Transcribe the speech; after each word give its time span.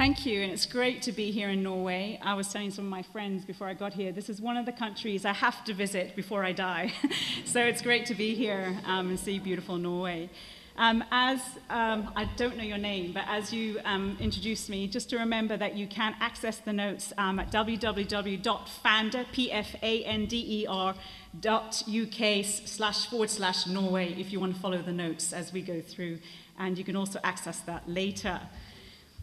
Thank 0.00 0.24
you, 0.24 0.40
and 0.40 0.50
it's 0.50 0.64
great 0.64 1.02
to 1.02 1.12
be 1.12 1.30
here 1.30 1.50
in 1.50 1.62
Norway. 1.62 2.18
I 2.22 2.32
was 2.32 2.50
telling 2.50 2.70
some 2.70 2.86
of 2.86 2.90
my 2.90 3.02
friends 3.02 3.44
before 3.44 3.66
I 3.66 3.74
got 3.74 3.92
here, 3.92 4.12
this 4.12 4.30
is 4.30 4.40
one 4.40 4.56
of 4.56 4.64
the 4.64 4.72
countries 4.72 5.26
I 5.26 5.34
have 5.34 5.62
to 5.66 5.74
visit 5.74 6.16
before 6.16 6.42
I 6.42 6.52
die. 6.52 6.94
so 7.44 7.60
it's 7.60 7.82
great 7.82 8.06
to 8.06 8.14
be 8.14 8.34
here 8.34 8.80
um, 8.86 9.10
and 9.10 9.20
see 9.20 9.38
beautiful 9.38 9.76
Norway. 9.76 10.30
Um, 10.78 11.04
as 11.10 11.42
um, 11.68 12.10
I 12.16 12.24
don't 12.38 12.56
know 12.56 12.64
your 12.64 12.78
name, 12.78 13.12
but 13.12 13.24
as 13.28 13.52
you 13.52 13.78
um, 13.84 14.16
introduced 14.20 14.70
me, 14.70 14.88
just 14.88 15.10
to 15.10 15.18
remember 15.18 15.58
that 15.58 15.76
you 15.76 15.86
can 15.86 16.16
access 16.18 16.56
the 16.56 16.72
notes 16.72 17.12
um, 17.18 17.38
at 17.38 17.52
www.pfander, 17.52 19.26
P-F-A-N-D-E-R, 19.32 20.94
dot 21.42 21.82
uk 21.86 22.44
slash 22.44 23.06
forward 23.10 23.28
slash 23.28 23.66
Norway 23.66 24.14
if 24.18 24.32
you 24.32 24.40
want 24.40 24.54
to 24.54 24.60
follow 24.62 24.80
the 24.80 24.94
notes 24.94 25.34
as 25.34 25.52
we 25.52 25.60
go 25.60 25.82
through, 25.82 26.20
and 26.58 26.78
you 26.78 26.84
can 26.84 26.96
also 26.96 27.20
access 27.22 27.60
that 27.60 27.86
later. 27.86 28.40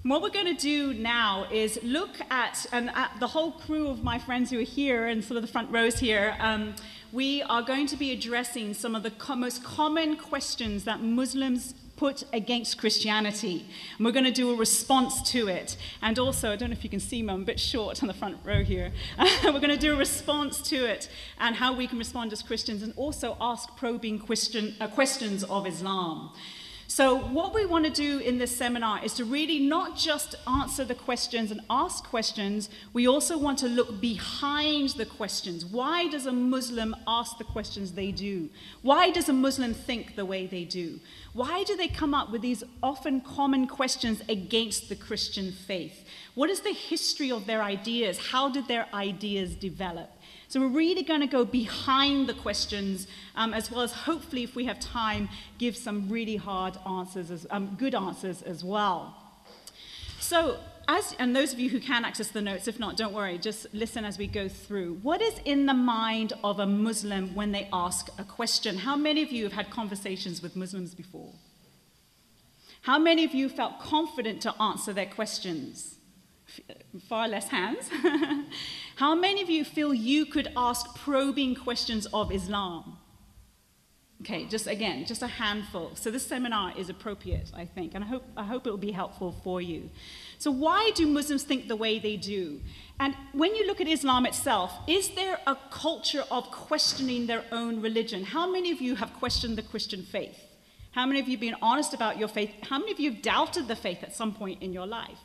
What 0.08 0.22
we're 0.22 0.30
going 0.30 0.46
to 0.46 0.54
do 0.54 0.94
now 0.94 1.48
is 1.52 1.78
look 1.84 2.16
at, 2.30 2.66
and 2.72 2.90
at 2.92 3.12
the 3.20 3.28
whole 3.28 3.52
crew 3.52 3.90
of 3.90 4.06
my 4.06 4.18
friends 4.18 4.50
who 4.50 4.58
are 4.58 4.64
here 4.64 5.08
and 5.08 5.22
sort 5.22 5.36
of 5.36 5.42
the 5.42 5.52
front 5.52 5.70
rows 5.70 6.00
here, 6.00 6.38
um, 6.40 6.76
we 7.12 7.44
are 7.44 7.62
going 7.62 7.88
to 7.88 7.98
be 7.98 8.14
addressing 8.14 8.74
some 8.74 8.96
of 8.96 9.04
the 9.04 9.12
co- 9.12 9.36
most 9.36 9.66
common 9.66 10.16
questions 10.16 10.86
that 10.86 11.02
Muslims 11.02 11.74
put 11.98 12.24
against 12.32 12.78
Christianity. 12.78 13.66
And 13.98 14.06
we're 14.06 14.14
going 14.14 14.24
to 14.24 14.32
do 14.32 14.50
a 14.50 14.56
response 14.56 15.22
to 15.32 15.50
it. 15.50 15.76
And 16.02 16.18
also, 16.18 16.54
I 16.54 16.56
don't 16.56 16.70
know 16.70 16.78
if 16.78 16.86
you 16.86 16.90
can 16.90 17.02
see 17.02 17.22
me, 17.22 17.34
I'm 17.34 17.42
a 17.42 17.46
bit 17.46 17.60
short 17.60 18.02
on 18.02 18.08
the 18.08 18.14
front 18.14 18.38
row 18.46 18.64
here. 18.64 18.94
we're 19.44 19.52
going 19.60 19.70
to 19.70 19.78
do 19.78 19.94
a 19.94 19.98
response 19.98 20.62
to 20.70 20.86
it 20.86 21.10
and 21.38 21.54
how 21.54 21.76
we 21.76 21.86
can 21.86 21.98
respond 21.98 22.32
as 22.32 22.42
Christians 22.42 22.82
and 22.82 22.94
also 22.96 23.36
ask 23.42 23.76
probing 23.76 24.20
question, 24.20 24.74
uh, 24.80 24.88
questions 24.88 25.44
of 25.44 25.68
Islam. 25.68 26.32
So, 26.90 27.18
what 27.18 27.54
we 27.54 27.66
want 27.66 27.84
to 27.84 27.92
do 27.92 28.20
in 28.20 28.38
this 28.38 28.56
seminar 28.56 29.04
is 29.04 29.14
to 29.16 29.26
really 29.26 29.60
not 29.60 29.98
just 29.98 30.36
answer 30.48 30.86
the 30.86 30.96
questions 30.96 31.52
and 31.52 31.60
ask 31.70 32.06
questions, 32.06 32.70
we 32.94 33.06
also 33.06 33.38
want 33.38 33.60
to 33.60 33.68
look 33.68 34.00
behind 34.00 34.92
the 34.92 35.06
questions. 35.06 35.66
Why 35.66 36.08
does 36.08 36.26
a 36.28 36.32
Muslim 36.32 36.96
ask 37.06 37.38
the 37.38 37.44
questions 37.44 37.92
they 37.92 38.14
do? 38.14 38.50
Why 38.84 39.10
does 39.10 39.28
a 39.28 39.34
Muslim 39.34 39.74
think 39.74 40.16
the 40.16 40.26
way 40.26 40.48
they 40.48 40.64
do? 40.64 41.02
Why 41.34 41.66
do 41.66 41.76
they 41.76 41.90
come 41.90 42.14
up 42.14 42.32
with 42.32 42.42
these 42.42 42.64
often 42.82 43.20
common 43.20 43.68
questions 43.68 44.22
against 44.30 44.88
the 44.88 44.96
Christian 44.96 45.52
faith? 45.52 46.06
What 46.36 46.50
is 46.50 46.62
the 46.62 46.74
history 46.74 47.32
of 47.32 47.48
their 47.48 47.62
ideas? 47.62 48.18
How 48.32 48.48
did 48.48 48.70
their 48.70 48.88
ideas 48.94 49.56
develop? 49.56 50.10
So 50.50 50.62
we're 50.62 50.68
really 50.68 51.04
going 51.04 51.20
to 51.20 51.28
go 51.28 51.44
behind 51.44 52.28
the 52.28 52.34
questions, 52.34 53.08
um, 53.36 53.54
as 53.54 53.70
well 53.70 53.82
as 53.82 53.92
hopefully, 53.92 54.44
if 54.44 54.56
we 54.56 54.64
have 54.66 54.80
time, 54.80 55.28
give 55.58 55.76
some 55.76 56.08
really 56.10 56.38
hard 56.38 56.78
answers, 56.88 57.32
as, 57.32 57.46
um, 57.50 57.76
good 57.78 57.94
answers 57.94 58.42
as 58.44 58.64
well. 58.64 59.16
So, 60.20 60.58
as, 60.88 61.14
and 61.20 61.36
those 61.36 61.52
of 61.52 61.60
you 61.60 61.70
who 61.70 61.82
can 61.82 62.06
access 62.06 62.30
the 62.30 62.42
notes, 62.42 62.70
if 62.70 62.80
not, 62.80 62.96
don't 62.96 63.14
worry, 63.14 63.38
just 63.38 63.74
listen 63.74 64.06
as 64.06 64.18
we 64.18 64.26
go 64.26 64.48
through. 64.48 64.94
What 65.02 65.22
is 65.22 65.36
in 65.44 65.66
the 65.66 65.74
mind 65.74 66.32
of 66.46 66.60
a 66.60 66.66
Muslim 66.66 67.36
when 67.36 67.52
they 67.52 67.68
ask 67.74 68.08
a 68.18 68.24
question? 68.24 68.78
How 68.78 68.96
many 68.96 69.22
of 69.24 69.34
you 69.34 69.44
have 69.44 69.54
had 69.54 69.70
conversations 69.70 70.42
with 70.42 70.56
Muslims 70.56 70.96
before? 70.96 71.34
How 72.84 72.98
many 72.98 73.26
of 73.26 73.34
you 73.34 73.50
felt 73.50 73.82
confident 73.82 74.42
to 74.44 74.62
answer 74.62 74.94
their 74.94 75.08
questions? 75.08 75.97
Far 77.08 77.28
less 77.28 77.50
hands. 77.50 77.90
How 78.96 79.16
many 79.16 79.42
of 79.42 79.50
you 79.50 79.64
feel 79.64 79.94
you 79.94 80.26
could 80.26 80.52
ask 80.56 80.96
probing 80.96 81.56
questions 81.56 82.06
of 82.08 82.32
Islam? 82.32 82.98
Okay, 84.22 84.46
just 84.46 84.66
again, 84.66 85.06
just 85.06 85.22
a 85.22 85.28
handful. 85.28 85.92
So 85.94 86.10
this 86.10 86.26
seminar 86.26 86.74
is 86.76 86.90
appropriate, 86.90 87.52
I 87.56 87.66
think, 87.66 87.94
and 87.94 88.04
I 88.04 88.08
hope, 88.08 88.24
I 88.36 88.44
hope 88.44 88.66
it 88.66 88.72
will 88.72 88.78
be 88.78 88.92
helpful 88.92 89.36
for 89.44 89.62
you. 89.62 89.92
So 90.40 90.50
why 90.50 90.92
do 90.96 91.06
Muslims 91.06 91.44
think 91.44 91.68
the 91.68 91.76
way 91.76 92.00
they 92.00 92.18
do? 92.18 92.60
And 93.00 93.14
when 93.34 93.54
you 93.56 93.68
look 93.68 93.80
at 93.80 93.88
Islam 93.88 94.26
itself, 94.26 94.74
is 94.88 95.10
there 95.10 95.40
a 95.46 95.56
culture 95.70 96.24
of 96.32 96.50
questioning 96.50 97.28
their 97.28 97.44
own 97.52 97.80
religion? 97.80 98.24
How 98.24 98.52
many 98.52 98.72
of 98.72 98.82
you 98.82 98.96
have 98.96 99.14
questioned 99.14 99.56
the 99.56 99.62
Christian 99.62 100.02
faith? 100.02 100.40
How 100.92 101.06
many 101.06 101.20
of 101.20 101.28
you 101.28 101.34
have 101.34 101.42
been 101.42 101.56
honest 101.62 101.94
about 101.94 102.18
your 102.18 102.28
faith? 102.28 102.50
How 102.64 102.80
many 102.80 102.92
of 102.92 103.00
you 103.00 103.12
have 103.12 103.22
doubted 103.22 103.68
the 103.68 103.76
faith 103.76 104.02
at 104.02 104.16
some 104.16 104.34
point 104.34 104.64
in 104.64 104.74
your 104.74 104.88
life? 104.88 105.20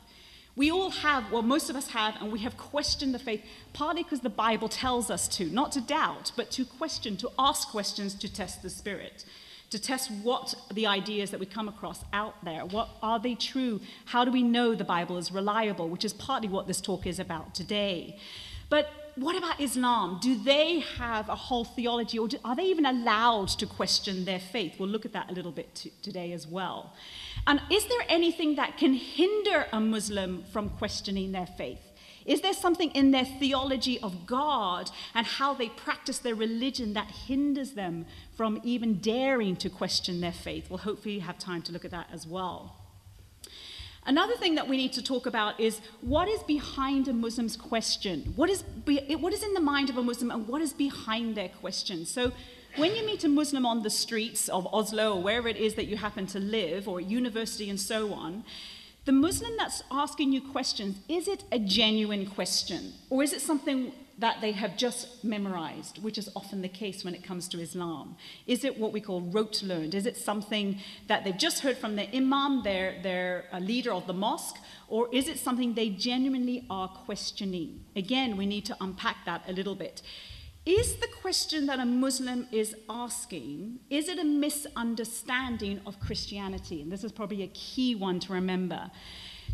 We 0.55 0.69
all 0.69 0.91
have, 0.91 1.31
well, 1.31 1.41
most 1.41 1.69
of 1.69 1.75
us 1.75 1.87
have, 1.89 2.15
and 2.21 2.31
we 2.31 2.39
have 2.39 2.57
questioned 2.57 3.13
the 3.13 3.19
faith, 3.19 3.41
partly 3.73 4.03
because 4.03 4.19
the 4.19 4.29
Bible 4.29 4.69
tells 4.69 5.09
us 5.09 5.27
to, 5.29 5.45
not 5.45 5.71
to 5.71 5.81
doubt, 5.81 6.31
but 6.35 6.51
to 6.51 6.63
question, 6.63 7.17
to 7.17 7.31
ask 7.39 7.69
questions 7.69 8.13
to 8.15 8.31
test 8.31 8.61
the 8.61 8.69
spirit, 8.69 9.25
to 9.71 9.79
test 9.79 10.11
what 10.21 10.53
the 10.71 10.85
ideas 10.85 11.31
that 11.31 11.39
we 11.39 11.47
come 11.47 11.67
across 11.67 12.05
out 12.13 12.35
there, 12.45 12.65
what 12.65 12.89
are 13.01 13.19
they 13.19 13.33
true? 13.33 13.81
How 14.05 14.23
do 14.23 14.31
we 14.31 14.43
know 14.43 14.75
the 14.75 14.83
Bible 14.83 15.17
is 15.17 15.31
reliable, 15.31 15.89
which 15.89 16.05
is 16.05 16.13
partly 16.13 16.47
what 16.47 16.67
this 16.67 16.79
talk 16.79 17.07
is 17.07 17.17
about 17.17 17.55
today. 17.55 18.19
But 18.69 18.89
what 19.15 19.35
about 19.35 19.59
Islam? 19.59 20.19
Do 20.21 20.35
they 20.35 20.79
have 20.97 21.29
a 21.29 21.35
whole 21.35 21.65
theology, 21.65 22.17
or 22.17 22.27
do, 22.27 22.37
are 22.43 22.55
they 22.55 22.65
even 22.65 22.85
allowed 22.85 23.49
to 23.49 23.65
question 23.65 24.25
their 24.25 24.39
faith? 24.39 24.75
We'll 24.79 24.89
look 24.89 25.05
at 25.05 25.13
that 25.13 25.29
a 25.29 25.33
little 25.33 25.51
bit 25.51 25.73
t- 25.75 25.93
today 26.01 26.31
as 26.33 26.47
well. 26.47 26.93
And 27.45 27.61
is 27.69 27.85
there 27.85 28.05
anything 28.07 28.55
that 28.55 28.77
can 28.77 28.93
hinder 28.93 29.67
a 29.71 29.79
Muslim 29.79 30.43
from 30.51 30.69
questioning 30.69 31.31
their 31.31 31.45
faith? 31.45 31.79
Is 32.25 32.41
there 32.41 32.53
something 32.53 32.91
in 32.91 33.11
their 33.11 33.25
theology 33.25 33.99
of 33.99 34.25
God 34.25 34.89
and 35.13 35.27
how 35.27 35.53
they 35.53 35.67
practice 35.67 36.19
their 36.19 36.35
religion 36.35 36.93
that 36.93 37.11
hinders 37.11 37.71
them 37.71 38.05
from 38.37 38.61
even 38.63 38.99
daring 38.99 39.57
to 39.57 39.69
question 39.69 40.21
their 40.21 40.31
faith? 40.31 40.69
We'll 40.69 40.79
hopefully 40.79 41.19
have 41.19 41.37
time 41.37 41.61
to 41.63 41.73
look 41.73 41.83
at 41.83 41.91
that 41.91 42.07
as 42.13 42.25
well. 42.25 42.77
Another 44.05 44.35
thing 44.35 44.55
that 44.55 44.67
we 44.67 44.75
need 44.75 44.93
to 44.93 45.01
talk 45.01 45.25
about 45.25 45.59
is 45.59 45.79
what 46.01 46.27
is 46.27 46.43
behind 46.43 47.07
a 47.07 47.13
Muslim's 47.13 47.55
question? 47.55 48.33
What 48.35 48.49
is, 48.49 48.61
be, 48.61 48.99
what 49.15 49.33
is 49.33 49.43
in 49.43 49.53
the 49.53 49.61
mind 49.61 49.89
of 49.89 49.97
a 49.97 50.03
Muslim 50.03 50.29
and 50.29 50.47
what 50.47 50.61
is 50.61 50.73
behind 50.73 51.35
their 51.35 51.47
question? 51.47 52.05
So, 52.05 52.33
when 52.75 52.95
you 52.95 53.05
meet 53.05 53.23
a 53.23 53.29
Muslim 53.29 53.65
on 53.65 53.83
the 53.83 53.89
streets 53.89 54.49
of 54.49 54.67
Oslo 54.73 55.15
or 55.15 55.21
wherever 55.21 55.47
it 55.47 55.57
is 55.57 55.75
that 55.75 55.85
you 55.85 55.97
happen 55.97 56.25
to 56.27 56.39
live, 56.39 56.87
or 56.87 56.99
at 56.99 57.05
university 57.05 57.69
and 57.69 57.79
so 57.79 58.13
on, 58.13 58.43
the 59.05 59.11
Muslim 59.11 59.51
that's 59.57 59.83
asking 59.91 60.31
you 60.31 60.41
questions, 60.41 60.97
is 61.09 61.27
it 61.27 61.43
a 61.51 61.59
genuine 61.59 62.25
question? 62.25 62.93
Or 63.09 63.21
is 63.21 63.33
it 63.33 63.41
something 63.41 63.91
that 64.17 64.41
they 64.41 64.51
have 64.51 64.77
just 64.77 65.23
memorized, 65.23 66.01
which 66.01 66.17
is 66.17 66.29
often 66.35 66.61
the 66.61 66.69
case 66.69 67.03
when 67.03 67.13
it 67.13 67.23
comes 67.23 67.47
to 67.49 67.59
Islam? 67.59 68.15
Is 68.47 68.63
it 68.63 68.79
what 68.79 68.93
we 68.93 69.01
call 69.01 69.21
rote 69.21 69.61
learned? 69.61 69.93
Is 69.93 70.05
it 70.05 70.15
something 70.15 70.79
that 71.07 71.23
they've 71.23 71.37
just 71.37 71.59
heard 71.61 71.77
from 71.77 71.95
their 71.95 72.07
imam, 72.13 72.63
their, 72.63 73.01
their 73.01 73.45
uh, 73.51 73.59
leader 73.59 73.91
of 73.91 74.07
the 74.07 74.13
mosque? 74.13 74.57
Or 74.87 75.09
is 75.13 75.27
it 75.27 75.37
something 75.37 75.73
they 75.73 75.89
genuinely 75.89 76.65
are 76.69 76.87
questioning? 76.87 77.83
Again, 77.95 78.37
we 78.37 78.45
need 78.45 78.65
to 78.65 78.77
unpack 78.79 79.25
that 79.25 79.43
a 79.47 79.51
little 79.51 79.75
bit. 79.75 80.01
Is 80.65 80.95
the 80.95 81.07
question 81.21 81.65
that 81.65 81.79
a 81.79 81.85
Muslim 81.85 82.47
is 82.51 82.73
asking, 82.89 83.79
is 83.89 84.07
it 84.07 84.17
a 84.17 84.23
misunderstanding 84.23 85.81
of 85.85 85.99
Christianity? 85.99 86.81
And 86.81 86.89
this 86.89 87.03
is 87.03 87.11
probably 87.11 87.43
a 87.43 87.47
key 87.47 87.95
one 87.95 88.21
to 88.21 88.33
remember. 88.33 88.89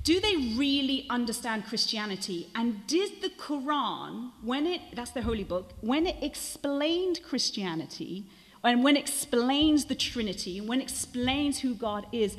Do 0.03 0.19
they 0.19 0.35
really 0.55 1.07
understand 1.09 1.65
Christianity? 1.65 2.49
And 2.53 2.85
did 2.85 3.21
the 3.21 3.29
Quran, 3.29 4.31
when 4.43 4.67
it, 4.67 4.81
that's 4.93 5.11
the 5.11 5.23
holy 5.23 5.43
book, 5.43 5.73
when 5.81 6.05
it 6.05 6.23
explained 6.23 7.21
Christianity, 7.23 8.25
and 8.63 8.83
when 8.83 8.95
it 8.95 8.99
explains 8.99 9.85
the 9.85 9.95
Trinity, 9.95 10.61
when 10.61 10.79
it 10.79 10.83
explains 10.83 11.59
who 11.59 11.73
God 11.73 12.05
is, 12.11 12.37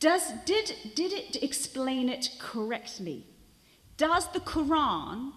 does, 0.00 0.32
did, 0.44 0.74
did 0.96 1.12
it 1.12 1.42
explain 1.42 2.08
it 2.08 2.30
correctly? 2.38 3.26
Does 3.96 4.28
the 4.32 4.40
Quran 4.40 5.32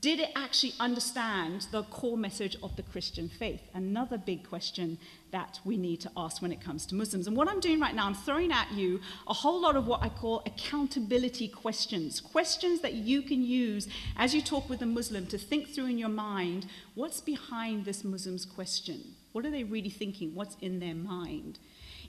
did 0.00 0.18
it 0.18 0.30
actually 0.34 0.72
understand 0.80 1.66
the 1.72 1.82
core 1.84 2.16
message 2.16 2.56
of 2.62 2.74
the 2.76 2.82
Christian 2.82 3.28
faith? 3.28 3.60
Another 3.74 4.16
big 4.16 4.48
question 4.48 4.98
that 5.30 5.60
we 5.64 5.76
need 5.76 6.00
to 6.00 6.10
ask 6.16 6.40
when 6.40 6.52
it 6.52 6.60
comes 6.60 6.86
to 6.86 6.94
Muslims. 6.94 7.26
And 7.26 7.36
what 7.36 7.48
I'm 7.48 7.60
doing 7.60 7.80
right 7.80 7.94
now, 7.94 8.06
I'm 8.06 8.14
throwing 8.14 8.50
at 8.50 8.72
you 8.72 9.00
a 9.28 9.34
whole 9.34 9.60
lot 9.60 9.76
of 9.76 9.86
what 9.86 10.02
I 10.02 10.08
call 10.08 10.42
accountability 10.46 11.48
questions. 11.48 12.20
Questions 12.20 12.80
that 12.80 12.94
you 12.94 13.20
can 13.20 13.42
use 13.42 13.88
as 14.16 14.34
you 14.34 14.40
talk 14.40 14.70
with 14.70 14.80
a 14.80 14.86
Muslim 14.86 15.26
to 15.26 15.38
think 15.38 15.68
through 15.68 15.86
in 15.86 15.98
your 15.98 16.08
mind 16.08 16.66
what's 16.94 17.20
behind 17.20 17.84
this 17.84 18.02
Muslim's 18.02 18.46
question? 18.46 19.16
What 19.32 19.44
are 19.44 19.50
they 19.50 19.64
really 19.64 19.90
thinking? 19.90 20.34
What's 20.34 20.56
in 20.60 20.80
their 20.80 20.94
mind? 20.94 21.58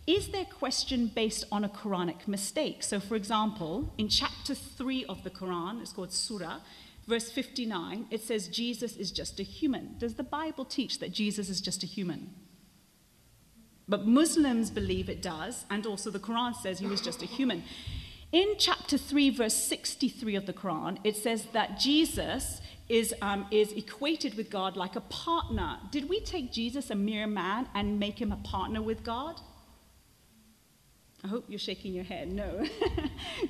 Is 0.07 0.29
their 0.29 0.45
question 0.45 1.11
based 1.13 1.45
on 1.51 1.63
a 1.63 1.69
Quranic 1.69 2.27
mistake? 2.27 2.81
So, 2.81 2.99
for 2.99 3.15
example, 3.15 3.93
in 3.99 4.09
chapter 4.09 4.55
3 4.55 5.05
of 5.05 5.23
the 5.23 5.29
Quran, 5.29 5.79
it's 5.81 5.91
called 5.91 6.11
Surah, 6.11 6.59
verse 7.07 7.31
59, 7.31 8.07
it 8.11 8.21
says 8.21 8.47
Jesus 8.47 8.95
is 8.95 9.11
just 9.11 9.39
a 9.39 9.43
human. 9.43 9.95
Does 9.97 10.15
the 10.15 10.23
Bible 10.23 10.65
teach 10.65 10.99
that 10.99 11.11
Jesus 11.11 11.49
is 11.49 11.61
just 11.61 11.83
a 11.83 11.87
human? 11.87 12.29
But 13.87 14.07
Muslims 14.07 14.69
believe 14.69 15.09
it 15.09 15.21
does, 15.21 15.65
and 15.69 15.85
also 15.85 16.09
the 16.09 16.19
Quran 16.19 16.55
says 16.55 16.79
he 16.79 16.87
was 16.87 17.01
just 17.01 17.21
a 17.21 17.25
human. 17.25 17.63
In 18.31 18.55
chapter 18.57 18.97
3, 18.97 19.31
verse 19.31 19.55
63 19.55 20.35
of 20.35 20.45
the 20.45 20.53
Quran, 20.53 20.97
it 21.03 21.17
says 21.17 21.47
that 21.51 21.77
Jesus 21.77 22.61
is, 22.87 23.13
um, 23.21 23.45
is 23.51 23.73
equated 23.73 24.35
with 24.35 24.49
God 24.49 24.77
like 24.77 24.95
a 24.95 25.01
partner. 25.01 25.79
Did 25.91 26.07
we 26.07 26.21
take 26.21 26.53
Jesus, 26.53 26.89
a 26.89 26.95
mere 26.95 27.27
man, 27.27 27.67
and 27.75 27.99
make 27.99 28.21
him 28.21 28.31
a 28.31 28.37
partner 28.37 28.81
with 28.81 29.03
God? 29.03 29.41
Oh, 31.23 31.43
you're 31.47 31.59
shaking 31.59 31.93
your 31.93 32.03
head. 32.03 32.31
No. 32.31 32.65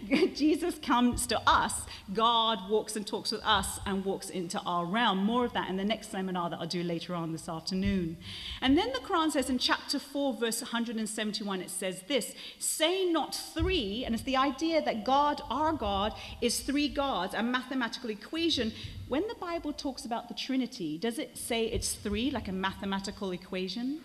Jesus 0.35 0.77
comes 0.79 1.25
to 1.27 1.39
us. 1.47 1.85
God 2.13 2.69
walks 2.69 2.97
and 2.97 3.07
talks 3.07 3.31
with 3.31 3.41
us 3.45 3.79
and 3.85 4.03
walks 4.03 4.29
into 4.29 4.59
our 4.65 4.85
realm. 4.85 5.23
More 5.23 5.45
of 5.45 5.53
that 5.53 5.69
in 5.69 5.77
the 5.77 5.85
next 5.85 6.11
seminar 6.11 6.49
that 6.49 6.59
I'll 6.59 6.67
do 6.67 6.83
later 6.83 7.15
on 7.15 7.31
this 7.31 7.47
afternoon. 7.47 8.17
And 8.59 8.77
then 8.77 8.91
the 8.91 8.99
Quran 8.99 9.31
says 9.31 9.49
in 9.49 9.57
chapter 9.57 9.99
4, 9.99 10.33
verse 10.33 10.61
171, 10.61 11.61
it 11.61 11.69
says 11.69 12.01
this 12.09 12.35
Say 12.59 13.09
not 13.09 13.33
three, 13.33 14.03
and 14.05 14.13
it's 14.13 14.25
the 14.25 14.35
idea 14.35 14.81
that 14.81 15.05
God, 15.05 15.41
our 15.49 15.71
God, 15.71 16.13
is 16.41 16.59
three 16.59 16.89
gods, 16.89 17.33
a 17.33 17.41
mathematical 17.41 18.09
equation. 18.09 18.73
When 19.07 19.25
the 19.29 19.35
Bible 19.35 19.71
talks 19.71 20.03
about 20.03 20.27
the 20.27 20.33
Trinity, 20.33 20.97
does 20.97 21.17
it 21.17 21.37
say 21.37 21.67
it's 21.67 21.93
three, 21.93 22.31
like 22.31 22.49
a 22.49 22.53
mathematical 22.53 23.31
equation? 23.31 24.01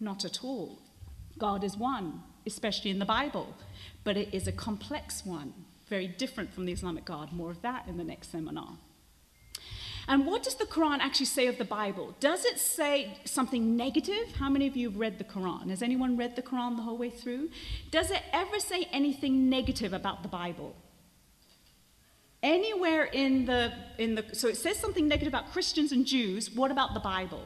Not 0.00 0.26
at 0.26 0.44
all. 0.44 0.80
God 1.38 1.64
is 1.64 1.78
one 1.78 2.22
especially 2.46 2.90
in 2.90 2.98
the 2.98 3.04
Bible, 3.04 3.54
but 4.04 4.16
it 4.16 4.32
is 4.32 4.46
a 4.46 4.52
complex 4.52 5.24
one, 5.24 5.52
very 5.88 6.06
different 6.06 6.52
from 6.52 6.66
the 6.66 6.72
Islamic 6.72 7.04
God. 7.04 7.32
More 7.32 7.50
of 7.50 7.62
that 7.62 7.86
in 7.88 7.96
the 7.96 8.04
next 8.04 8.30
seminar. 8.30 8.78
And 10.06 10.26
what 10.26 10.42
does 10.42 10.56
the 10.56 10.66
Quran 10.66 10.98
actually 11.00 11.26
say 11.26 11.46
of 11.46 11.56
the 11.56 11.64
Bible? 11.64 12.14
Does 12.20 12.44
it 12.44 12.58
say 12.58 13.18
something 13.24 13.76
negative? 13.76 14.36
How 14.38 14.50
many 14.50 14.66
of 14.66 14.76
you 14.76 14.90
have 14.90 14.98
read 14.98 15.18
the 15.18 15.24
Quran? 15.24 15.70
Has 15.70 15.82
anyone 15.82 16.16
read 16.16 16.36
the 16.36 16.42
Quran 16.42 16.76
the 16.76 16.82
whole 16.82 16.98
way 16.98 17.10
through? 17.10 17.48
Does 17.90 18.10
it 18.10 18.22
ever 18.32 18.60
say 18.60 18.86
anything 18.92 19.48
negative 19.48 19.94
about 19.94 20.22
the 20.22 20.28
Bible? 20.28 20.76
Anywhere 22.42 23.04
in 23.04 23.46
the, 23.46 23.72
in 23.98 24.14
the, 24.16 24.24
so 24.34 24.48
it 24.48 24.58
says 24.58 24.76
something 24.76 25.08
negative 25.08 25.28
about 25.28 25.50
Christians 25.50 25.92
and 25.92 26.04
Jews. 26.04 26.50
What 26.50 26.70
about 26.70 26.92
the 26.92 27.00
Bible? 27.00 27.44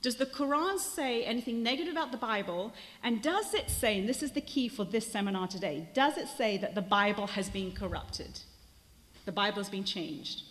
Does 0.00 0.16
the 0.16 0.26
Quran 0.26 0.78
say 0.78 1.24
anything 1.24 1.62
negative 1.62 1.92
about 1.92 2.12
the 2.12 2.18
Bible? 2.18 2.72
And 3.02 3.20
does 3.20 3.52
it 3.52 3.68
say, 3.68 3.98
and 3.98 4.08
this 4.08 4.22
is 4.22 4.32
the 4.32 4.40
key 4.40 4.68
for 4.68 4.84
this 4.84 5.10
seminar 5.10 5.48
today, 5.48 5.88
does 5.92 6.16
it 6.16 6.28
say 6.28 6.56
that 6.58 6.74
the 6.74 6.82
Bible 6.82 7.26
has 7.28 7.48
been 7.48 7.72
corrupted? 7.72 8.40
The 9.24 9.32
Bible 9.32 9.58
has 9.58 9.68
been 9.68 9.84
changed. 9.84 10.42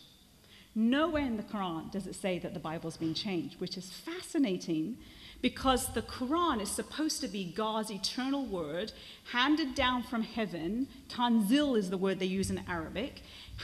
Nowhere 0.76 1.24
in 1.24 1.38
the 1.38 1.44
Quran 1.44 1.92
does 1.92 2.06
it 2.06 2.16
say 2.16 2.38
that 2.40 2.54
the 2.54 2.60
Bible's 2.60 2.98
been 2.98 3.16
changed, 3.16 3.60
which 3.60 3.78
is 3.78 3.90
fascinating 3.90 4.98
because 5.42 5.94
the 5.94 6.02
Quran 6.02 6.62
is 6.62 6.70
supposed 6.70 7.22
to 7.22 7.28
be 7.28 7.52
God's 7.52 7.90
eternal 7.90 8.46
word 8.46 8.92
handed 9.32 9.76
down 9.76 10.04
from 10.04 10.24
heaven. 10.24 10.88
Tanzil 11.10 11.78
is 11.78 11.90
the 11.90 11.98
word 11.98 12.20
they 12.20 12.26
use 12.26 12.50
in 12.50 12.62
Arabic, 12.68 13.22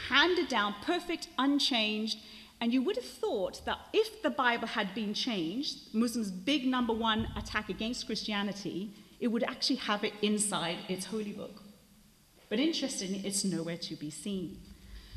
handed 0.09 0.47
down, 0.47 0.75
perfect, 0.81 1.27
unchanged 1.38 2.18
and 2.63 2.74
you 2.74 2.81
would 2.81 2.95
have 2.95 3.04
thought 3.04 3.60
that 3.65 3.77
if 3.92 4.21
the 4.24 4.30
Bible 4.30 4.68
had 4.68 4.95
been 4.95 5.13
changed, 5.13 5.94
Muslims' 5.94 6.31
big 6.31 6.65
number 6.65 6.94
one 6.94 7.27
attack 7.36 7.68
against 7.68 8.06
Christianity, 8.06 8.94
it 9.19 9.27
would 9.27 9.44
actually 9.44 9.75
have 9.75 10.06
it 10.06 10.13
inside 10.21 10.77
its 10.88 11.07
holy 11.07 11.33
book. 11.33 11.62
But 12.48 12.62
interestingly, 12.62 13.19
it's 13.27 13.44
nowhere 13.44 13.75
to 13.75 13.95
be 13.98 14.10
seen. 14.10 14.62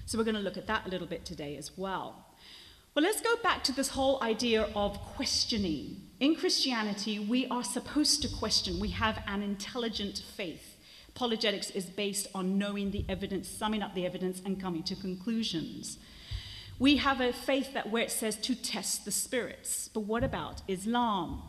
So 0.06 0.18
we're 0.18 0.24
going 0.24 0.34
to 0.34 0.40
look 0.40 0.56
at 0.56 0.66
that 0.66 0.86
a 0.86 0.88
little 0.88 1.06
bit 1.06 1.24
today 1.24 1.56
as 1.56 1.70
well. 1.78 2.26
Well, 2.96 3.04
let's 3.04 3.20
go 3.20 3.36
back 3.44 3.62
to 3.62 3.72
this 3.72 3.90
whole 3.90 4.20
idea 4.24 4.68
of 4.74 4.98
questioning. 4.98 6.00
In 6.18 6.34
Christianity, 6.34 7.20
we 7.20 7.46
are 7.46 7.62
supposed 7.62 8.22
to 8.22 8.28
question. 8.28 8.80
We 8.80 8.88
have 8.88 9.22
an 9.28 9.44
intelligent 9.44 10.20
faith. 10.34 10.78
Apologetics 11.10 11.70
is 11.70 11.86
based 11.86 12.26
on 12.34 12.58
knowing 12.58 12.90
the 12.90 13.04
evidence, 13.08 13.48
summing 13.48 13.82
up 13.82 13.94
the 13.94 14.04
evidence, 14.04 14.42
and 14.44 14.60
coming 14.60 14.82
to 14.82 14.96
conclusions. 14.96 15.98
We 16.78 16.96
have 16.98 17.20
a 17.20 17.32
faith 17.32 17.72
that 17.74 17.90
where 17.90 18.02
it 18.02 18.10
says 18.10 18.36
to 18.36 18.54
test 18.54 19.04
the 19.04 19.10
spirits. 19.10 19.88
But 19.88 20.00
what 20.00 20.22
about 20.22 20.62
Islam? 20.68 21.42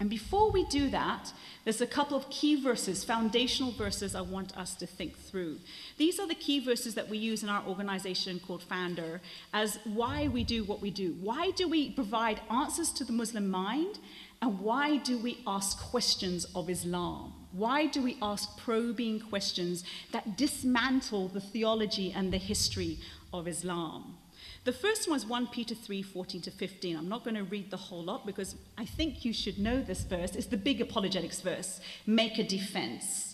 And 0.00 0.08
before 0.08 0.50
we 0.50 0.64
do 0.64 0.88
that, 0.90 1.32
there's 1.64 1.82
a 1.82 1.86
couple 1.86 2.16
of 2.16 2.28
key 2.30 2.60
verses, 2.60 3.04
foundational 3.04 3.70
verses 3.70 4.14
I 4.14 4.22
want 4.22 4.56
us 4.56 4.74
to 4.76 4.86
think 4.86 5.16
through. 5.16 5.58
These 5.98 6.18
are 6.18 6.26
the 6.26 6.34
key 6.34 6.58
verses 6.58 6.94
that 6.94 7.08
we 7.08 7.18
use 7.18 7.42
in 7.42 7.48
our 7.48 7.64
organization 7.66 8.40
called 8.40 8.64
Pfander 8.68 9.20
as 9.52 9.78
why 9.84 10.28
we 10.28 10.42
do 10.42 10.64
what 10.64 10.80
we 10.80 10.90
do. 10.90 11.14
Why 11.20 11.50
do 11.50 11.68
we 11.68 11.90
provide 11.90 12.40
answers 12.50 12.90
to 12.94 13.04
the 13.04 13.12
Muslim 13.12 13.48
mind? 13.48 13.98
And 14.40 14.58
why 14.58 14.96
do 14.96 15.18
we 15.18 15.38
ask 15.46 15.78
questions 15.78 16.46
of 16.54 16.68
Islam? 16.68 17.34
Why 17.52 17.86
do 17.86 18.02
we 18.02 18.16
ask 18.22 18.58
probing 18.58 19.20
questions 19.20 19.84
that 20.10 20.36
dismantle 20.36 21.28
the 21.28 21.40
theology 21.40 22.10
and 22.10 22.32
the 22.32 22.38
history 22.38 22.98
of 23.32 23.46
Islam? 23.46 24.16
The 24.64 24.72
first 24.72 25.08
one 25.08 25.16
is 25.16 25.26
1 25.26 25.48
Peter 25.48 25.74
3 25.74 26.02
14 26.02 26.40
to 26.42 26.50
15. 26.50 26.96
I'm 26.96 27.08
not 27.08 27.24
going 27.24 27.34
to 27.34 27.42
read 27.42 27.70
the 27.70 27.76
whole 27.76 28.02
lot 28.02 28.24
because 28.26 28.54
I 28.78 28.84
think 28.84 29.24
you 29.24 29.32
should 29.32 29.58
know 29.58 29.82
this 29.82 30.02
verse. 30.02 30.36
It's 30.36 30.46
the 30.46 30.56
big 30.56 30.80
apologetics 30.80 31.40
verse 31.40 31.80
make 32.06 32.38
a 32.38 32.44
defense. 32.44 33.32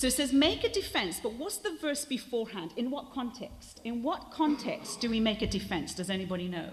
So 0.00 0.06
it 0.06 0.14
says, 0.14 0.32
make 0.32 0.64
a 0.64 0.70
defense, 0.70 1.20
but 1.22 1.34
what's 1.34 1.58
the 1.58 1.76
verse 1.78 2.06
beforehand? 2.06 2.72
In 2.74 2.90
what 2.90 3.12
context? 3.12 3.82
In 3.84 4.02
what 4.02 4.30
context 4.30 4.98
do 5.02 5.10
we 5.10 5.20
make 5.20 5.42
a 5.42 5.46
defense? 5.46 5.92
Does 5.92 6.08
anybody 6.08 6.48
know? 6.48 6.70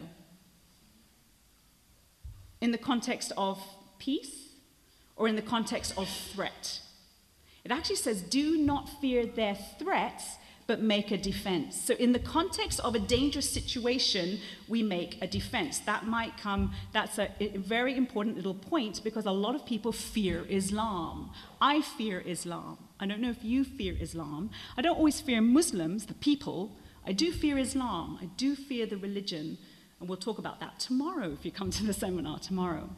In 2.61 2.71
the 2.71 2.77
context 2.77 3.33
of 3.35 3.61
peace 3.99 4.53
or 5.17 5.27
in 5.27 5.35
the 5.35 5.41
context 5.41 5.93
of 5.97 6.07
threat? 6.07 6.79
It 7.65 7.71
actually 7.71 7.97
says, 7.97 8.21
do 8.21 8.57
not 8.59 8.87
fear 9.01 9.25
their 9.25 9.55
threats, 9.55 10.37
but 10.67 10.81
make 10.81 11.11
a 11.11 11.17
defense. 11.17 11.81
So, 11.81 11.93
in 11.95 12.11
the 12.11 12.19
context 12.19 12.81
of 12.81 12.93
a 12.93 12.99
dangerous 12.99 13.49
situation, 13.49 14.39
we 14.67 14.83
make 14.83 15.17
a 15.21 15.27
defense. 15.27 15.79
That 15.79 16.05
might 16.05 16.37
come, 16.37 16.73
that's 16.91 17.17
a, 17.17 17.29
very 17.55 17.95
important 17.95 18.35
little 18.35 18.53
point 18.53 19.01
because 19.03 19.25
a 19.25 19.31
lot 19.31 19.55
of 19.55 19.65
people 19.65 19.93
fear 19.93 20.45
Islam. 20.49 21.31
I 21.61 21.81
fear 21.81 22.21
Islam. 22.25 22.77
I 22.99 23.07
don't 23.07 23.21
know 23.21 23.29
if 23.29 23.43
you 23.43 23.63
fear 23.63 23.95
Islam. 23.99 24.49
I 24.77 24.81
don't 24.81 24.97
always 24.97 25.21
fear 25.21 25.41
Muslims, 25.41 26.05
the 26.05 26.13
people. 26.15 26.77
I 27.05 27.13
do 27.13 27.31
fear 27.31 27.57
Islam. 27.57 28.19
I 28.21 28.25
do 28.25 28.55
fear 28.55 28.85
the 28.85 28.97
religion. 28.97 29.57
And 29.99 30.09
we'll 30.09 30.17
talk 30.17 30.37
about 30.37 30.59
that 30.59 30.79
tomorrow 30.79 31.31
if 31.31 31.45
you 31.45 31.51
come 31.51 31.71
to 31.71 31.83
the 31.85 31.93
seminar 31.93 32.39
tomorrow. 32.39 32.89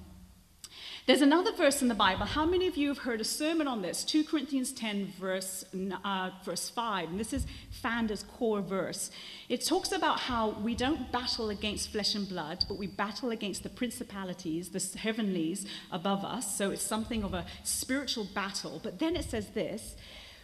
There's 1.10 1.24
another 1.24 1.52
verse 1.52 1.82
in 1.82 1.88
the 1.88 1.96
Bible. 1.96 2.28
How 2.28 2.46
many 2.46 2.68
of 2.68 2.78
you 2.78 2.90
have 2.90 3.00
heard 3.00 3.20
a 3.20 3.24
sermon 3.24 3.68
on 3.68 3.82
this? 3.82 4.04
2 4.04 4.26
Corinthians 4.26 4.72
10, 4.72 5.12
verse, 5.20 5.66
uh, 6.04 6.30
verse 6.46 6.70
5. 6.70 7.10
And 7.10 7.20
this 7.20 7.34
is 7.34 7.48
Pfander's 7.82 8.22
core 8.22 8.62
verse. 8.62 9.10
It 9.50 9.66
talks 9.66 9.92
about 9.92 10.20
how 10.20 10.52
we 10.62 10.76
don't 10.76 11.12
battle 11.12 11.50
against 11.50 11.92
flesh 11.92 12.14
and 12.14 12.30
blood, 12.30 12.64
but 12.68 12.78
we 12.78 12.86
battle 12.86 13.32
against 13.32 13.64
the 13.64 13.70
principalities, 13.70 14.70
the 14.70 15.00
heavenlies 15.00 15.66
above 15.92 16.24
us. 16.24 16.56
So 16.56 16.70
it's 16.70 16.84
something 16.84 17.24
of 17.24 17.34
a 17.34 17.48
spiritual 17.64 18.28
battle. 18.36 18.80
But 18.84 19.00
then 19.00 19.16
it 19.16 19.26
says 19.26 19.48
this 19.56 19.96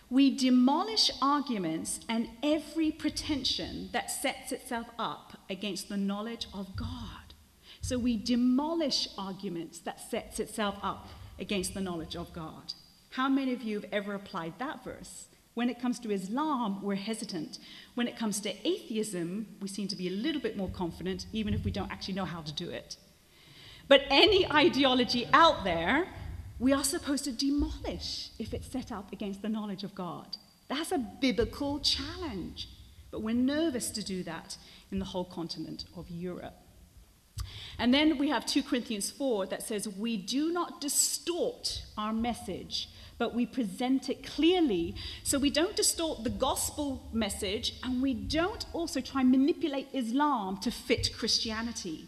we 0.09 0.35
demolish 0.35 1.11
arguments 1.21 1.99
and 2.09 2.27
every 2.41 2.89
pretension 2.89 3.89
that 3.93 4.09
sets 4.09 4.51
itself 4.51 4.87
up 4.97 5.37
against 5.47 5.89
the 5.89 5.97
knowledge 5.97 6.47
of 6.55 6.75
God. 6.75 7.24
So 7.85 7.99
we 7.99 8.17
demolish 8.17 9.07
arguments 9.15 9.77
that 9.81 9.99
sets 9.99 10.39
itself 10.39 10.75
up 10.81 11.07
against 11.37 11.75
the 11.75 11.81
knowledge 11.81 12.15
of 12.15 12.33
God. 12.33 12.73
How 13.11 13.29
many 13.29 13.53
of 13.53 13.61
you 13.61 13.79
have 13.79 13.85
ever 13.91 14.15
applied 14.15 14.57
that 14.57 14.83
verse? 14.83 15.27
When 15.53 15.69
it 15.69 15.79
comes 15.79 15.99
to 15.99 16.09
Islam, 16.09 16.81
we're 16.81 16.95
hesitant. 16.95 17.59
When 17.93 18.07
it 18.07 18.17
comes 18.17 18.39
to 18.39 18.67
atheism, 18.67 19.45
we 19.61 19.67
seem 19.67 19.87
to 19.89 19.95
be 19.95 20.07
a 20.07 20.11
little 20.11 20.41
bit 20.41 20.57
more 20.57 20.69
confident, 20.69 21.27
even 21.31 21.53
if 21.53 21.63
we 21.63 21.69
don't 21.69 21.91
actually 21.91 22.15
know 22.15 22.25
how 22.25 22.41
to 22.41 22.51
do 22.51 22.71
it. 22.71 22.97
But 23.87 24.01
any 24.09 24.51
ideology 24.51 25.27
out 25.31 25.63
there, 25.63 26.07
we 26.57 26.73
are 26.73 26.83
supposed 26.83 27.25
to 27.25 27.31
demolish 27.31 28.31
if 28.39 28.51
it's 28.51 28.71
set 28.71 28.91
up 28.91 29.13
against 29.13 29.43
the 29.43 29.49
knowledge 29.49 29.83
of 29.83 29.93
God. 29.93 30.37
That's 30.69 30.91
a 30.91 30.97
biblical 30.97 31.79
challenge. 31.81 32.67
But 33.11 33.21
we're 33.21 33.35
nervous 33.35 33.91
to 33.91 34.03
do 34.03 34.23
that 34.23 34.57
in 34.91 34.97
the 34.97 35.05
whole 35.05 35.25
continent 35.25 35.85
of 35.95 36.09
Europe. 36.09 36.64
And 37.77 37.93
then 37.93 38.17
we 38.17 38.29
have 38.29 38.45
2 38.45 38.63
Corinthians 38.63 39.11
4 39.11 39.47
that 39.47 39.63
says, 39.63 39.87
We 39.87 40.17
do 40.17 40.51
not 40.51 40.79
distort 40.79 41.83
our 41.97 42.13
message, 42.13 42.89
but 43.17 43.33
we 43.33 43.45
present 43.45 44.09
it 44.09 44.25
clearly. 44.25 44.95
So 45.23 45.37
we 45.37 45.49
don't 45.49 45.75
distort 45.75 46.23
the 46.23 46.29
gospel 46.29 47.09
message, 47.11 47.73
and 47.83 48.01
we 48.01 48.13
don't 48.13 48.65
also 48.73 49.01
try 49.01 49.21
and 49.21 49.31
manipulate 49.31 49.87
Islam 49.93 50.57
to 50.61 50.71
fit 50.71 51.11
Christianity. 51.17 52.07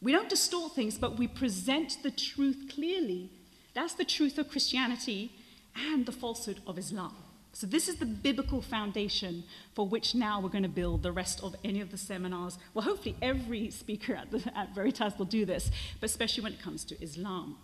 We 0.00 0.12
don't 0.12 0.28
distort 0.28 0.74
things, 0.74 0.98
but 0.98 1.18
we 1.18 1.26
present 1.26 1.98
the 2.02 2.10
truth 2.10 2.70
clearly. 2.74 3.30
That's 3.74 3.94
the 3.94 4.04
truth 4.04 4.38
of 4.38 4.50
Christianity 4.50 5.32
and 5.76 6.06
the 6.06 6.12
falsehood 6.12 6.60
of 6.66 6.78
Islam. 6.78 7.14
So, 7.52 7.66
this 7.66 7.88
is 7.88 7.96
the 7.96 8.06
biblical 8.06 8.62
foundation 8.62 9.44
for 9.74 9.86
which 9.86 10.14
now 10.14 10.40
we're 10.40 10.48
going 10.48 10.62
to 10.62 10.68
build 10.68 11.02
the 11.02 11.12
rest 11.12 11.42
of 11.42 11.56
any 11.64 11.80
of 11.80 11.90
the 11.90 11.98
seminars. 11.98 12.58
Well, 12.74 12.84
hopefully, 12.84 13.16
every 13.20 13.70
speaker 13.70 14.14
at, 14.14 14.30
the, 14.30 14.56
at 14.56 14.74
Veritas 14.74 15.14
will 15.18 15.26
do 15.26 15.44
this, 15.44 15.70
but 16.00 16.10
especially 16.10 16.44
when 16.44 16.52
it 16.52 16.62
comes 16.62 16.84
to 16.84 17.02
Islam. 17.02 17.56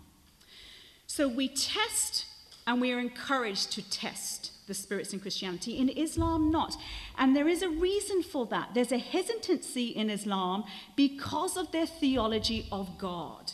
So, 1.07 1.27
we 1.27 1.47
test 1.47 2.25
and 2.67 2.81
we 2.81 2.91
are 2.91 2.99
encouraged 2.99 3.71
to 3.73 3.89
test 3.89 4.51
the 4.67 4.73
spirits 4.73 5.13
in 5.13 5.19
Christianity. 5.19 5.77
In 5.77 5.89
Islam, 5.89 6.51
not. 6.51 6.75
And 7.17 7.35
there 7.35 7.47
is 7.47 7.61
a 7.61 7.69
reason 7.69 8.23
for 8.23 8.47
that. 8.47 8.69
There's 8.73 8.91
a 8.91 8.97
hesitancy 8.97 9.89
in 9.89 10.09
Islam 10.09 10.63
because 10.95 11.57
of 11.57 11.71
their 11.71 11.85
theology 11.85 12.67
of 12.71 12.97
God. 12.97 13.53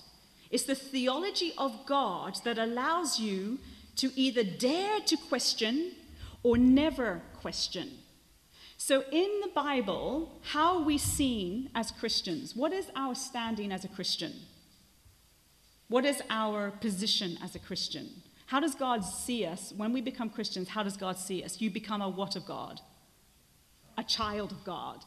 It's 0.50 0.64
the 0.64 0.76
theology 0.76 1.54
of 1.58 1.86
God 1.86 2.40
that 2.44 2.58
allows 2.58 3.20
you 3.20 3.60
to 3.98 4.12
either 4.16 4.44
dare 4.44 5.00
to 5.02 5.18
question 5.18 5.92
or 6.44 6.58
never 6.58 7.22
question. 7.40 7.92
So, 8.78 9.04
in 9.12 9.42
the 9.42 9.52
Bible, 9.54 10.40
how 10.42 10.78
are 10.78 10.84
we 10.84 10.98
seen 10.98 11.70
as 11.76 11.92
Christians? 11.92 12.56
What 12.56 12.74
is 12.74 12.88
our 12.96 13.14
standing 13.14 13.72
as 13.72 13.86
a 13.86 13.88
Christian? 13.88 14.34
What 15.88 16.06
is 16.06 16.24
our 16.30 16.72
position 16.72 17.38
as 17.44 17.54
a 17.54 17.60
Christian? 17.60 18.10
How 18.48 18.60
does 18.60 18.76
God 18.76 19.06
see 19.06 19.46
us? 19.46 19.72
When 19.78 19.94
we 19.94 20.02
become 20.02 20.30
Christians, 20.30 20.70
how 20.70 20.84
does 20.84 20.98
God 20.98 21.18
see 21.18 21.44
us? 21.44 21.62
You 21.62 21.70
become 21.70 22.02
a 22.02 22.10
what 22.10 22.36
of 22.36 22.46
God? 22.46 22.82
A 23.98 24.04
child 24.04 24.52
of 24.52 24.64
God. 24.64 25.06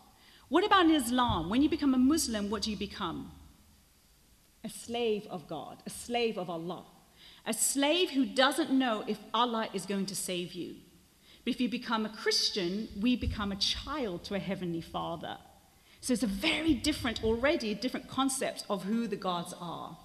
What 0.48 0.64
about 0.64 0.84
in 0.86 0.92
Islam? 0.92 1.50
When 1.50 1.62
you 1.62 1.68
become 1.68 1.94
a 1.94 1.98
Muslim, 1.98 2.50
what 2.50 2.62
do 2.62 2.70
you 2.70 2.76
become? 2.76 3.32
A 4.62 4.68
slave 4.68 5.26
of 5.30 5.48
God, 5.48 5.82
a 5.84 5.90
slave 5.90 6.38
of 6.38 6.48
Allah. 6.48 6.84
A 7.44 7.52
slave 7.52 8.10
who 8.10 8.24
doesn't 8.24 8.70
know 8.70 9.04
if 9.08 9.18
Allah 9.34 9.68
is 9.74 9.84
going 9.84 10.06
to 10.06 10.14
save 10.14 10.52
you. 10.52 10.76
But 11.44 11.54
if 11.54 11.60
you 11.60 11.68
become 11.68 12.06
a 12.06 12.08
Christian, 12.08 12.88
we 13.00 13.16
become 13.16 13.52
a 13.52 13.56
child 13.56 14.24
to 14.24 14.34
a 14.34 14.38
heavenly 14.38 14.80
Father. 14.80 15.36
So 16.00 16.12
it's 16.12 16.22
a 16.22 16.26
very 16.26 16.74
different, 16.74 17.22
already 17.24 17.72
a 17.72 17.74
different 17.74 18.08
concept 18.08 18.64
of 18.68 18.84
who 18.84 19.06
the 19.06 19.16
gods 19.16 19.54
are. 19.60 19.96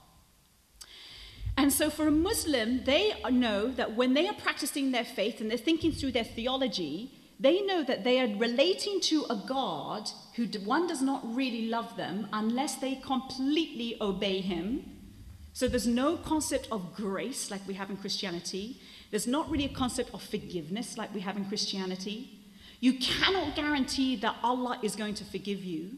And 1.58 1.74
so 1.74 1.89
for 1.89 2.08
a 2.08 2.12
Muslim, 2.12 2.84
they 2.86 3.13
know 3.29 3.69
that 3.72 3.96
when 3.96 4.13
they 4.13 4.27
are 4.27 4.34
practicing 4.34 4.91
their 4.91 5.03
faith 5.03 5.41
and 5.41 5.50
they're 5.50 5.58
thinking 5.58 5.91
through 5.91 6.13
their 6.13 6.24
theology, 6.24 7.12
they 7.38 7.62
know 7.62 7.84
that 7.84 8.03
they 8.03 8.19
are 8.22 8.38
relating 8.38 9.01
to 9.01 9.25
a 9.29 9.36
God 9.48 10.10
who, 10.36 10.46
one, 10.63 10.88
does 10.88 11.01
not 11.01 11.22
really 11.36 11.67
love 11.67 11.98
them 11.98 12.27
unless 12.31 12.75
they 12.75 12.96
completely 12.96 13.98
obey 14.00 14.39
him. 14.41 14.86
So 15.51 15.67
there's 15.67 15.88
no 15.88 16.15
concept 16.15 16.69
of 16.72 16.96
grace 16.96 17.51
like 17.51 17.67
we 17.67 17.74
have 17.74 17.89
in 17.89 17.98
Christianity. 17.98 18.79
There's 19.12 19.28
not 19.28 19.50
really 19.50 19.66
a 19.66 19.70
concept 19.70 20.13
of 20.13 20.22
forgiveness 20.22 20.98
like 20.98 21.13
we 21.13 21.22
have 21.22 21.38
in 21.38 21.46
Christianity. 21.46 22.39
You 22.80 22.94
cannot 23.00 23.56
guarantee 23.56 24.16
that 24.18 24.36
Allah 24.44 24.80
is 24.84 24.96
going 24.96 25.16
to 25.16 25.25
forgive 25.25 25.63
you. 25.63 25.98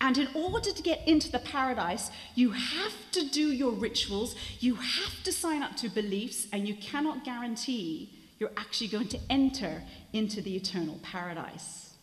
And 0.00 0.18
in 0.18 0.28
order 0.34 0.70
to 0.72 0.82
get 0.82 1.06
into 1.06 1.30
the 1.30 1.38
paradise, 1.38 2.10
you 2.34 2.50
have 2.50 2.92
to 3.12 3.28
do 3.28 3.52
your 3.52 3.72
rituals, 3.72 4.34
you 4.58 4.74
have 4.74 5.22
to 5.24 5.32
sign 5.32 5.62
up 5.62 5.76
to 5.76 5.88
beliefs, 5.88 6.46
and 6.52 6.68
you 6.68 6.74
cannot 6.74 7.24
guarantee 7.24 8.10
you're 8.38 8.50
actually 8.56 8.88
going 8.88 9.08
to 9.08 9.20
enter 9.30 9.84
into 10.12 10.42
the 10.42 10.56
eternal 10.56 10.98
paradise. 11.02 11.94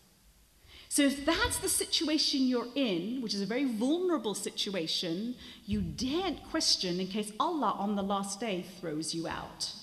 So, 0.88 1.04
if 1.04 1.24
that's 1.24 1.60
the 1.60 1.70
situation 1.70 2.48
you're 2.48 2.74
in, 2.74 3.22
which 3.22 3.36
is 3.36 3.42
a 3.42 3.46
very 3.46 3.66
vulnerable 3.66 4.34
situation, 4.34 5.36
you 5.68 5.82
daren't 5.82 6.50
question 6.50 7.00
in 7.00 7.08
case 7.08 7.32
Allah 7.40 7.76
on 7.78 7.96
the 7.96 8.02
last 8.02 8.40
day 8.40 8.66
throws 8.80 9.14
you 9.14 9.28
out. 9.28 9.74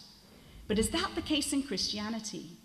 But 0.68 0.78
is 0.78 0.90
that 0.90 1.10
the 1.14 1.22
case 1.22 1.52
in 1.52 1.62
Christianity? 1.62 2.58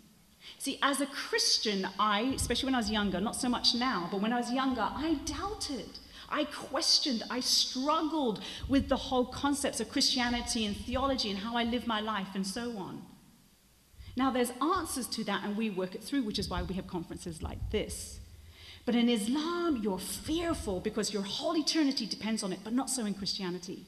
See, 0.57 0.79
as 0.81 1.01
a 1.01 1.05
Christian, 1.05 1.87
I, 1.99 2.33
especially 2.35 2.67
when 2.67 2.75
I 2.75 2.79
was 2.79 2.91
younger, 2.91 3.19
not 3.19 3.35
so 3.35 3.49
much 3.49 3.75
now, 3.75 4.07
but 4.11 4.21
when 4.21 4.33
I 4.33 4.37
was 4.37 4.51
younger, 4.51 4.81
I 4.81 5.15
doubted. 5.25 5.99
I 6.29 6.45
questioned, 6.45 7.23
I 7.29 7.41
struggled 7.41 8.41
with 8.69 8.87
the 8.87 8.95
whole 8.95 9.25
concepts 9.25 9.79
of 9.79 9.89
Christianity 9.89 10.65
and 10.65 10.75
theology 10.75 11.29
and 11.29 11.39
how 11.39 11.57
I 11.57 11.63
live 11.63 11.85
my 11.85 11.99
life 11.99 12.29
and 12.33 12.47
so 12.47 12.77
on. 12.77 13.03
Now, 14.15 14.31
there's 14.31 14.51
answers 14.61 15.07
to 15.07 15.23
that, 15.25 15.43
and 15.43 15.55
we 15.55 15.69
work 15.69 15.95
it 15.95 16.03
through, 16.03 16.23
which 16.23 16.39
is 16.39 16.49
why 16.49 16.63
we 16.63 16.75
have 16.75 16.87
conferences 16.87 17.41
like 17.41 17.71
this. 17.71 18.19
But 18.85 18.95
in 18.95 19.09
Islam, 19.09 19.81
you're 19.83 19.99
fearful 19.99 20.79
because 20.79 21.13
your 21.13 21.23
whole 21.23 21.55
eternity 21.57 22.05
depends 22.05 22.43
on 22.43 22.51
it, 22.51 22.59
but 22.63 22.73
not 22.73 22.89
so 22.89 23.05
in 23.05 23.13
Christianity. 23.13 23.85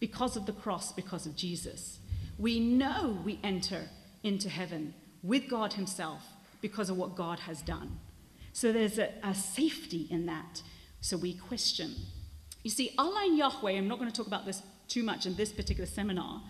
Because 0.00 0.36
of 0.36 0.46
the 0.46 0.52
cross, 0.52 0.92
because 0.92 1.26
of 1.26 1.36
Jesus. 1.36 1.98
We 2.38 2.60
know 2.60 3.18
we 3.24 3.38
enter 3.42 3.88
into 4.22 4.48
heaven 4.48 4.94
with 5.22 5.48
God 5.48 5.74
Himself 5.74 6.22
because 6.60 6.90
of 6.90 6.96
what 6.96 7.14
God 7.14 7.40
has 7.40 7.62
done. 7.62 7.98
So 8.52 8.72
there's 8.72 8.98
a, 8.98 9.12
a 9.22 9.34
safety 9.34 10.06
in 10.10 10.26
that. 10.26 10.62
So 11.00 11.16
we 11.16 11.34
question. 11.34 11.94
You 12.62 12.70
see, 12.70 12.94
Allah 12.96 13.24
and 13.24 13.36
Yahweh, 13.36 13.72
I'm 13.72 13.88
not 13.88 13.98
going 13.98 14.10
to 14.10 14.16
talk 14.16 14.26
about 14.26 14.46
this 14.46 14.62
too 14.88 15.02
much 15.02 15.26
in 15.26 15.34
this 15.34 15.52
particular 15.52 15.86
seminar, 15.86 16.42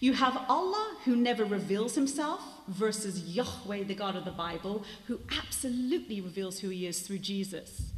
you 0.00 0.12
have 0.14 0.36
Allah 0.48 0.96
who 1.04 1.16
never 1.16 1.44
reveals 1.44 1.94
himself 1.94 2.42
versus 2.68 3.22
Yahweh, 3.22 3.84
the 3.84 3.94
God 3.94 4.16
of 4.16 4.24
the 4.24 4.30
Bible, 4.30 4.84
who 5.06 5.20
absolutely 5.38 6.20
reveals 6.20 6.58
who 6.58 6.68
he 6.68 6.86
is 6.86 7.00
through 7.00 7.18
Jesus. 7.18 7.92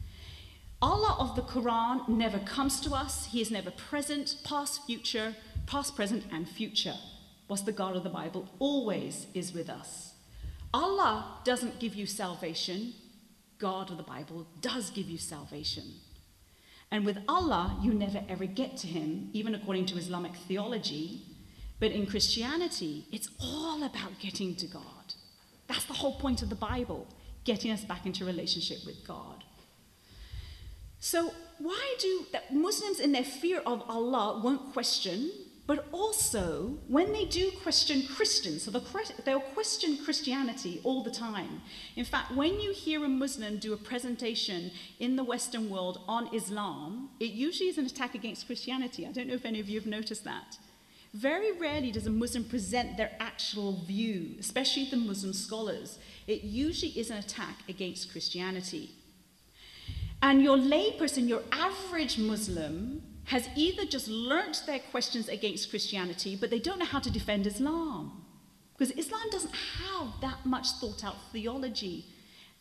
Allah 0.83 1.16
of 1.19 1.35
the 1.35 1.43
Quran 1.43 2.07
never 2.09 2.38
comes 2.38 2.81
to 2.81 2.95
us. 2.95 3.26
He 3.33 3.40
is 3.40 3.50
never 3.50 3.71
present, 3.71 4.37
past, 4.45 4.85
future, 4.87 5.35
past, 5.66 5.97
present, 5.97 6.25
and 6.31 6.49
future. 6.49 6.97
What's 7.47 7.62
the 7.62 7.73
God 7.73 7.97
of 7.97 8.05
the 8.05 8.11
Bible 8.11 8.49
always 8.59 9.26
is 9.35 9.53
with 9.53 9.69
us. 9.71 10.15
Allah 10.75 11.41
doesn't 11.45 11.79
give 11.79 11.95
you 11.95 12.07
salvation. 12.07 12.95
God 13.59 13.91
of 13.91 13.97
the 13.97 14.03
Bible 14.03 14.47
does 14.61 14.91
give 14.91 15.09
you 15.09 15.19
salvation. 15.19 15.85
And 16.91 17.05
with 17.05 17.19
Allah, 17.29 17.79
you 17.83 17.93
never 17.93 18.23
ever 18.29 18.47
get 18.47 18.76
to 18.79 18.87
Him, 18.87 19.31
even 19.33 19.55
according 19.55 19.87
to 19.87 19.97
Islamic 19.97 20.35
theology, 20.35 21.23
but 21.79 21.93
in 21.93 22.07
Christianity, 22.07 23.07
it's 23.12 23.29
all 23.41 23.83
about 23.83 24.19
getting 24.19 24.55
to 24.57 24.67
God. 24.67 25.15
That's 25.67 25.85
the 25.85 25.95
whole 25.95 26.19
point 26.19 26.43
of 26.43 26.49
the 26.49 26.55
Bible, 26.55 27.07
getting 27.45 27.71
us 27.71 27.85
back 27.85 28.07
into 28.07 28.25
relationship 28.25 28.79
with 28.87 29.07
God. 29.07 29.45
So, 30.99 31.33
why 31.59 31.95
do 31.99 32.26
that 32.33 32.55
Muslims, 32.55 33.00
in 33.00 33.12
their 33.12 33.25
fear 33.25 33.61
of 33.67 33.83
Allah, 33.88 34.41
won't 34.43 34.73
question, 34.73 35.31
but 35.66 35.87
also 35.90 36.78
when 36.87 37.12
they 37.12 37.25
do 37.25 37.50
question 37.62 38.06
Christians, 38.14 38.62
so 38.62 38.70
they'll 38.70 39.40
question 39.40 39.99
Christianity 40.04 40.80
all 40.85 41.02
the 41.02 41.11
time. 41.11 41.62
In 41.96 42.04
fact, 42.04 42.32
when 42.32 42.61
you 42.61 42.73
hear 42.73 43.04
a 43.04 43.08
Muslim 43.08 43.58
do 43.58 43.73
a 43.73 43.76
presentation 43.76 44.70
in 45.00 45.16
the 45.16 45.25
Western 45.25 45.68
world 45.68 46.00
on 46.06 46.32
Islam, 46.35 47.11
it 47.18 47.32
usually 47.32 47.68
is 47.68 47.78
an 47.78 47.87
attack 47.87 48.14
against 48.14 48.46
Christianity. 48.46 49.06
I 49.06 49.12
don't 49.12 49.26
know 49.26 49.35
if 49.35 49.44
any 49.44 49.58
of 49.58 49.68
you 49.68 49.78
have 49.80 49.88
noticed 49.88 50.25
that. 50.25 50.58
Very 51.12 51.52
rarely 51.58 51.90
does 51.90 52.06
a 52.06 52.11
Muslim 52.11 52.44
present 52.44 52.96
their 52.96 53.12
actual 53.18 53.80
view, 53.85 54.37
especially 54.38 54.85
the 54.85 54.96
Muslim 54.96 55.32
scholars. 55.32 55.99
It 56.26 56.42
usually 56.42 56.92
is 56.92 57.11
an 57.11 57.16
attack 57.16 57.61
against 57.68 58.12
Christianity. 58.12 58.90
And 60.23 60.42
your 60.42 60.58
layperson, 60.58 61.28
your 61.28 61.42
average 61.52 62.18
Muslim, 62.18 63.02
has 63.26 63.49
either 63.56 63.85
just 63.85 64.09
learnt 64.09 64.62
their 64.66 64.78
questions 64.78 65.28
against 65.28 65.71
Christianity, 65.71 66.37
but 66.37 66.50
they 66.50 66.59
don't 66.59 66.78
know 66.78 66.85
how 66.85 67.00
to 67.00 67.11
defend 67.11 67.47
Islam. 67.47 68.25
Because 68.76 68.95
Islam 68.97 69.28
doesn't 69.30 69.54
have 69.54 70.09
that 70.21 70.45
much 70.45 70.68
thought 70.80 71.04
out 71.04 71.16
theology. 71.33 72.06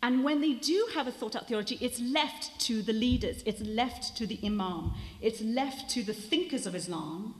And 0.01 0.23
when 0.23 0.41
they 0.41 0.53
do 0.53 0.87
have 0.93 1.07
a 1.07 1.11
thought 1.11 1.35
out 1.35 1.47
theology, 1.47 1.77
it's 1.81 1.99
left 1.99 2.59
to 2.61 2.81
the 2.81 2.93
leaders, 2.93 3.43
it's 3.45 3.61
left 3.61 4.15
to 4.17 4.27
the 4.27 4.39
Imam, 4.43 4.93
it's 5.21 5.41
left 5.41 5.89
to 5.91 6.03
the 6.03 6.13
thinkers 6.13 6.65
of 6.65 6.75
Islam 6.75 7.35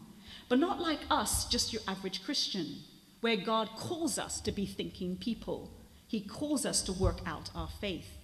but 0.48 0.60
not 0.60 0.80
like 0.80 1.00
us, 1.10 1.46
just 1.46 1.74
your 1.74 1.82
average 1.88 2.24
Christian, 2.24 2.84
where 3.22 3.36
God 3.36 3.70
calls 3.76 4.20
us 4.20 4.40
to 4.42 4.52
be 4.52 4.66
thinking 4.66 5.18
people. 5.18 5.72
He 6.08 6.22
calls 6.22 6.66
us 6.66 6.82
to 6.84 6.94
work 6.94 7.20
out 7.26 7.50
our 7.56 7.70
faith. 7.82 8.18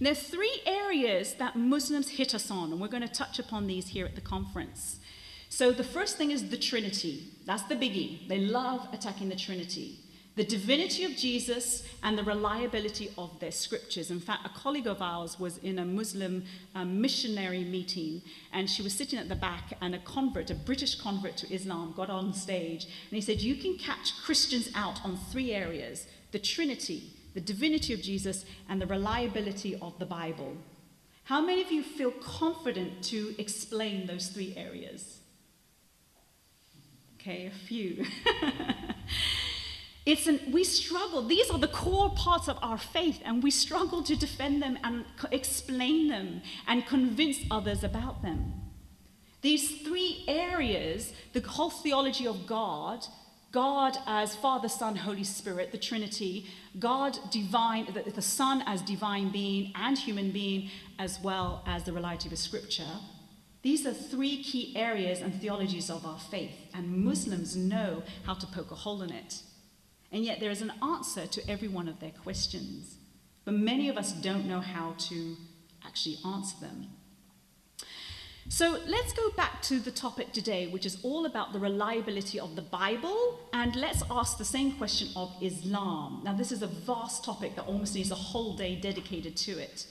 There 0.00 0.12
are 0.12 0.14
three 0.14 0.62
areas 0.64 1.34
that 1.34 1.56
Muslims 1.56 2.10
hit 2.10 2.34
us 2.34 2.50
on, 2.50 2.72
and 2.72 2.80
we're 2.80 2.88
going 2.88 3.06
to 3.06 3.12
touch 3.12 3.38
upon 3.38 3.66
these 3.66 3.88
here 3.88 4.06
at 4.06 4.14
the 4.14 4.20
conference. 4.20 4.98
So, 5.48 5.72
the 5.72 5.84
first 5.84 6.16
thing 6.16 6.30
is 6.30 6.48
the 6.48 6.56
Trinity. 6.56 7.24
That's 7.44 7.64
the 7.64 7.74
biggie. 7.74 8.26
They 8.28 8.38
love 8.38 8.88
attacking 8.92 9.28
the 9.28 9.36
Trinity 9.36 9.98
the 10.36 10.44
divinity 10.44 11.04
of 11.04 11.16
Jesus 11.16 11.86
and 12.02 12.16
the 12.16 12.22
reliability 12.22 13.10
of 13.18 13.38
their 13.40 13.50
scriptures. 13.50 14.10
In 14.10 14.20
fact, 14.20 14.46
a 14.46 14.58
colleague 14.58 14.86
of 14.86 15.02
ours 15.02 15.38
was 15.38 15.58
in 15.58 15.78
a 15.78 15.84
Muslim 15.84 16.44
um, 16.74 17.00
missionary 17.00 17.64
meeting, 17.64 18.22
and 18.52 18.70
she 18.70 18.80
was 18.80 18.94
sitting 18.94 19.18
at 19.18 19.28
the 19.28 19.34
back, 19.34 19.74
and 19.82 19.94
a 19.94 19.98
convert, 19.98 20.50
a 20.50 20.54
British 20.54 20.94
convert 20.94 21.36
to 21.38 21.52
Islam, 21.52 21.92
got 21.96 22.08
on 22.08 22.32
stage, 22.32 22.84
and 22.84 23.16
he 23.16 23.20
said, 23.20 23.40
You 23.40 23.56
can 23.56 23.76
catch 23.76 24.14
Christians 24.24 24.70
out 24.74 25.04
on 25.04 25.16
three 25.16 25.52
areas 25.52 26.06
the 26.32 26.38
Trinity, 26.38 27.12
the 27.34 27.40
divinity 27.40 27.92
of 27.92 28.02
Jesus, 28.02 28.44
and 28.68 28.80
the 28.80 28.86
reliability 28.86 29.76
of 29.80 29.98
the 29.98 30.06
Bible. 30.06 30.56
How 31.24 31.40
many 31.40 31.62
of 31.62 31.70
you 31.70 31.82
feel 31.82 32.10
confident 32.10 33.02
to 33.04 33.34
explain 33.38 34.06
those 34.06 34.28
three 34.28 34.54
areas? 34.56 35.20
Okay, 37.20 37.46
a 37.46 37.50
few. 37.50 38.04
It's 40.06 40.26
an, 40.26 40.40
we 40.50 40.64
struggle. 40.64 41.22
These 41.22 41.50
are 41.50 41.58
the 41.58 41.68
core 41.68 42.10
parts 42.10 42.48
of 42.48 42.58
our 42.62 42.78
faith, 42.78 43.20
and 43.24 43.42
we 43.42 43.50
struggle 43.50 44.02
to 44.02 44.16
defend 44.16 44.62
them 44.62 44.78
and 44.82 45.04
explain 45.30 46.08
them 46.08 46.42
and 46.66 46.86
convince 46.86 47.38
others 47.50 47.84
about 47.84 48.22
them. 48.22 48.54
These 49.42 49.82
three 49.82 50.24
areas 50.26 51.12
the 51.32 51.40
whole 51.40 51.70
theology 51.70 52.26
of 52.26 52.46
God, 52.46 53.06
God 53.52 53.96
as 54.06 54.36
Father, 54.36 54.68
Son, 54.68 54.94
Holy 54.94 55.24
Spirit, 55.24 55.72
the 55.72 55.78
Trinity, 55.78 56.46
God 56.78 57.18
divine, 57.30 57.86
the, 57.92 58.08
the 58.10 58.22
Son 58.22 58.62
as 58.66 58.80
divine 58.82 59.30
being 59.30 59.72
and 59.74 59.98
human 59.98 60.30
being, 60.30 60.70
as 60.98 61.18
well 61.20 61.64
as 61.66 61.82
the 61.82 61.92
reality 61.92 62.28
of 62.28 62.38
Scripture. 62.38 63.00
These 63.62 63.86
are 63.86 63.92
three 63.92 64.42
key 64.42 64.74
areas 64.76 65.20
and 65.20 65.34
theologies 65.34 65.90
of 65.90 66.06
our 66.06 66.18
faith, 66.18 66.54
and 66.72 67.04
Muslims 67.04 67.56
know 67.56 68.02
how 68.24 68.34
to 68.34 68.46
poke 68.46 68.70
a 68.70 68.76
hole 68.76 69.02
in 69.02 69.10
it. 69.10 69.42
And 70.12 70.24
yet 70.24 70.40
there 70.40 70.50
is 70.50 70.62
an 70.62 70.72
answer 70.82 71.26
to 71.26 71.50
every 71.50 71.68
one 71.68 71.88
of 71.88 72.00
their 72.00 72.10
questions. 72.10 72.96
But 73.44 73.54
many 73.54 73.88
of 73.88 73.96
us 73.96 74.12
don't 74.12 74.46
know 74.46 74.60
how 74.60 74.94
to 74.98 75.36
actually 75.84 76.18
answer 76.24 76.56
them. 76.60 76.86
So 78.52 78.80
let's 78.88 79.12
go 79.12 79.30
back 79.36 79.62
to 79.62 79.78
the 79.78 79.92
topic 79.92 80.32
today, 80.32 80.66
which 80.66 80.84
is 80.84 80.98
all 81.04 81.24
about 81.24 81.52
the 81.52 81.60
reliability 81.60 82.40
of 82.40 82.56
the 82.56 82.62
Bible, 82.62 83.38
and 83.52 83.76
let's 83.76 84.02
ask 84.10 84.38
the 84.38 84.44
same 84.44 84.72
question 84.72 85.06
of 85.14 85.32
Islam. 85.40 86.22
Now, 86.24 86.32
this 86.34 86.50
is 86.50 86.60
a 86.60 86.66
vast 86.66 87.24
topic 87.24 87.54
that 87.54 87.66
almost 87.66 87.94
needs 87.94 88.10
a 88.10 88.16
whole 88.16 88.56
day 88.56 88.74
dedicated 88.74 89.36
to 89.36 89.52
it. 89.52 89.86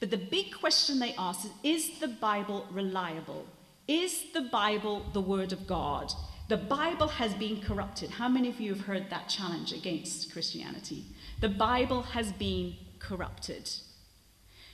But 0.00 0.10
the 0.10 0.16
big 0.16 0.52
question 0.52 0.98
they 0.98 1.14
ask 1.16 1.46
is 1.46 1.52
Is 1.62 2.00
the 2.00 2.08
Bible 2.08 2.66
reliable? 2.72 3.46
Is 3.86 4.24
the 4.34 4.42
Bible 4.42 5.06
the 5.12 5.20
Word 5.20 5.52
of 5.52 5.68
God? 5.68 6.12
The 6.48 6.56
Bible 6.56 7.06
has 7.06 7.32
been 7.34 7.60
corrupted. 7.60 8.10
How 8.10 8.28
many 8.28 8.48
of 8.48 8.60
you 8.60 8.74
have 8.74 8.86
heard 8.86 9.08
that 9.10 9.28
challenge 9.28 9.72
against 9.72 10.32
Christianity? 10.32 11.04
The 11.40 11.48
Bible 11.48 12.02
has 12.02 12.32
been 12.32 12.74
corrupted. 12.98 13.70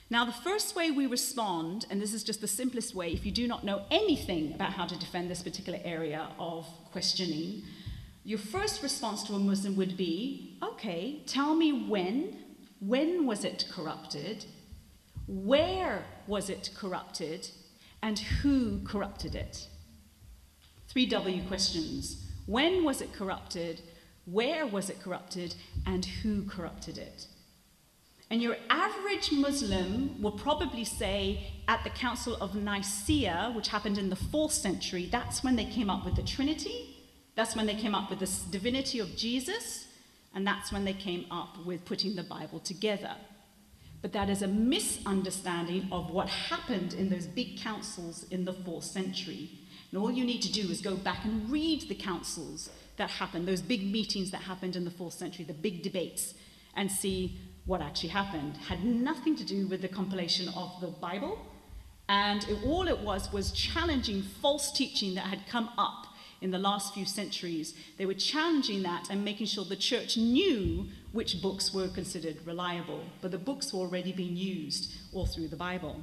Now, 0.09 0.23
the 0.23 0.31
first 0.31 0.75
way 0.75 0.89
we 0.89 1.05
respond, 1.05 1.85
and 1.89 2.01
this 2.01 2.13
is 2.13 2.23
just 2.23 2.39
the 2.39 2.47
simplest 2.47 2.95
way, 2.95 3.11
if 3.11 3.25
you 3.25 3.31
do 3.31 3.45
not 3.45 3.65
know 3.65 3.83
anything 3.91 4.53
about 4.53 4.71
how 4.71 4.85
to 4.85 4.97
defend 4.97 5.29
this 5.29 5.43
particular 5.43 5.79
area 5.83 6.29
of 6.39 6.65
questioning, 6.91 7.63
your 8.23 8.39
first 8.39 8.81
response 8.81 9.23
to 9.23 9.33
a 9.33 9.39
Muslim 9.39 9.75
would 9.75 9.97
be 9.97 10.57
okay, 10.63 11.21
tell 11.25 11.55
me 11.55 11.71
when. 11.87 12.37
When 12.79 13.25
was 13.25 13.43
it 13.43 13.67
corrupted? 13.71 14.45
Where 15.27 16.05
was 16.25 16.49
it 16.49 16.69
corrupted? 16.73 17.49
And 18.01 18.19
who 18.19 18.81
corrupted 18.85 19.35
it? 19.35 19.67
Three 20.87 21.05
W 21.05 21.43
questions. 21.47 22.23
When 22.45 22.85
was 22.85 23.01
it 23.01 23.11
corrupted? 23.11 23.81
Where 24.25 24.65
was 24.65 24.89
it 24.89 25.01
corrupted? 25.01 25.55
And 25.85 26.05
who 26.05 26.45
corrupted 26.45 26.97
it? 26.97 27.27
And 28.29 28.41
your 28.41 28.57
average 28.69 29.31
Muslim 29.31 30.21
will 30.21 30.33
probably 30.33 30.83
say 30.83 31.53
at 31.67 31.83
the 31.83 31.89
Council 31.89 32.35
of 32.41 32.55
Nicaea, 32.55 33.53
which 33.55 33.69
happened 33.69 33.97
in 33.97 34.09
the 34.09 34.17
fourth 34.17 34.51
century, 34.51 35.07
that's 35.09 35.43
when 35.43 35.55
they 35.55 35.65
came 35.65 35.89
up 35.89 36.03
with 36.03 36.15
the 36.15 36.23
Trinity, 36.23 36.97
that's 37.35 37.55
when 37.55 37.67
they 37.67 37.75
came 37.75 37.95
up 37.95 38.09
with 38.09 38.19
the 38.19 38.29
divinity 38.51 38.99
of 38.99 39.15
Jesus, 39.15 39.87
and 40.35 40.45
that's 40.45 40.71
when 40.71 40.83
they 40.83 40.93
came 40.93 41.25
up 41.31 41.65
with 41.65 41.85
putting 41.85 42.15
the 42.15 42.23
Bible 42.23 42.59
together. 42.59 43.15
But 44.01 44.11
that 44.13 44.29
is 44.29 44.41
a 44.41 44.47
misunderstanding 44.47 45.87
of 45.91 46.11
what 46.11 46.27
happened 46.27 46.93
in 46.93 47.09
those 47.09 47.27
big 47.27 47.59
councils 47.59 48.25
in 48.29 48.45
the 48.45 48.53
fourth 48.53 48.83
century. 48.83 49.49
And 49.91 49.99
all 50.01 50.11
you 50.11 50.25
need 50.25 50.41
to 50.41 50.51
do 50.51 50.69
is 50.69 50.81
go 50.81 50.95
back 50.95 51.23
and 51.23 51.49
read 51.49 51.87
the 51.87 51.95
councils 51.95 52.69
that 52.97 53.09
happened, 53.09 53.47
those 53.47 53.61
big 53.61 53.89
meetings 53.89 54.31
that 54.31 54.41
happened 54.41 54.75
in 54.75 54.85
the 54.85 54.91
fourth 54.91 55.13
century, 55.13 55.45
the 55.45 55.53
big 55.53 55.81
debates, 55.81 56.33
and 56.75 56.91
see 56.91 57.39
what 57.67 57.81
actually 57.81 58.09
happened 58.09 58.57
had 58.69 58.83
nothing 58.83 59.35
to 59.35 59.43
do 59.43 59.67
with 59.67 59.81
the 59.81 59.87
compilation 59.87 60.47
of 60.55 60.71
the 60.81 60.87
Bible, 60.87 61.37
and 62.09 62.43
it, 62.49 62.57
all 62.65 62.87
it 62.87 62.99
was 62.99 63.31
was 63.31 63.51
challenging 63.51 64.23
false 64.23 64.71
teaching 64.71 65.13
that 65.15 65.25
had 65.25 65.45
come 65.47 65.69
up 65.77 66.07
in 66.39 66.51
the 66.51 66.57
last 66.57 66.93
few 66.93 67.05
centuries. 67.05 67.73
They 67.97 68.05
were 68.05 68.13
challenging 68.13 68.83
that 68.83 69.09
and 69.09 69.25
making 69.25 69.47
sure 69.47 69.65
the 69.65 69.75
church 69.75 70.17
knew 70.17 70.87
which 71.11 71.41
books 71.41 71.73
were 71.73 71.89
considered 71.89 72.37
reliable, 72.45 73.03
but 73.21 73.31
the 73.31 73.37
books 73.37 73.73
were 73.73 73.81
already 73.81 74.13
being 74.13 74.37
used 74.37 74.95
all 75.11 75.25
through 75.25 75.49
the 75.49 75.55
Bible. 75.57 76.01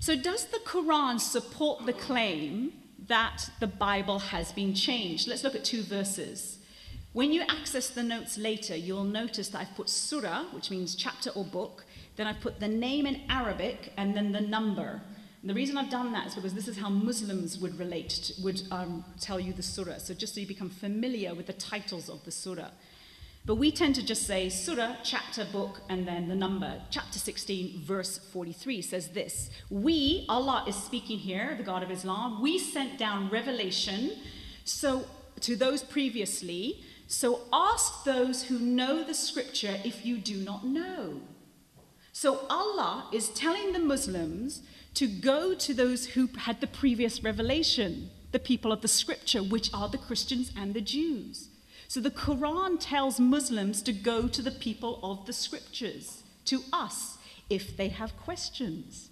So, 0.00 0.16
does 0.16 0.46
the 0.46 0.58
Quran 0.58 1.20
support 1.20 1.86
the 1.86 1.92
claim 1.92 2.72
that 3.06 3.48
the 3.60 3.66
Bible 3.66 4.18
has 4.18 4.52
been 4.52 4.74
changed? 4.74 5.28
Let's 5.28 5.44
look 5.44 5.54
at 5.54 5.64
two 5.64 5.82
verses. 5.82 6.55
When 7.16 7.32
you 7.32 7.44
access 7.48 7.88
the 7.88 8.02
notes 8.02 8.36
later, 8.36 8.76
you'll 8.76 9.02
notice 9.02 9.48
that 9.48 9.60
I've 9.62 9.74
put 9.74 9.88
surah, 9.88 10.44
which 10.52 10.70
means 10.70 10.94
chapter 10.94 11.30
or 11.30 11.44
book, 11.44 11.86
then 12.16 12.26
I've 12.26 12.40
put 12.40 12.60
the 12.60 12.68
name 12.68 13.06
in 13.06 13.22
Arabic 13.30 13.94
and 13.96 14.14
then 14.14 14.32
the 14.32 14.42
number. 14.42 15.00
And 15.40 15.48
the 15.48 15.54
reason 15.54 15.78
I've 15.78 15.88
done 15.88 16.12
that 16.12 16.26
is 16.26 16.34
because 16.34 16.52
this 16.52 16.68
is 16.68 16.76
how 16.76 16.90
Muslims 16.90 17.56
would 17.56 17.78
relate, 17.78 18.10
to, 18.10 18.42
would 18.42 18.60
um, 18.70 19.02
tell 19.18 19.40
you 19.40 19.54
the 19.54 19.62
surah. 19.62 19.96
So 19.96 20.12
just 20.12 20.34
so 20.34 20.42
you 20.42 20.46
become 20.46 20.68
familiar 20.68 21.34
with 21.34 21.46
the 21.46 21.54
titles 21.54 22.10
of 22.10 22.22
the 22.26 22.30
surah. 22.30 22.68
But 23.46 23.54
we 23.54 23.70
tend 23.72 23.94
to 23.94 24.04
just 24.04 24.26
say 24.26 24.50
surah, 24.50 24.96
chapter, 25.02 25.46
book, 25.46 25.80
and 25.88 26.06
then 26.06 26.28
the 26.28 26.34
number. 26.34 26.82
Chapter 26.90 27.18
16, 27.18 27.80
verse 27.80 28.18
43 28.18 28.82
says 28.82 29.08
this 29.08 29.48
We, 29.70 30.26
Allah 30.28 30.66
is 30.68 30.76
speaking 30.76 31.16
here, 31.16 31.54
the 31.56 31.64
God 31.64 31.82
of 31.82 31.90
Islam, 31.90 32.42
we 32.42 32.58
sent 32.58 32.98
down 32.98 33.30
revelation 33.30 34.10
so 34.66 35.06
to 35.40 35.56
those 35.56 35.82
previously 35.82 36.82
so 37.06 37.40
ask 37.52 38.04
those 38.04 38.44
who 38.44 38.58
know 38.58 39.04
the 39.04 39.14
scripture 39.14 39.78
if 39.84 40.04
you 40.04 40.18
do 40.18 40.36
not 40.36 40.64
know. 40.64 41.20
So 42.12 42.46
Allah 42.48 43.08
is 43.12 43.28
telling 43.28 43.72
the 43.72 43.78
Muslims 43.78 44.62
to 44.94 45.06
go 45.06 45.54
to 45.54 45.74
those 45.74 46.06
who 46.06 46.28
had 46.38 46.60
the 46.60 46.66
previous 46.66 47.22
revelation, 47.22 48.10
the 48.32 48.38
people 48.38 48.72
of 48.72 48.80
the 48.80 48.88
scripture, 48.88 49.42
which 49.42 49.72
are 49.74 49.88
the 49.88 49.98
Christians 49.98 50.50
and 50.56 50.72
the 50.72 50.80
Jews. 50.80 51.50
So 51.88 52.00
the 52.00 52.10
Quran 52.10 52.78
tells 52.80 53.20
Muslims 53.20 53.82
to 53.82 53.92
go 53.92 54.26
to 54.26 54.42
the 54.42 54.50
people 54.50 54.98
of 55.02 55.26
the 55.26 55.32
scriptures, 55.32 56.24
to 56.46 56.62
us, 56.72 57.18
if 57.48 57.76
they 57.76 57.88
have 57.88 58.16
questions. 58.16 59.10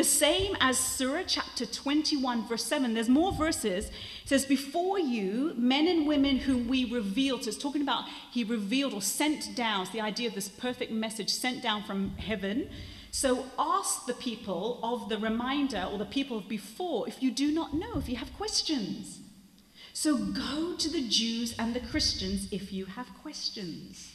The 0.00 0.04
same 0.04 0.56
as 0.62 0.78
Surah 0.78 1.24
chapter 1.26 1.66
21, 1.66 2.48
verse 2.48 2.64
7. 2.64 2.94
There's 2.94 3.10
more 3.10 3.32
verses. 3.32 3.88
It 3.88 3.92
says, 4.24 4.46
Before 4.46 4.98
you, 4.98 5.52
men 5.58 5.86
and 5.86 6.06
women 6.06 6.38
whom 6.38 6.68
we 6.68 6.90
revealed. 6.90 7.44
So 7.44 7.50
it's 7.50 7.58
talking 7.58 7.82
about 7.82 8.04
he 8.32 8.42
revealed 8.42 8.94
or 8.94 9.02
sent 9.02 9.54
down. 9.54 9.82
It's 9.82 9.90
the 9.90 10.00
idea 10.00 10.28
of 10.28 10.34
this 10.34 10.48
perfect 10.48 10.90
message 10.90 11.28
sent 11.28 11.62
down 11.62 11.82
from 11.84 12.16
heaven. 12.16 12.70
So 13.10 13.44
ask 13.58 14.06
the 14.06 14.14
people 14.14 14.80
of 14.82 15.10
the 15.10 15.18
reminder 15.18 15.86
or 15.92 15.98
the 15.98 16.06
people 16.06 16.38
of 16.38 16.48
before 16.48 17.06
if 17.06 17.22
you 17.22 17.30
do 17.30 17.52
not 17.52 17.74
know, 17.74 17.98
if 17.98 18.08
you 18.08 18.16
have 18.16 18.34
questions. 18.38 19.20
So 19.92 20.16
go 20.16 20.76
to 20.78 20.88
the 20.88 21.06
Jews 21.06 21.54
and 21.58 21.74
the 21.74 21.80
Christians 21.80 22.50
if 22.50 22.72
you 22.72 22.86
have 22.86 23.08
questions. 23.20 24.09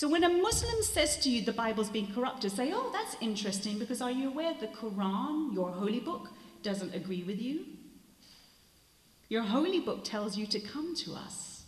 So 0.00 0.08
when 0.08 0.24
a 0.24 0.30
Muslim 0.30 0.82
says 0.82 1.18
to 1.18 1.28
you 1.28 1.44
the 1.44 1.52
Bible's 1.52 1.90
been 1.90 2.10
corrupted, 2.14 2.52
say, 2.52 2.72
oh, 2.72 2.88
that's 2.90 3.18
interesting 3.20 3.78
because 3.78 4.00
are 4.00 4.10
you 4.10 4.30
aware 4.30 4.54
the 4.58 4.68
Quran, 4.68 5.52
your 5.52 5.70
holy 5.72 6.00
book, 6.00 6.30
doesn't 6.62 6.94
agree 6.94 7.22
with 7.22 7.38
you? 7.38 7.66
Your 9.28 9.42
holy 9.42 9.78
book 9.78 10.02
tells 10.02 10.38
you 10.38 10.46
to 10.46 10.58
come 10.58 10.96
to 11.04 11.12
us. 11.12 11.64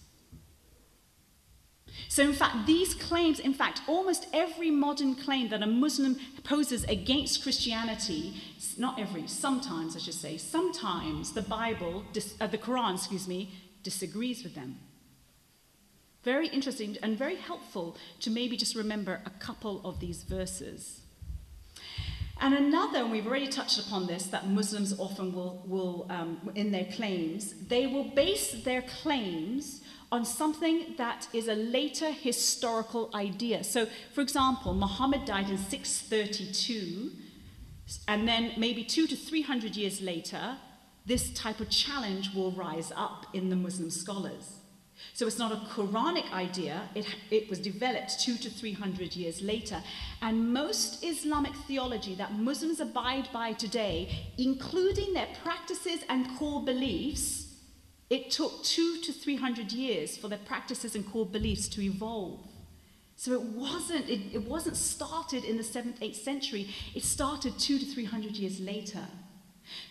So, 2.09 2.23
in 2.23 2.33
fact, 2.33 2.67
these 2.67 2.95
claims, 2.95 3.39
in 3.39 3.53
fact, 3.53 3.83
almost 3.87 4.27
every 4.33 4.71
modern 4.71 5.15
claim 5.15 5.51
that 5.51 5.63
a 5.63 5.67
Muslim 5.67 6.17
poses 6.43 6.85
against 6.85 7.43
Christianity, 7.43 8.41
not 8.79 8.99
every, 8.99 9.27
sometimes 9.27 9.95
I 9.95 9.99
should 9.99 10.15
say, 10.15 10.39
sometimes 10.39 11.35
the 11.35 11.43
Bible, 11.43 12.05
uh, 12.41 12.47
the 12.47 12.57
Quran, 12.57 12.95
excuse 12.95 13.29
me, 13.29 13.53
disagrees 13.83 14.43
with 14.43 14.55
them. 14.55 14.79
Very 16.25 16.49
interesting 16.49 16.97
and 17.03 17.19
very 17.19 17.37
helpful 17.37 17.97
to 18.21 18.31
maybe 18.31 18.57
just 18.57 18.75
remember 18.77 19.21
a 19.27 19.31
couple 19.31 19.81
of 19.85 19.99
these 20.01 20.23
verses. 20.23 21.01
And 22.41 22.55
another, 22.55 23.01
and 23.01 23.13
we've 23.13 23.27
already 23.27 23.49
touched 23.49 23.79
upon 23.79 24.07
this, 24.07 24.27
that 24.27 24.49
Muslims 24.49 24.99
often 24.99 25.33
will, 25.33 25.63
will 25.67 26.07
um, 26.11 26.51
in 26.55 26.73
their 26.73 26.87
claims, 26.87 27.55
they 27.69 27.87
will 27.87 28.05
base 28.05 28.53
their 28.65 28.83
claims 28.83 29.81
on 30.11 30.25
something 30.25 30.95
that 30.99 31.29
is 31.33 31.49
a 31.49 31.55
later 31.55 32.11
historical 32.11 33.11
idea. 33.15 33.63
So, 33.63 33.87
for 34.13 34.21
example, 34.21 34.75
Muhammad 34.75 35.25
died 35.25 35.51
in 35.51 35.57
632, 35.57 37.13
and 38.09 38.27
then 38.27 38.53
maybe 38.57 38.85
two 38.85 39.07
to 39.07 39.17
three 39.17 39.43
hundred 39.43 39.77
years 39.77 40.03
later, 40.03 40.57
this 41.07 41.33
type 41.33 41.61
of 41.61 41.71
challenge 41.71 42.35
will 42.35 42.53
rise 42.53 42.93
up 42.95 43.27
in 43.33 43.51
the 43.51 43.57
Muslim 43.57 43.91
scholars. 43.91 44.62
So 45.15 45.27
it's 45.27 45.39
not 45.39 45.53
a 45.53 45.57
Quranic 45.57 46.33
idea, 46.33 46.89
it, 46.95 47.07
it 47.31 47.51
was 47.51 47.59
developed 47.59 48.21
two 48.21 48.37
to 48.37 48.49
three 48.49 48.73
hundred 48.73 49.15
years 49.15 49.43
later. 49.43 49.83
And 50.21 50.53
most 50.53 51.05
Islamic 51.05 51.55
theology 51.69 52.15
that 52.15 52.33
Muslims 52.33 52.81
abide 52.81 53.29
by 53.33 53.53
today, 53.53 54.31
including 54.39 55.13
their 55.13 55.29
practices 55.43 56.01
and 56.09 56.27
core 56.39 56.63
beliefs, 56.63 57.55
it 58.09 58.31
took 58.31 58.63
two 58.63 59.01
to 59.03 59.13
three 59.13 59.37
hundred 59.37 59.73
years 59.73 60.17
for 60.17 60.29
their 60.29 60.39
practices 60.39 60.95
and 60.95 61.11
core 61.11 61.27
beliefs 61.27 61.69
to 61.69 61.83
evolve. 61.83 62.41
So 63.17 63.33
it 63.35 63.43
wasn't, 63.43 64.09
it, 64.09 64.21
it 64.35 64.49
wasn't 64.49 64.77
started 64.77 65.45
in 65.45 65.57
the 65.57 65.63
7th, 65.63 65.99
8th 66.01 66.17
century, 66.17 66.69
it 66.95 67.05
started 67.05 67.57
two 67.59 67.79
to 67.79 67.85
three 67.85 68.05
hundred 68.05 68.37
years 68.37 68.59
later. 68.59 69.07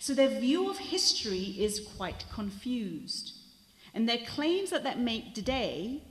So 0.00 0.14
their 0.14 0.40
view 0.40 0.70
of 0.70 0.78
history 0.78 1.56
is 1.58 1.80
quite 1.96 2.24
confused. 2.32 3.32
And 3.94 4.08
their 4.08 4.18
claims 4.26 4.70
that 4.70 4.84
they 4.84 4.94
make 4.94 5.34
today 5.34 6.02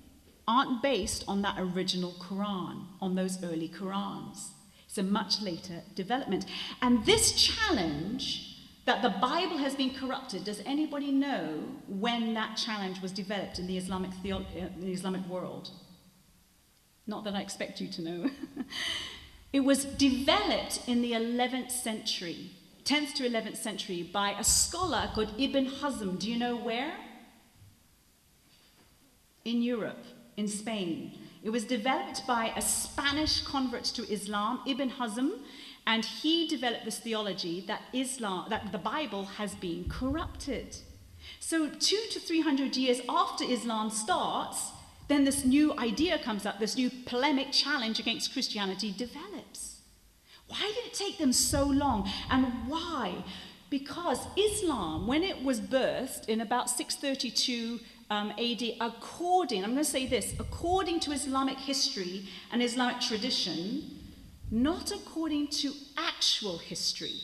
aren't 0.47 0.81
based 0.81 1.23
on 1.27 1.41
that 1.41 1.55
original 1.57 2.11
Quran, 2.19 2.85
on 2.99 3.15
those 3.15 3.43
early 3.43 3.69
Qurans. 3.69 4.49
It's 4.85 4.97
a 4.97 5.03
much 5.03 5.41
later 5.41 5.81
development. 5.95 6.45
And 6.81 7.05
this 7.05 7.31
challenge 7.31 8.51
that 8.85 9.01
the 9.01 9.09
Bible 9.09 9.57
has 9.57 9.75
been 9.75 9.91
corrupted, 9.91 10.43
does 10.43 10.61
anybody 10.65 11.11
know 11.11 11.63
when 11.87 12.33
that 12.33 12.57
challenge 12.57 13.01
was 13.01 13.11
developed 13.11 13.59
in 13.59 13.67
the 13.67 13.77
Islamic, 13.77 14.11
in 14.23 14.33
uh, 14.33 14.69
the 14.79 14.91
Islamic 14.91 15.25
world? 15.27 15.69
Not 17.07 17.23
that 17.23 17.35
I 17.35 17.41
expect 17.41 17.79
you 17.79 17.87
to 17.89 18.01
know. 18.01 18.29
it 19.53 19.61
was 19.61 19.85
developed 19.85 20.81
in 20.87 21.01
the 21.01 21.13
11th 21.13 21.71
century, 21.71 22.51
10th 22.83 23.13
to 23.15 23.29
11th 23.29 23.57
century, 23.57 24.03
by 24.03 24.31
a 24.31 24.43
scholar 24.43 25.09
called 25.13 25.33
Ibn 25.37 25.67
Hazm. 25.67 26.19
Do 26.19 26.29
you 26.29 26.37
know 26.37 26.57
where? 26.57 26.93
In 29.45 29.61
Europe, 29.61 30.03
in 30.37 30.47
Spain. 30.47 31.17
It 31.43 31.49
was 31.49 31.63
developed 31.63 32.27
by 32.27 32.53
a 32.55 32.61
Spanish 32.61 33.41
convert 33.41 33.85
to 33.85 34.07
Islam, 34.11 34.61
Ibn 34.67 34.91
Hazm, 34.91 35.39
and 35.87 36.05
he 36.05 36.47
developed 36.47 36.85
this 36.85 36.99
theology 36.99 37.63
that 37.67 37.81
Islam, 37.93 38.45
that 38.49 38.71
the 38.71 38.77
Bible 38.77 39.25
has 39.25 39.55
been 39.55 39.89
corrupted. 39.89 40.77
So, 41.39 41.69
two 41.69 42.03
to 42.11 42.19
three 42.19 42.41
hundred 42.41 42.75
years 42.77 43.01
after 43.09 43.43
Islam 43.43 43.89
starts, 43.89 44.71
then 45.07 45.23
this 45.25 45.43
new 45.43 45.77
idea 45.77 46.19
comes 46.19 46.45
up, 46.45 46.59
this 46.59 46.77
new 46.77 46.91
polemic 47.05 47.51
challenge 47.51 47.99
against 47.99 48.33
Christianity 48.33 48.93
develops. 48.95 49.81
Why 50.47 50.71
did 50.75 50.85
it 50.85 50.93
take 50.93 51.17
them 51.17 51.33
so 51.33 51.65
long? 51.65 52.09
And 52.29 52.45
why? 52.67 53.23
Because 53.69 54.19
Islam, 54.37 55.07
when 55.07 55.23
it 55.23 55.43
was 55.43 55.59
birthed 55.61 56.27
in 56.27 56.41
about 56.41 56.69
632 56.69 57.79
um, 58.11 58.31
AD, 58.31 58.61
according, 58.81 59.63
I'm 59.63 59.71
going 59.71 59.85
to 59.85 59.89
say 59.89 60.05
this, 60.05 60.35
according 60.37 60.99
to 60.99 61.13
Islamic 61.13 61.57
history 61.57 62.27
and 62.51 62.61
Islamic 62.61 62.99
tradition, 62.99 63.83
not 64.51 64.91
according 64.91 65.47
to 65.47 65.71
actual 65.97 66.57
history. 66.57 67.21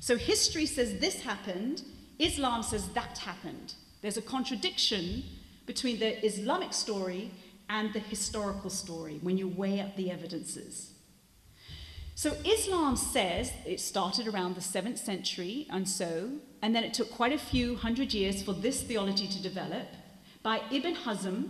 So 0.00 0.16
history 0.16 0.66
says 0.66 0.98
this 0.98 1.22
happened, 1.22 1.82
Islam 2.18 2.64
says 2.64 2.88
that 2.90 3.18
happened. 3.18 3.74
There's 4.02 4.16
a 4.16 4.22
contradiction 4.22 5.22
between 5.66 6.00
the 6.00 6.26
Islamic 6.26 6.72
story 6.72 7.30
and 7.70 7.92
the 7.92 8.00
historical 8.00 8.70
story 8.70 9.20
when 9.22 9.38
you 9.38 9.46
weigh 9.46 9.80
up 9.80 9.94
the 9.94 10.10
evidences. 10.10 10.94
So 12.16 12.32
Islam 12.44 12.96
says 12.96 13.52
it 13.64 13.78
started 13.78 14.26
around 14.26 14.56
the 14.56 14.60
7th 14.60 14.98
century 14.98 15.68
and 15.70 15.88
so, 15.88 16.30
and 16.60 16.74
then 16.74 16.82
it 16.82 16.92
took 16.92 17.12
quite 17.12 17.32
a 17.32 17.38
few 17.38 17.76
hundred 17.76 18.12
years 18.12 18.42
for 18.42 18.52
this 18.52 18.82
theology 18.82 19.28
to 19.28 19.40
develop 19.40 19.86
by 20.44 20.60
Ibn 20.70 20.94
Hazm, 20.94 21.48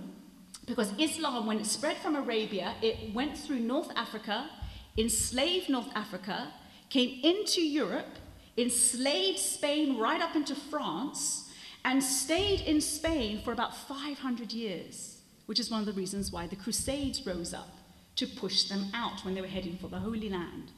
because 0.66 0.92
Islam, 0.98 1.46
when 1.46 1.58
it 1.58 1.66
spread 1.66 1.98
from 1.98 2.14
Arabia, 2.14 2.74
it 2.80 3.12
went 3.12 3.36
through 3.36 3.58
North 3.58 3.90
Africa, 3.96 4.48
enslaved 4.96 5.68
North 5.68 5.90
Africa, 5.96 6.52
came 6.88 7.20
into 7.24 7.60
Europe, 7.60 8.16
enslaved 8.56 9.40
Spain 9.40 9.98
right 9.98 10.22
up 10.22 10.36
into 10.36 10.54
France, 10.54 11.50
and 11.84 12.02
stayed 12.02 12.60
in 12.60 12.80
Spain 12.80 13.42
for 13.44 13.52
about 13.52 13.76
500 13.76 14.52
years, 14.52 15.18
which 15.46 15.58
is 15.58 15.70
one 15.70 15.80
of 15.80 15.86
the 15.86 15.92
reasons 15.92 16.30
why 16.30 16.46
the 16.46 16.56
Crusades 16.56 17.26
rose 17.26 17.52
up 17.52 17.76
to 18.14 18.28
push 18.28 18.68
them 18.68 18.86
out 18.94 19.24
when 19.24 19.34
they 19.34 19.40
were 19.40 19.48
heading 19.48 19.76
for 19.76 19.88
the 19.88 19.98
Holy 19.98 20.28
Land. 20.28 20.70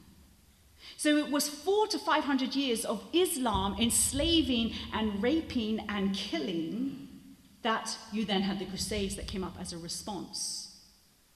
So 0.97 1.17
it 1.17 1.29
was 1.29 1.47
four 1.47 1.85
to 1.87 1.99
500 1.99 2.55
years 2.55 2.83
of 2.83 3.03
Islam 3.13 3.75
enslaving 3.79 4.73
and 4.91 5.21
raping 5.21 5.81
and 5.87 6.15
killing 6.15 7.06
that 7.63 7.97
you 8.11 8.25
then 8.25 8.43
had 8.43 8.59
the 8.59 8.65
Crusades 8.65 9.15
that 9.15 9.27
came 9.27 9.43
up 9.43 9.55
as 9.59 9.73
a 9.73 9.77
response. 9.77 10.77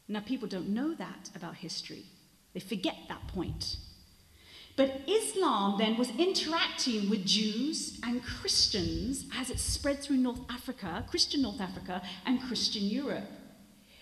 Now, 0.08 0.20
people 0.20 0.48
don't 0.48 0.70
know 0.70 0.94
that 0.96 1.30
about 1.36 1.56
history, 1.56 2.06
they 2.54 2.60
forget 2.60 2.96
that 3.08 3.28
point. 3.28 3.78
But 4.78 5.02
Islam 5.08 5.78
then 5.78 5.98
was 5.98 6.10
interacting 6.18 7.10
with 7.10 7.26
Jews 7.26 8.00
and 8.04 8.24
Christians 8.24 9.26
as 9.36 9.50
it 9.50 9.60
spread 9.60 10.00
through 10.00 10.18
North 10.18 10.40
Africa, 10.50 11.06
Christian 11.10 11.42
North 11.42 11.60
Africa, 11.60 12.02
and 12.26 12.42
Christian 12.42 12.86
Europe. 12.86 13.30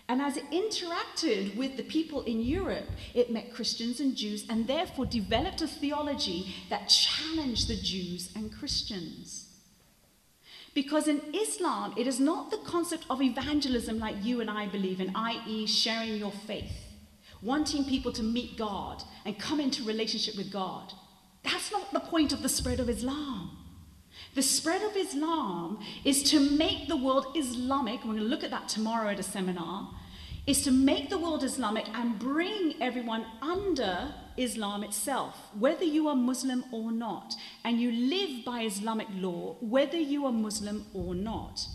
And 0.07 0.21
as 0.21 0.37
it 0.37 0.49
interacted 0.51 1.55
with 1.55 1.77
the 1.77 1.83
people 1.83 2.23
in 2.23 2.41
Europe, 2.41 2.89
it 3.13 3.31
met 3.31 3.53
Christians 3.53 3.99
and 3.99 4.15
Jews 4.15 4.45
and 4.49 4.65
therefore 4.67 5.05
developed 5.05 5.61
a 5.61 5.67
theology 5.67 6.55
that 6.69 6.89
challenged 6.89 7.67
the 7.67 7.75
Jews 7.75 8.31
and 8.35 8.51
Christians. 8.51 9.48
Because 10.79 11.09
in 11.09 11.21
Islam, 11.33 11.93
it 11.97 12.07
is 12.07 12.21
not 12.21 12.51
the 12.51 12.57
concept 12.59 13.05
of 13.09 13.21
evangelism 13.21 13.99
like 13.99 14.15
you 14.23 14.39
and 14.39 14.49
I 14.49 14.65
believe 14.65 15.01
in, 15.01 15.11
i.e., 15.13 15.67
sharing 15.67 16.15
your 16.15 16.31
faith, 16.31 16.71
wanting 17.41 17.83
people 17.83 18.13
to 18.13 18.23
meet 18.23 18.57
God 18.57 19.03
and 19.25 19.37
come 19.37 19.59
into 19.59 19.83
relationship 19.83 20.37
with 20.37 20.53
God. 20.53 20.93
That's 21.43 21.69
not 21.73 21.91
the 21.91 21.99
point 21.99 22.31
of 22.31 22.41
the 22.41 22.47
spread 22.47 22.79
of 22.79 22.87
Islam. 22.87 23.57
The 24.35 24.41
spread 24.41 24.81
of 24.81 24.95
Islam 24.95 25.79
is 26.05 26.23
to 26.31 26.39
make 26.39 26.87
the 26.87 26.95
world 26.95 27.25
Islamic. 27.35 27.99
We're 28.05 28.13
going 28.13 28.19
to 28.19 28.23
look 28.23 28.45
at 28.45 28.51
that 28.51 28.69
tomorrow 28.69 29.09
at 29.09 29.19
a 29.19 29.23
seminar. 29.23 29.93
Is 30.49 30.63
to 30.63 30.71
make 30.71 31.11
the 31.11 31.19
world 31.19 31.43
Islamic 31.43 31.87
and 31.93 32.17
bring 32.17 32.73
everyone 32.81 33.23
under 33.39 34.15
Islam 34.35 34.83
itself, 34.83 35.35
whether 35.59 35.83
you 35.83 36.07
are 36.07 36.15
Muslim 36.15 36.65
or 36.71 36.91
not, 36.91 37.35
and 37.63 37.79
you 37.79 37.91
live 37.91 38.43
by 38.45 38.61
Islamic 38.61 39.05
law, 39.13 39.57
whether 39.59 39.99
you 39.99 40.25
are 40.25 40.31
Muslim 40.31 40.87
or 40.91 41.13
not. 41.13 41.67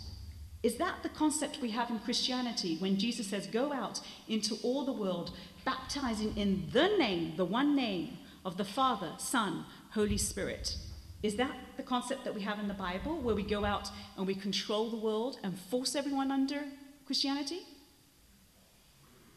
Is 0.64 0.74
that 0.78 1.04
the 1.04 1.08
concept 1.08 1.62
we 1.62 1.70
have 1.70 1.88
in 1.88 2.00
Christianity 2.00 2.76
when 2.80 2.98
Jesus 2.98 3.28
says, 3.28 3.46
Go 3.46 3.72
out 3.72 4.00
into 4.26 4.56
all 4.64 4.84
the 4.84 4.92
world, 4.92 5.30
baptizing 5.64 6.36
in 6.36 6.64
the 6.72 6.88
name, 6.98 7.34
the 7.36 7.44
one 7.44 7.76
name 7.76 8.18
of 8.44 8.56
the 8.56 8.64
Father, 8.64 9.12
Son, 9.18 9.66
Holy 9.90 10.18
Spirit? 10.18 10.76
Is 11.22 11.36
that 11.36 11.54
the 11.76 11.84
concept 11.84 12.24
that 12.24 12.34
we 12.34 12.40
have 12.40 12.58
in 12.58 12.66
the 12.66 12.74
Bible 12.74 13.20
where 13.20 13.36
we 13.36 13.44
go 13.44 13.64
out 13.64 13.88
and 14.16 14.26
we 14.26 14.34
control 14.34 14.90
the 14.90 14.96
world 14.96 15.38
and 15.44 15.56
force 15.56 15.94
everyone 15.94 16.32
under 16.32 16.64
Christianity? 17.06 17.60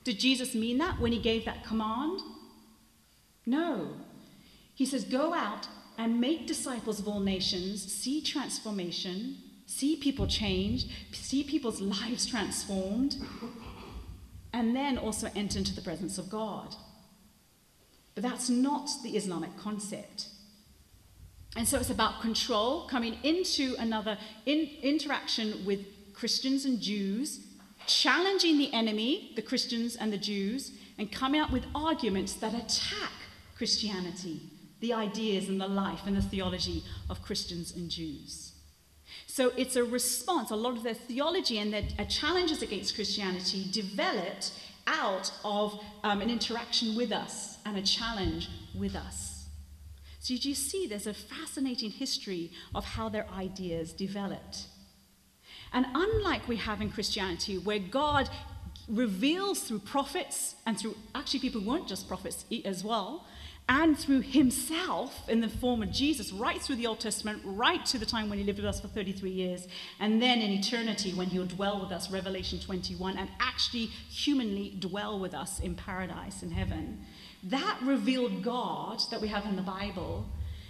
Did 0.07 0.21
Jesus 0.21 0.55
mean 0.55 0.77
that 0.77 1.01
when 1.01 1.11
he 1.11 1.19
gave 1.19 1.43
that 1.43 1.65
command? 1.65 2.21
No. 3.45 3.89
He 4.73 4.85
says, 4.85 5.03
Go 5.03 5.33
out 5.33 5.67
and 5.97 6.21
make 6.21 6.47
disciples 6.47 6.97
of 6.97 7.09
all 7.09 7.19
nations, 7.19 7.91
see 7.91 8.21
transformation, 8.21 9.35
see 9.65 9.97
people 9.97 10.25
change, 10.25 10.85
see 11.11 11.43
people's 11.43 11.81
lives 12.01 12.25
transformed, 12.25 13.17
and 14.53 14.73
then 14.73 14.97
also 14.97 15.29
enter 15.35 15.59
into 15.59 15.75
the 15.75 15.81
presence 15.81 16.17
of 16.17 16.29
God. 16.29 16.73
But 18.15 18.23
that's 18.23 18.49
not 18.49 18.89
the 19.03 19.17
Islamic 19.17 19.57
concept. 19.57 20.29
And 21.57 21.67
so 21.67 21.79
it's 21.79 21.89
about 21.89 22.21
control, 22.21 22.87
coming 22.87 23.17
into 23.23 23.75
another 23.77 24.17
in, 24.45 24.69
interaction 24.81 25.65
with 25.65 25.85
Christians 26.13 26.63
and 26.63 26.79
Jews, 26.79 27.41
challenging 27.87 28.57
the 28.57 28.71
enemy, 28.73 29.31
the 29.35 29.41
Christians 29.41 29.95
and 29.95 30.11
the 30.11 30.17
Jews, 30.17 30.71
and 30.97 31.11
coming 31.11 31.39
out 31.41 31.51
with 31.51 31.65
arguments 31.73 32.33
that 32.33 32.53
attack 32.53 33.11
Christianity, 33.57 34.41
the 34.79 34.93
ideas 34.93 35.49
and 35.49 35.59
the 35.59 35.67
life 35.67 36.01
and 36.05 36.15
the 36.15 36.21
theology 36.21 36.83
of 37.09 37.21
Christians 37.21 37.75
and 37.75 37.89
Jews. 37.89 38.53
So 39.25 39.51
it's 39.57 39.75
a 39.75 39.83
response. 39.83 40.51
A 40.51 40.55
lot 40.55 40.77
of 40.77 40.83
their 40.83 40.93
theology 40.93 41.59
and 41.59 41.73
their 41.73 41.83
uh, 41.97 42.05
challenges 42.05 42.61
against 42.61 42.95
Christianity 42.95 43.65
developed 43.71 44.51
out 44.85 45.31
of 45.43 45.79
um, 46.03 46.21
an 46.21 46.29
interaction 46.29 46.95
with 46.95 47.11
us 47.11 47.57
and 47.65 47.77
a 47.77 47.81
challenge 47.81 48.49
with 48.75 48.95
us. 48.95 49.47
So 50.19 50.33
you 50.33 50.55
see, 50.55 50.87
there's 50.87 51.07
a 51.07 51.13
fascinating 51.13 51.91
history 51.91 52.51
of 52.75 52.83
how 52.83 53.09
their 53.09 53.27
ideas 53.29 53.93
developed. 53.93 54.67
And 55.73 55.85
unlike 55.93 56.47
we 56.47 56.57
have 56.57 56.81
in 56.81 56.91
Christianity, 56.91 57.57
where 57.57 57.79
God 57.79 58.29
reveals 58.87 59.61
through 59.61 59.79
prophets 59.79 60.55
and 60.65 60.79
through 60.79 60.95
actually 61.13 61.39
people 61.41 61.61
who 61.61 61.69
weren't 61.69 61.87
just 61.87 62.07
prophets 62.07 62.45
as 62.65 62.83
well, 62.83 63.25
and 63.69 63.97
through 63.97 64.21
himself 64.21 65.27
in 65.27 65.41
the 65.41 65.49
form 65.49 65.83
of 65.83 65.91
Jesus, 65.91 66.31
right 66.31 66.61
through 66.61 66.77
the 66.77 66.87
Old 66.87 67.01
Testament, 67.01 67.41
right 67.43 67.85
to 67.87 67.97
the 67.97 68.05
time 68.05 68.29
when 68.29 68.37
he 68.37 68.45
lived 68.45 68.59
with 68.59 68.65
us 68.65 68.79
for 68.79 68.87
33 68.87 69.29
years, 69.29 69.67
and 69.99 70.21
then 70.21 70.39
in 70.39 70.51
eternity 70.51 71.13
when 71.13 71.27
he'll 71.27 71.45
dwell 71.45 71.81
with 71.81 71.91
us, 71.91 72.09
Revelation 72.09 72.59
21, 72.59 73.17
and 73.17 73.29
actually 73.41 73.87
humanly 74.09 74.75
dwell 74.79 75.19
with 75.19 75.33
us 75.33 75.59
in 75.59 75.75
paradise 75.75 76.43
in 76.43 76.51
heaven. 76.51 77.05
That 77.43 77.77
revealed 77.83 78.41
God 78.41 79.01
that 79.11 79.19
we 79.19 79.27
have 79.27 79.45
in 79.45 79.57
the 79.57 79.61
Bible. 79.61 80.25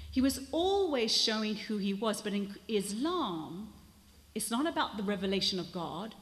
He 0.10 0.20
was 0.20 0.40
always 0.52 1.16
showing 1.16 1.56
who 1.56 1.78
he 1.78 1.94
was, 1.94 2.24
but 2.24 2.34
in 2.34 2.56
Islam, 2.68 3.70
it's 4.38 4.52
not 4.52 4.68
about 4.68 4.98
the 4.98 5.04
revelation 5.04 5.60
of 5.60 5.72
God, 5.72 6.14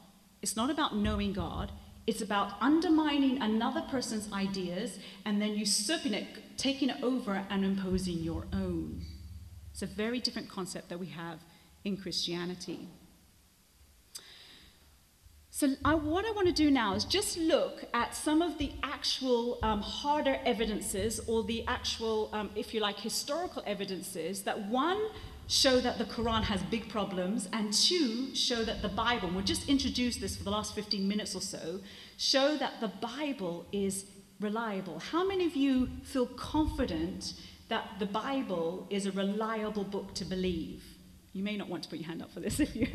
it's 0.41 0.55
not 0.55 0.69
about 0.69 0.95
knowing 0.95 1.33
God, 1.33 1.73
it's 2.07 2.21
about 2.21 2.53
undermining 2.61 3.41
another 3.41 3.81
person's 3.91 4.31
ideas 4.31 4.99
and 5.25 5.41
then 5.41 5.49
usurping 5.49 6.13
it, 6.13 6.25
taking 6.55 6.87
it 6.87 7.03
over 7.03 7.45
and 7.49 7.65
imposing 7.65 8.19
your 8.19 8.47
own. 8.53 9.01
It's 9.73 9.81
a 9.81 9.85
very 9.85 10.21
different 10.21 10.47
concept 10.47 10.87
that 10.87 10.97
we 10.97 11.07
have 11.07 11.39
in 11.83 11.97
Christianity. 11.97 12.87
So, 15.49 15.75
I, 15.83 15.95
what 15.95 16.23
I 16.25 16.31
want 16.31 16.47
to 16.47 16.53
do 16.53 16.71
now 16.71 16.93
is 16.93 17.03
just 17.03 17.37
look 17.37 17.83
at 17.93 18.15
some 18.15 18.41
of 18.41 18.57
the 18.57 18.71
actual 18.81 19.59
um, 19.61 19.81
harder 19.81 20.39
evidences, 20.45 21.19
or 21.27 21.43
the 21.43 21.65
actual, 21.67 22.29
um, 22.31 22.49
if 22.55 22.73
you 22.73 22.79
like, 22.79 22.97
historical 22.97 23.61
evidences 23.65 24.43
that 24.43 24.67
one, 24.67 25.01
show 25.47 25.79
that 25.79 25.97
the 25.97 26.05
Quran 26.05 26.43
has 26.43 26.61
big 26.63 26.89
problems, 26.89 27.47
and 27.53 27.71
two, 27.71 28.33
show 28.33 28.63
that 28.63 28.81
the 28.81 28.89
Bible, 28.89 29.29
we'll 29.33 29.43
just 29.43 29.69
introduce 29.69 30.17
this 30.17 30.35
for 30.35 30.43
the 30.43 30.49
last 30.49 30.73
15 30.73 31.07
minutes 31.07 31.35
or 31.35 31.41
so, 31.41 31.79
show 32.17 32.57
that 32.57 32.81
the 32.81 32.87
Bible 32.87 33.65
is 33.71 34.05
reliable. 34.39 34.99
How 34.99 35.25
many 35.27 35.45
of 35.45 35.55
you 35.55 35.89
feel 36.03 36.25
confident 36.25 37.33
that 37.69 37.99
the 37.99 38.05
Bible 38.05 38.87
is 38.89 39.05
a 39.05 39.11
reliable 39.11 39.83
book 39.83 40.13
to 40.15 40.25
believe? 40.25 40.83
You 41.33 41.43
may 41.43 41.57
not 41.57 41.67
want 41.67 41.83
to 41.83 41.89
put 41.89 41.99
your 41.99 42.07
hand 42.07 42.21
up 42.21 42.31
for 42.31 42.39
this 42.39 42.59
if 42.61 42.75
you. 42.75 42.87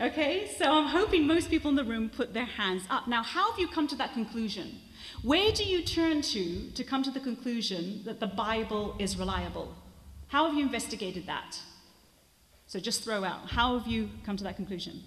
okay, 0.00 0.50
so 0.58 0.70
I'm 0.70 0.88
hoping 0.88 1.26
most 1.26 1.50
people 1.50 1.70
in 1.70 1.76
the 1.76 1.84
room 1.84 2.10
put 2.10 2.34
their 2.34 2.44
hands 2.44 2.82
up. 2.90 3.08
Now, 3.08 3.22
how 3.22 3.50
have 3.50 3.58
you 3.58 3.68
come 3.68 3.88
to 3.88 3.96
that 3.96 4.12
conclusion? 4.12 4.78
Where 5.22 5.50
do 5.52 5.64
you 5.64 5.82
turn 5.82 6.22
to 6.22 6.70
to 6.70 6.84
come 6.84 7.02
to 7.02 7.10
the 7.10 7.20
conclusion 7.20 8.02
that 8.04 8.20
the 8.20 8.26
Bible 8.26 8.96
is 8.98 9.16
reliable? 9.16 9.74
How 10.28 10.46
have 10.46 10.54
you 10.54 10.62
investigated 10.62 11.26
that? 11.26 11.58
So 12.66 12.78
just 12.78 13.02
throw 13.02 13.24
out. 13.24 13.50
How 13.50 13.78
have 13.78 13.86
you 13.86 14.10
come 14.24 14.36
to 14.36 14.44
that 14.44 14.56
conclusion? 14.56 15.02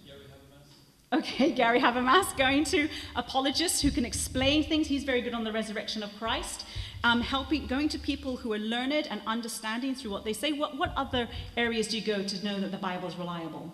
Okay, 1.13 1.51
Gary 1.61 1.79
Habermas 1.79 2.35
going 2.37 2.63
to 2.65 2.89
apologists 3.15 3.81
who 3.81 3.91
can 3.91 4.05
explain 4.05 4.63
things. 4.63 4.87
He's 4.87 5.03
very 5.03 5.21
good 5.21 5.33
on 5.33 5.43
the 5.43 5.51
resurrection 5.51 6.03
of 6.03 6.09
Christ 6.17 6.65
um, 7.03 7.21
helping, 7.21 7.67
going 7.67 7.89
to 7.89 7.99
people 7.99 8.37
who 8.37 8.53
are 8.53 8.59
learned 8.59 9.07
and 9.07 9.21
understanding 9.25 9.95
through 9.95 10.11
what 10.11 10.23
they 10.23 10.33
say. 10.33 10.51
What, 10.51 10.77
what 10.77 10.93
other 10.95 11.27
areas 11.57 11.87
do 11.87 11.97
you 11.97 12.05
go 12.05 12.23
to 12.23 12.45
know 12.45 12.59
that 12.59 12.71
the 12.71 12.77
Bible 12.77 13.07
is 13.07 13.15
reliable? 13.15 13.73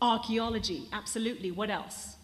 Archaeology, 0.00 0.88
absolutely. 0.92 1.50
What 1.50 1.70
else? 1.70 2.16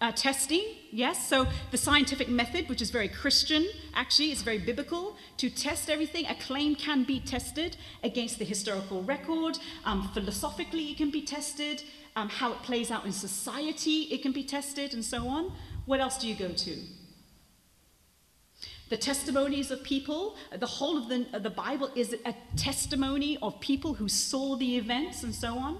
Uh, 0.00 0.12
testing, 0.12 0.62
yes. 0.90 1.28
So 1.28 1.46
the 1.70 1.78
scientific 1.78 2.28
method, 2.28 2.68
which 2.68 2.82
is 2.82 2.90
very 2.90 3.08
Christian, 3.08 3.66
actually, 3.94 4.32
it's 4.32 4.42
very 4.42 4.58
biblical 4.58 5.16
to 5.38 5.48
test 5.48 5.88
everything. 5.88 6.26
A 6.26 6.34
claim 6.34 6.74
can 6.74 7.04
be 7.04 7.20
tested 7.20 7.76
against 8.02 8.38
the 8.38 8.44
historical 8.44 9.02
record. 9.02 9.58
Um, 9.84 10.10
philosophically, 10.12 10.90
it 10.90 10.98
can 10.98 11.10
be 11.10 11.22
tested. 11.22 11.82
Um, 12.16 12.28
how 12.28 12.52
it 12.52 12.62
plays 12.62 12.90
out 12.92 13.06
in 13.06 13.12
society, 13.12 14.02
it 14.12 14.22
can 14.22 14.30
be 14.30 14.44
tested, 14.44 14.94
and 14.94 15.04
so 15.04 15.26
on. 15.26 15.52
What 15.86 16.00
else 16.00 16.16
do 16.18 16.28
you 16.28 16.36
go 16.36 16.52
to? 16.52 16.76
The 18.90 18.96
testimonies 18.96 19.70
of 19.70 19.82
people, 19.82 20.36
the 20.56 20.66
whole 20.66 20.96
of 20.98 21.08
the, 21.08 21.26
the 21.40 21.50
Bible 21.50 21.90
is 21.96 22.14
a 22.24 22.34
testimony 22.56 23.38
of 23.42 23.58
people 23.58 23.94
who 23.94 24.08
saw 24.08 24.54
the 24.56 24.76
events 24.76 25.24
and 25.24 25.34
so 25.34 25.58
on. 25.58 25.78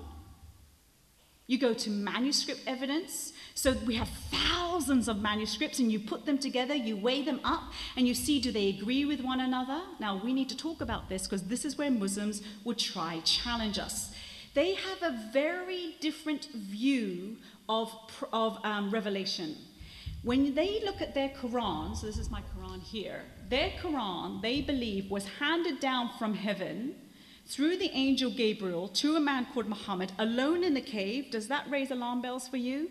You 1.46 1.59
go 1.59 1.74
to 1.74 1.90
manuscript 1.90 2.62
evidence. 2.66 3.33
So 3.54 3.72
we 3.87 3.94
have 3.96 4.09
thousands 4.30 5.09
of 5.09 5.20
manuscripts, 5.20 5.78
and 5.78 5.92
you 5.92 6.00
put 6.00 6.24
them 6.26 6.38
together, 6.38 6.74
you 6.74 6.96
weigh 6.96 7.22
them 7.22 7.40
up, 7.44 7.64
and 7.96 8.09
you 8.09 8.14
see 8.14 8.40
do 8.40 8.50
they 8.50 8.68
agree 8.68 9.04
with 9.04 9.20
one 9.20 9.40
another? 9.40 9.83
Now, 10.00 10.20
we 10.22 10.33
need 10.33 10.48
to 10.48 10.57
talk 10.57 10.80
about 10.80 11.09
this 11.09 11.24
because 11.24 11.44
this 11.44 11.64
is 11.64 11.76
where 11.76 11.90
Muslims 11.90 12.42
would 12.64 12.78
try 12.78 13.18
to 13.18 13.22
challenge 13.24 13.78
us. 13.78 14.14
They 14.54 14.74
have 14.74 15.02
a 15.02 15.30
very 15.33 15.96
different 16.00 16.46
view 16.52 17.37
of, 17.68 17.92
of 18.33 18.59
um, 18.64 18.90
revelation. 18.90 19.57
When 20.22 20.54
they 20.54 20.80
look 20.85 21.02
at 21.02 21.14
their 21.14 21.28
Quran, 21.28 21.96
so 21.96 22.07
this 22.07 22.18
is 22.18 22.30
my 22.30 22.40
Quran 22.57 22.83
here, 22.83 23.22
their 23.50 23.70
Quran, 23.83 24.40
they 24.40 24.62
believe, 24.62 25.11
was 25.11 25.26
handed 25.38 25.80
down 25.80 26.11
from 26.18 26.35
heaven 26.35 26.94
through 27.46 27.76
the 27.76 27.90
angel 27.92 28.30
Gabriel 28.30 28.88
to 28.88 29.16
a 29.16 29.20
man 29.20 29.46
called 29.52 29.68
Muhammad 29.68 30.12
alone 30.18 30.64
in 30.64 30.74
the 30.74 30.80
cave. 30.80 31.30
Does 31.30 31.48
that 31.48 31.70
raise 31.70 31.90
alarm 31.90 32.22
bells 32.22 32.48
for 32.48 32.57
you? 32.57 32.90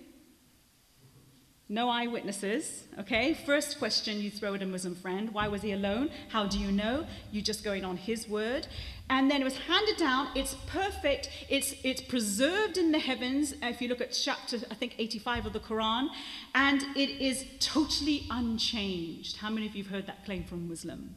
No 1.69 1.89
eyewitnesses, 1.89 2.83
okay? 2.99 3.33
First 3.33 3.79
question 3.79 4.19
you 4.19 4.29
throw 4.29 4.53
at 4.53 4.61
a 4.61 4.65
Muslim 4.65 4.95
friend 4.95 5.33
why 5.33 5.47
was 5.47 5.61
he 5.61 5.71
alone? 5.71 6.11
How 6.29 6.45
do 6.45 6.59
you 6.59 6.71
know? 6.71 7.05
You're 7.31 7.43
just 7.43 7.63
going 7.63 7.83
on 7.85 7.97
his 7.97 8.27
word. 8.27 8.67
And 9.09 9.31
then 9.31 9.41
it 9.41 9.43
was 9.43 9.57
handed 9.57 9.97
down, 9.97 10.27
it's 10.35 10.55
perfect, 10.67 11.29
it's, 11.49 11.73
it's 11.83 12.01
preserved 12.01 12.77
in 12.77 12.91
the 12.91 12.99
heavens. 12.99 13.53
If 13.61 13.81
you 13.81 13.87
look 13.87 14.01
at 14.01 14.11
chapter, 14.11 14.57
I 14.69 14.75
think, 14.75 14.95
85 14.97 15.47
of 15.47 15.53
the 15.53 15.59
Quran, 15.59 16.09
and 16.53 16.83
it 16.95 17.09
is 17.21 17.45
totally 17.59 18.27
unchanged. 18.29 19.37
How 19.37 19.49
many 19.49 19.65
of 19.65 19.75
you 19.75 19.83
have 19.83 19.91
heard 19.91 20.07
that 20.07 20.25
claim 20.25 20.43
from 20.43 20.69
Muslim? 20.69 21.15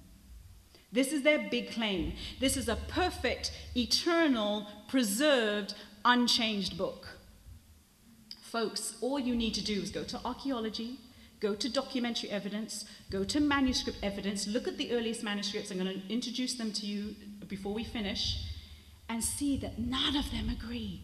This 0.92 1.12
is 1.12 1.22
their 1.22 1.48
big 1.50 1.72
claim. 1.72 2.14
This 2.40 2.56
is 2.56 2.68
a 2.68 2.76
perfect, 2.76 3.52
eternal, 3.76 4.66
preserved, 4.88 5.74
unchanged 6.04 6.78
book. 6.78 7.18
Folks, 8.40 8.96
all 9.00 9.18
you 9.18 9.34
need 9.34 9.54
to 9.54 9.64
do 9.64 9.80
is 9.82 9.90
go 9.90 10.04
to 10.04 10.20
archaeology, 10.24 10.98
go 11.40 11.54
to 11.54 11.68
documentary 11.68 12.30
evidence, 12.30 12.84
go 13.10 13.24
to 13.24 13.40
manuscript 13.40 13.98
evidence, 14.02 14.46
look 14.46 14.66
at 14.66 14.78
the 14.78 14.92
earliest 14.92 15.22
manuscripts. 15.22 15.70
I'm 15.70 15.78
going 15.78 16.00
to 16.00 16.12
introduce 16.12 16.54
them 16.54 16.72
to 16.72 16.86
you 16.86 17.14
before 17.48 17.74
we 17.74 17.84
finish, 17.84 18.38
and 19.08 19.22
see 19.22 19.56
that 19.58 19.78
none 19.78 20.16
of 20.16 20.30
them 20.30 20.48
agree. 20.48 21.02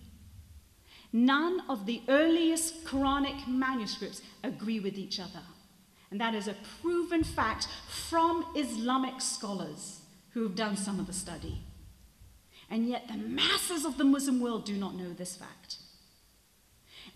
None 1.13 1.63
of 1.69 1.87
the 1.87 2.03
earliest 2.09 2.85
Quranic 2.85 3.47
manuscripts 3.47 4.23
agree 4.43 4.81
with 4.81 4.97
each 4.97 5.21
other. 5.21 5.43
And 6.13 6.21
that 6.21 6.35
is 6.35 6.47
a 6.47 6.55
proven 6.83 7.25
fact 7.25 7.67
from 7.89 8.45
Islamic 8.55 9.19
scholars 9.23 10.03
who 10.35 10.43
have 10.43 10.55
done 10.55 10.77
some 10.77 11.01
of 11.01 11.07
the 11.07 11.13
study. 11.15 11.63
And 12.69 12.87
yet, 12.87 13.09
the 13.09 13.17
masses 13.17 13.87
of 13.87 13.97
the 13.97 14.05
Muslim 14.05 14.39
world 14.39 14.67
do 14.67 14.75
not 14.75 14.95
know 14.95 15.15
this 15.15 15.37
fact. 15.37 15.79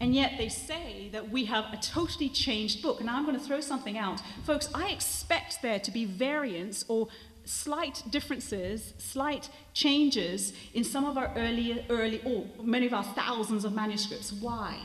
And 0.01 0.15
yet 0.15 0.39
they 0.39 0.49
say 0.49 1.11
that 1.13 1.31
we 1.31 1.45
have 1.45 1.67
a 1.75 1.77
totally 1.77 2.31
changed 2.31 2.81
book. 2.81 3.01
And 3.01 3.07
now 3.07 3.19
I'm 3.19 3.27
going 3.27 3.39
to 3.39 3.45
throw 3.45 3.61
something 3.61 3.99
out. 3.99 4.23
Folks, 4.45 4.71
I 4.75 4.89
expect 4.89 5.61
there 5.61 5.79
to 5.79 5.91
be 5.91 6.07
variants 6.07 6.87
or 6.89 7.09
slight 7.45 8.03
differences, 8.09 8.95
slight 8.97 9.51
changes 9.75 10.55
in 10.73 10.85
some 10.85 11.05
of 11.05 11.19
our 11.19 11.35
early, 11.37 11.85
early, 11.91 12.23
or 12.25 12.47
many 12.65 12.87
of 12.87 12.95
our 12.95 13.05
thousands 13.05 13.67
of 13.67 13.75
manuscripts. 13.75 14.33
Why? 14.33 14.79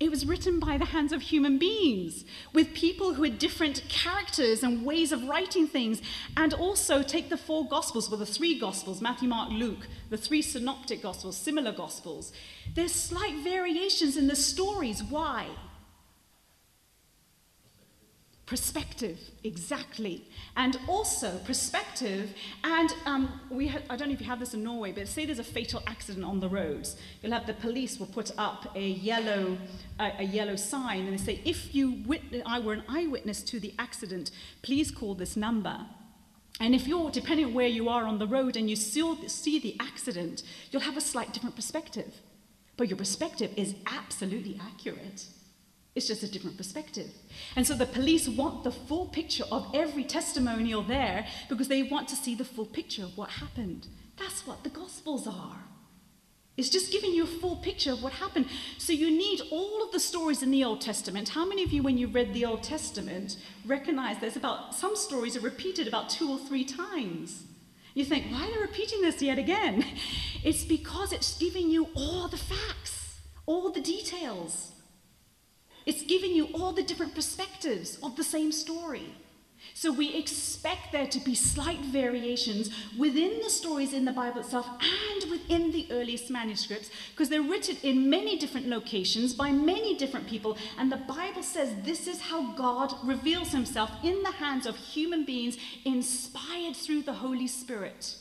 It 0.00 0.10
was 0.10 0.24
written 0.24 0.58
by 0.58 0.78
the 0.78 0.86
hands 0.86 1.12
of 1.12 1.20
human 1.20 1.58
beings, 1.58 2.24
with 2.54 2.72
people 2.72 3.12
who 3.12 3.22
had 3.22 3.38
different 3.38 3.82
characters 3.90 4.62
and 4.62 4.82
ways 4.82 5.12
of 5.12 5.28
writing 5.28 5.66
things. 5.66 6.00
And 6.38 6.54
also 6.54 7.02
take 7.02 7.28
the 7.28 7.36
four 7.36 7.68
Gospels, 7.68 8.08
well, 8.08 8.18
the 8.18 8.24
three 8.24 8.58
Gospels 8.58 9.02
Matthew, 9.02 9.28
Mark, 9.28 9.50
Luke, 9.52 9.86
the 10.08 10.16
three 10.16 10.40
synoptic 10.40 11.02
Gospels, 11.02 11.36
similar 11.36 11.70
Gospels. 11.70 12.32
There's 12.74 12.94
slight 12.94 13.44
variations 13.44 14.16
in 14.16 14.26
the 14.26 14.36
stories. 14.36 15.02
Why? 15.02 15.48
Perspective, 18.50 19.20
exactly. 19.44 20.24
And 20.56 20.76
also 20.88 21.38
perspective, 21.44 22.34
and 22.64 22.90
um, 23.06 23.40
we 23.48 23.68
ha- 23.68 23.78
I 23.88 23.94
don't 23.94 24.08
know 24.08 24.14
if 24.14 24.20
you 24.20 24.26
have 24.26 24.40
this 24.40 24.54
in 24.54 24.64
Norway, 24.64 24.90
but 24.90 25.06
say 25.06 25.24
there's 25.24 25.38
a 25.38 25.44
fatal 25.44 25.80
accident 25.86 26.24
on 26.24 26.40
the 26.40 26.48
roads. 26.48 26.96
You'll 27.22 27.30
have 27.30 27.46
the 27.46 27.54
police 27.54 28.00
will 28.00 28.08
put 28.08 28.32
up 28.36 28.74
a 28.74 28.84
yellow, 28.84 29.56
a 30.00 30.24
yellow 30.24 30.56
sign, 30.56 31.06
and 31.06 31.16
they 31.16 31.22
say, 31.22 31.40
if 31.44 31.76
you 31.76 32.02
wit- 32.04 32.42
I 32.44 32.58
were 32.58 32.72
an 32.72 32.82
eyewitness 32.88 33.44
to 33.44 33.60
the 33.60 33.72
accident, 33.78 34.32
please 34.62 34.90
call 34.90 35.14
this 35.14 35.36
number. 35.36 35.86
And 36.58 36.74
if 36.74 36.88
you're, 36.88 37.12
depending 37.12 37.46
on 37.46 37.54
where 37.54 37.68
you 37.68 37.88
are 37.88 38.02
on 38.02 38.18
the 38.18 38.26
road 38.26 38.56
and 38.56 38.68
you 38.68 38.74
still 38.74 39.16
see 39.28 39.60
the 39.60 39.76
accident, 39.78 40.42
you'll 40.72 40.82
have 40.82 40.96
a 40.96 41.00
slight 41.00 41.32
different 41.32 41.54
perspective. 41.54 42.14
But 42.76 42.88
your 42.88 42.98
perspective 42.98 43.52
is 43.56 43.76
absolutely 43.86 44.60
accurate. 44.60 45.26
It's 45.94 46.06
just 46.06 46.22
a 46.22 46.30
different 46.30 46.56
perspective. 46.56 47.10
And 47.56 47.66
so 47.66 47.74
the 47.74 47.86
police 47.86 48.28
want 48.28 48.62
the 48.62 48.70
full 48.70 49.06
picture 49.06 49.44
of 49.50 49.66
every 49.74 50.04
testimonial 50.04 50.82
there 50.82 51.26
because 51.48 51.68
they 51.68 51.82
want 51.82 52.08
to 52.08 52.16
see 52.16 52.34
the 52.34 52.44
full 52.44 52.66
picture 52.66 53.02
of 53.02 53.16
what 53.16 53.30
happened. 53.30 53.88
That's 54.16 54.46
what 54.46 54.62
the 54.62 54.70
Gospels 54.70 55.26
are. 55.26 55.64
It's 56.56 56.68
just 56.68 56.92
giving 56.92 57.12
you 57.12 57.24
a 57.24 57.26
full 57.26 57.56
picture 57.56 57.90
of 57.90 58.02
what 58.02 58.12
happened. 58.12 58.46
So 58.76 58.92
you 58.92 59.10
need 59.10 59.40
all 59.50 59.82
of 59.82 59.92
the 59.92 59.98
stories 59.98 60.42
in 60.42 60.50
the 60.50 60.62
Old 60.62 60.80
Testament. 60.80 61.30
How 61.30 61.46
many 61.46 61.64
of 61.64 61.72
you, 61.72 61.82
when 61.82 61.96
you 61.96 62.06
read 62.06 62.34
the 62.34 62.44
Old 62.44 62.62
Testament, 62.62 63.38
recognize 63.64 64.18
there's 64.18 64.36
about 64.36 64.74
some 64.74 64.94
stories 64.94 65.36
are 65.36 65.40
repeated 65.40 65.88
about 65.88 66.10
two 66.10 66.30
or 66.30 66.38
three 66.38 66.64
times? 66.64 67.44
You 67.94 68.04
think, 68.04 68.26
why 68.30 68.46
are 68.46 68.52
they 68.52 68.60
repeating 68.60 69.00
this 69.00 69.22
yet 69.22 69.38
again? 69.38 69.84
It's 70.42 70.64
because 70.64 71.12
it's 71.12 71.36
giving 71.36 71.68
you 71.68 71.88
all 71.94 72.26
the 72.26 72.38
facts, 72.38 73.20
all 73.44 73.70
the 73.70 73.82
details. 73.82 74.72
It's 75.90 76.02
giving 76.02 76.30
you 76.30 76.44
all 76.54 76.70
the 76.72 76.84
different 76.84 77.16
perspectives 77.16 77.98
of 78.00 78.14
the 78.14 78.22
same 78.22 78.52
story. 78.52 79.12
So 79.74 79.90
we 79.90 80.14
expect 80.14 80.92
there 80.92 81.08
to 81.08 81.18
be 81.18 81.34
slight 81.34 81.80
variations 81.80 82.70
within 82.96 83.40
the 83.42 83.50
stories 83.50 83.92
in 83.92 84.04
the 84.04 84.12
Bible 84.12 84.42
itself 84.42 84.68
and 84.68 85.28
within 85.32 85.72
the 85.72 85.88
earliest 85.90 86.30
manuscripts 86.30 86.90
because 87.10 87.28
they're 87.28 87.42
written 87.42 87.76
in 87.82 88.08
many 88.08 88.38
different 88.38 88.68
locations 88.68 89.34
by 89.34 89.50
many 89.50 89.96
different 89.96 90.28
people. 90.28 90.56
And 90.78 90.92
the 90.92 91.04
Bible 91.18 91.42
says 91.42 91.74
this 91.82 92.06
is 92.06 92.20
how 92.20 92.52
God 92.52 92.94
reveals 93.02 93.50
himself 93.50 93.90
in 94.04 94.22
the 94.22 94.30
hands 94.30 94.66
of 94.66 94.76
human 94.76 95.24
beings 95.24 95.58
inspired 95.84 96.76
through 96.76 97.02
the 97.02 97.14
Holy 97.14 97.48
Spirit. 97.48 98.14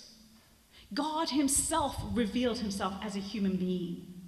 God 0.92 1.30
Himself 1.30 2.02
revealed 2.14 2.58
Himself 2.58 2.96
as 3.04 3.16
a 3.16 3.20
human 3.20 3.58
being. 3.58 4.19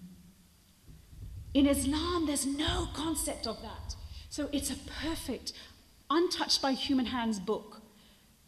In 1.54 1.68
Islam, 1.68 2.26
there's 2.26 2.46
no 2.46 2.88
concept 2.94 3.46
of 3.48 3.62
that. 3.62 3.96
So 4.30 4.50
it's 4.52 4.72
a 4.72 4.78
perfect, 5.04 5.54
untouched 6.10 6.62
by 6.62 6.72
human 6.72 7.08
hands 7.08 7.40
book 7.40 7.82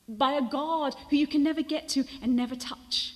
by 0.07 0.33
a 0.33 0.41
God 0.41 0.95
who 1.09 1.15
you 1.15 1.27
can 1.27 1.43
never 1.43 1.61
get 1.61 1.87
to 1.89 2.03
and 2.21 2.35
never 2.35 2.55
touch. 2.55 3.15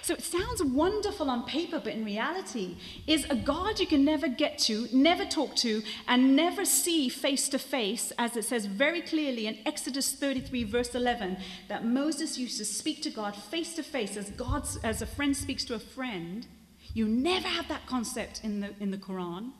So 0.00 0.14
it 0.14 0.22
sounds 0.22 0.64
wonderful 0.64 1.28
on 1.28 1.44
paper, 1.44 1.78
but 1.78 1.92
in 1.92 2.04
reality, 2.04 2.76
is 3.06 3.26
a 3.28 3.36
God 3.36 3.78
you 3.78 3.86
can 3.86 4.04
never 4.04 4.26
get 4.26 4.58
to, 4.60 4.88
never 4.90 5.26
talk 5.26 5.54
to, 5.56 5.82
and 6.08 6.34
never 6.34 6.64
see 6.64 7.10
face 7.10 7.48
to 7.50 7.58
face, 7.58 8.10
as 8.18 8.36
it 8.36 8.44
says 8.44 8.64
very 8.64 9.02
clearly 9.02 9.46
in 9.46 9.58
Exodus 9.66 10.12
33, 10.12 10.64
verse 10.64 10.94
11, 10.94 11.36
that 11.68 11.84
Moses 11.84 12.38
used 12.38 12.56
to 12.56 12.64
speak 12.64 13.02
to 13.02 13.10
God 13.10 13.36
face 13.36 13.74
to 13.74 13.82
face 13.82 14.16
as 14.16 14.30
God, 14.30 14.66
as 14.82 15.02
a 15.02 15.06
friend 15.06 15.36
speaks 15.36 15.64
to 15.66 15.74
a 15.74 15.78
friend. 15.78 16.46
You 16.94 17.06
never 17.08 17.48
have 17.48 17.68
that 17.68 17.86
concept 17.86 18.42
in 18.44 18.60
the, 18.60 18.74
in 18.80 18.90
the 18.90 18.96
Quran. 18.98 19.52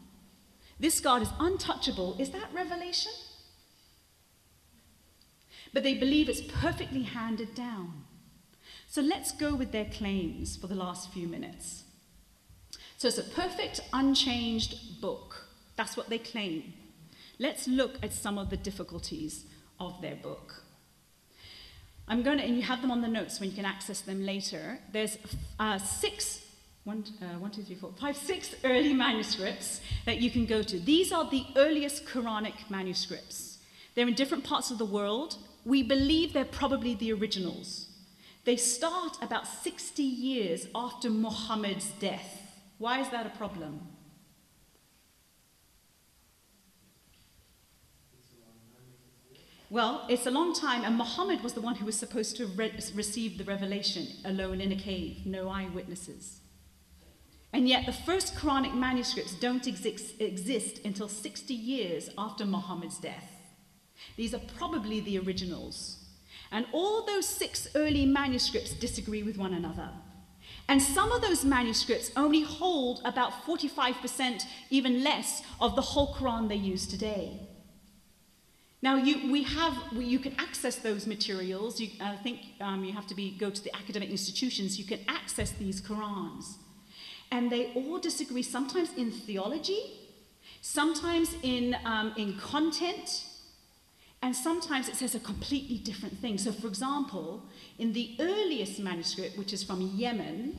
This 0.78 1.00
God 1.00 1.22
is 1.22 1.28
untouchable. 1.38 2.16
Is 2.18 2.30
that 2.30 2.52
revelation? 2.54 3.12
But 5.72 5.82
they 5.82 5.94
believe 5.94 6.28
it's 6.28 6.40
perfectly 6.40 7.02
handed 7.02 7.54
down. 7.54 8.04
So 8.88 9.00
let's 9.00 9.32
go 9.32 9.54
with 9.54 9.72
their 9.72 9.86
claims 9.86 10.56
for 10.56 10.66
the 10.66 10.74
last 10.74 11.12
few 11.12 11.26
minutes. 11.26 11.84
So 12.98 13.08
it's 13.08 13.18
a 13.18 13.22
perfect, 13.22 13.80
unchanged 13.92 15.00
book. 15.00 15.46
That's 15.76 15.96
what 15.96 16.10
they 16.10 16.18
claim. 16.18 16.74
Let's 17.38 17.66
look 17.66 17.96
at 18.02 18.12
some 18.12 18.38
of 18.38 18.50
the 18.50 18.56
difficulties 18.56 19.46
of 19.80 20.00
their 20.02 20.14
book. 20.14 20.62
I'm 22.06 22.22
going 22.22 22.38
to, 22.38 22.44
and 22.44 22.56
you 22.56 22.62
have 22.62 22.82
them 22.82 22.90
on 22.90 23.00
the 23.00 23.08
notes 23.08 23.40
when 23.40 23.48
you 23.48 23.56
can 23.56 23.64
access 23.64 24.02
them 24.02 24.24
later. 24.24 24.78
There's 24.92 25.16
uh, 25.58 25.78
six, 25.78 26.41
one, 26.84 27.04
uh, 27.20 27.38
one, 27.38 27.50
two, 27.50 27.62
three, 27.62 27.76
four, 27.76 27.92
five, 28.00 28.16
six 28.16 28.54
early 28.64 28.92
manuscripts 28.92 29.80
that 30.04 30.20
you 30.20 30.30
can 30.30 30.46
go 30.46 30.62
to. 30.62 30.80
These 30.80 31.12
are 31.12 31.28
the 31.28 31.44
earliest 31.56 32.06
Quranic 32.06 32.68
manuscripts. 32.68 33.58
They're 33.94 34.08
in 34.08 34.14
different 34.14 34.44
parts 34.44 34.70
of 34.70 34.78
the 34.78 34.84
world. 34.84 35.36
We 35.64 35.82
believe 35.82 36.32
they're 36.32 36.44
probably 36.44 36.94
the 36.94 37.12
originals. 37.12 37.88
They 38.44 38.56
start 38.56 39.16
about 39.22 39.46
60 39.46 40.02
years 40.02 40.66
after 40.74 41.08
Muhammad's 41.08 41.90
death. 42.00 42.60
Why 42.78 43.00
is 43.00 43.08
that 43.10 43.26
a 43.26 43.30
problem? 43.30 43.86
Well, 49.70 50.04
it's 50.10 50.26
a 50.26 50.30
long 50.30 50.52
time, 50.52 50.84
and 50.84 50.98
Muhammad 50.98 51.42
was 51.42 51.54
the 51.54 51.62
one 51.62 51.76
who 51.76 51.86
was 51.86 51.96
supposed 51.96 52.36
to 52.36 52.46
re- 52.46 52.74
receive 52.94 53.38
the 53.38 53.44
revelation 53.44 54.06
alone 54.24 54.60
in 54.60 54.70
a 54.70 54.76
cave, 54.76 55.24
no 55.24 55.48
eyewitnesses. 55.48 56.41
And 57.52 57.68
yet, 57.68 57.84
the 57.84 57.92
first 57.92 58.34
Quranic 58.34 58.74
manuscripts 58.74 59.34
don't 59.34 59.66
exist, 59.66 60.20
exist 60.20 60.80
until 60.84 61.08
60 61.08 61.52
years 61.52 62.08
after 62.16 62.46
Muhammad's 62.46 62.98
death. 62.98 63.30
These 64.16 64.34
are 64.34 64.40
probably 64.56 65.00
the 65.00 65.18
originals. 65.18 65.98
And 66.50 66.66
all 66.72 67.04
those 67.04 67.26
six 67.26 67.68
early 67.74 68.06
manuscripts 68.06 68.72
disagree 68.72 69.22
with 69.22 69.36
one 69.36 69.54
another. 69.54 69.90
And 70.68 70.80
some 70.80 71.12
of 71.12 71.20
those 71.20 71.44
manuscripts 71.44 72.10
only 72.16 72.42
hold 72.42 73.00
about 73.04 73.44
45%, 73.44 74.44
even 74.70 75.02
less, 75.02 75.42
of 75.60 75.76
the 75.76 75.82
whole 75.82 76.14
Quran 76.14 76.48
they 76.48 76.56
use 76.56 76.86
today. 76.86 77.40
Now, 78.80 78.96
you, 78.96 79.30
we 79.30 79.44
have, 79.44 79.76
you 79.92 80.18
can 80.18 80.34
access 80.38 80.76
those 80.76 81.06
materials. 81.06 81.80
You, 81.80 81.90
I 82.00 82.16
think 82.16 82.40
um, 82.60 82.84
you 82.84 82.92
have 82.92 83.06
to 83.08 83.14
be, 83.14 83.30
go 83.30 83.48
to 83.48 83.62
the 83.62 83.74
academic 83.76 84.10
institutions. 84.10 84.78
You 84.78 84.84
can 84.84 85.00
access 85.08 85.52
these 85.52 85.80
Qurans. 85.80 86.56
And 87.32 87.50
they 87.50 87.72
all 87.74 87.98
disagree, 87.98 88.42
sometimes 88.42 88.90
in 88.94 89.10
theology, 89.10 89.80
sometimes 90.60 91.34
in, 91.42 91.74
um, 91.86 92.12
in 92.18 92.36
content, 92.36 93.24
and 94.20 94.36
sometimes 94.36 94.88
it 94.88 94.96
says 94.96 95.14
a 95.14 95.18
completely 95.18 95.78
different 95.78 96.18
thing. 96.18 96.36
So, 96.36 96.52
for 96.52 96.66
example, 96.68 97.42
in 97.78 97.94
the 97.94 98.16
earliest 98.20 98.78
manuscript, 98.78 99.38
which 99.38 99.54
is 99.54 99.64
from 99.64 99.80
Yemen, 99.96 100.58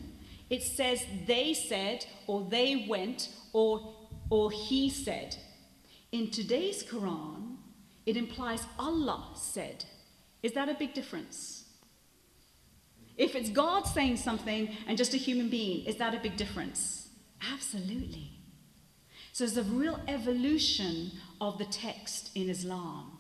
it 0.50 0.64
says 0.64 1.06
they 1.28 1.54
said, 1.54 2.08
or 2.26 2.46
they 2.50 2.88
went, 2.90 3.30
or, 3.54 3.94
or 4.32 4.50
he 4.50 4.90
said. 4.90 5.38
In 6.12 6.32
today's 6.32 6.84
Quran, 6.84 7.58
it 8.08 8.18
implies 8.18 8.66
Allah 8.80 9.30
said. 9.36 9.86
Is 10.42 10.54
that 10.54 10.70
a 10.70 10.74
big 10.74 10.96
difference? 10.96 11.63
If 13.18 13.36
it's 13.36 13.50
God 13.50 13.84
saying 13.84 14.18
something 14.18 14.70
and 14.88 14.98
just 14.98 15.14
a 15.14 15.18
human 15.18 15.50
being, 15.50 15.86
is 15.86 15.98
that 15.98 16.14
a 16.14 16.20
big 16.20 16.36
difference? 16.36 17.10
Absolutely. 17.52 18.32
So 19.34 19.46
there's 19.46 19.58
a 19.58 19.64
real 19.64 20.00
evolution 20.08 21.12
of 21.42 21.58
the 21.58 21.66
text 21.66 22.32
in 22.36 22.50
Islam. 22.50 23.18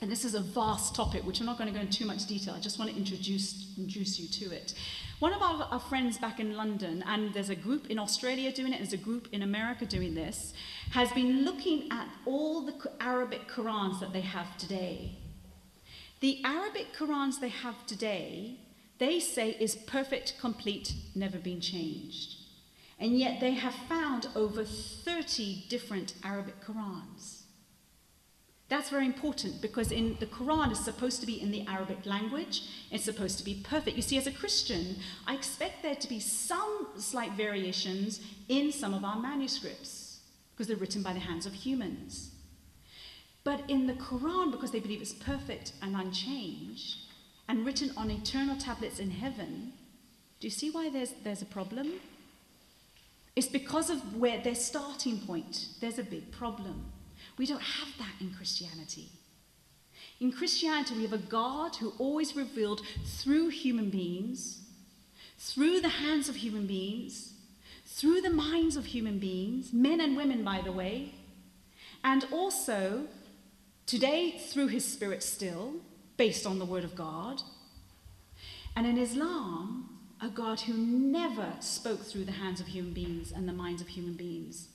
And 0.00 0.10
this 0.10 0.24
is 0.24 0.34
a 0.34 0.40
vast 0.40 0.94
topic, 0.96 1.24
which 1.24 1.40
I'm 1.40 1.46
not 1.46 1.58
going 1.58 1.72
to 1.72 1.74
go 1.74 1.80
into 1.80 1.98
too 1.98 2.06
much 2.06 2.26
detail. 2.26 2.54
I 2.54 2.60
just 2.60 2.78
want 2.78 2.90
to 2.90 2.96
introduce, 2.96 3.72
introduce 3.78 4.18
you 4.18 4.28
to 4.48 4.54
it. 4.54 4.74
One 5.20 5.32
of 5.32 5.40
our, 5.40 5.62
our, 5.70 5.78
friends 5.78 6.18
back 6.18 6.40
in 6.40 6.56
London, 6.56 7.04
and 7.06 7.32
there's 7.32 7.50
a 7.50 7.54
group 7.54 7.88
in 7.88 8.00
Australia 8.00 8.50
doing 8.50 8.72
it, 8.72 8.78
there's 8.78 8.92
a 8.92 8.96
group 8.96 9.28
in 9.30 9.42
America 9.42 9.86
doing 9.86 10.14
this, 10.14 10.54
has 10.90 11.12
been 11.12 11.44
looking 11.44 11.88
at 11.92 12.08
all 12.26 12.62
the 12.62 12.74
Arabic 12.98 13.46
Qurans 13.46 14.00
that 14.00 14.12
they 14.12 14.22
have 14.22 14.56
today. 14.56 15.18
The 16.18 16.40
Arabic 16.44 16.88
Qurans 16.96 17.38
they 17.38 17.50
have 17.50 17.86
today, 17.86 18.58
they 19.02 19.18
say 19.18 19.56
is 19.58 19.74
perfect, 19.74 20.38
complete, 20.40 20.94
never 21.16 21.36
been 21.36 21.60
changed. 21.60 22.36
And 23.00 23.18
yet 23.18 23.40
they 23.40 23.54
have 23.54 23.74
found 23.74 24.28
over 24.36 24.64
30 24.64 25.64
different 25.68 26.14
Arabic 26.22 26.64
Qurans. 26.64 27.42
That's 28.68 28.90
very 28.90 29.04
important 29.04 29.60
because 29.60 29.90
in 29.90 30.16
the 30.20 30.26
Quran 30.26 30.70
is 30.70 30.78
supposed 30.78 31.20
to 31.20 31.26
be 31.26 31.42
in 31.42 31.50
the 31.50 31.66
Arabic 31.66 32.06
language. 32.06 32.62
It's 32.92 33.04
supposed 33.04 33.38
to 33.38 33.44
be 33.44 33.60
perfect. 33.64 33.96
You 33.96 34.02
see, 34.02 34.18
as 34.18 34.28
a 34.28 34.32
Christian, 34.32 34.96
I 35.26 35.34
expect 35.34 35.82
there 35.82 35.96
to 35.96 36.08
be 36.08 36.20
some 36.20 36.86
slight 36.96 37.32
variations 37.32 38.20
in 38.48 38.70
some 38.70 38.94
of 38.94 39.04
our 39.04 39.18
manuscripts 39.18 40.20
because 40.52 40.68
they're 40.68 40.76
written 40.76 41.02
by 41.02 41.12
the 41.12 41.18
hands 41.18 41.44
of 41.44 41.54
humans. 41.54 42.30
But 43.42 43.68
in 43.68 43.88
the 43.88 43.94
Quran, 43.94 44.52
because 44.52 44.70
they 44.70 44.78
believe 44.78 45.02
it's 45.02 45.12
perfect 45.12 45.72
and 45.82 45.96
unchanged 45.96 47.01
and 47.52 47.66
written 47.66 47.92
on 47.98 48.10
eternal 48.10 48.56
tablets 48.56 48.98
in 48.98 49.10
heaven, 49.10 49.74
do 50.40 50.46
you 50.46 50.50
see 50.50 50.70
why 50.70 50.88
there's, 50.88 51.12
there's 51.22 51.42
a 51.42 51.46
problem? 51.46 52.00
It's 53.36 53.46
because 53.46 53.90
of 53.90 54.16
where 54.16 54.40
their 54.40 54.54
starting 54.54 55.18
point. 55.18 55.66
There's 55.78 55.98
a 55.98 56.02
big 56.02 56.32
problem. 56.32 56.90
We 57.36 57.44
don't 57.44 57.60
have 57.60 57.88
that 57.98 58.14
in 58.22 58.32
Christianity. 58.32 59.10
In 60.18 60.32
Christianity, 60.32 60.94
we 60.94 61.02
have 61.02 61.12
a 61.12 61.18
God 61.18 61.76
who 61.76 61.92
always 61.98 62.34
revealed 62.34 62.80
through 63.04 63.48
human 63.48 63.90
beings, 63.90 64.62
through 65.38 65.82
the 65.82 65.90
hands 65.90 66.30
of 66.30 66.36
human 66.36 66.66
beings, 66.66 67.34
through 67.84 68.22
the 68.22 68.30
minds 68.30 68.76
of 68.76 68.86
human 68.86 69.18
beings, 69.18 69.74
men 69.74 70.00
and 70.00 70.16
women, 70.16 70.42
by 70.42 70.62
the 70.62 70.72
way, 70.72 71.12
and 72.02 72.24
also 72.32 73.08
today 73.84 74.38
through 74.38 74.68
his 74.68 74.86
spirit 74.86 75.22
still, 75.22 75.74
based 76.22 76.46
on 76.46 76.60
the 76.60 76.64
word 76.64 76.84
of 76.84 76.94
God. 76.94 77.42
And 78.76 78.86
in 78.86 78.96
Islam, 78.96 79.98
a 80.20 80.28
God 80.28 80.60
who 80.60 80.74
never 80.74 81.48
spoke 81.58 82.02
through 82.04 82.26
the 82.26 82.38
hands 82.42 82.60
of 82.60 82.68
human 82.68 82.92
beings 82.92 83.32
and 83.32 83.48
the 83.48 83.52
minds 83.52 83.82
of 83.82 83.88
human 83.88 84.14
beings 84.14 84.68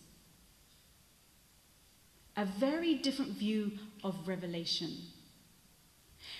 a 2.35 2.45
very 2.45 2.93
different 2.95 3.31
view 3.31 3.71
of 4.03 4.27
revelation. 4.27 4.91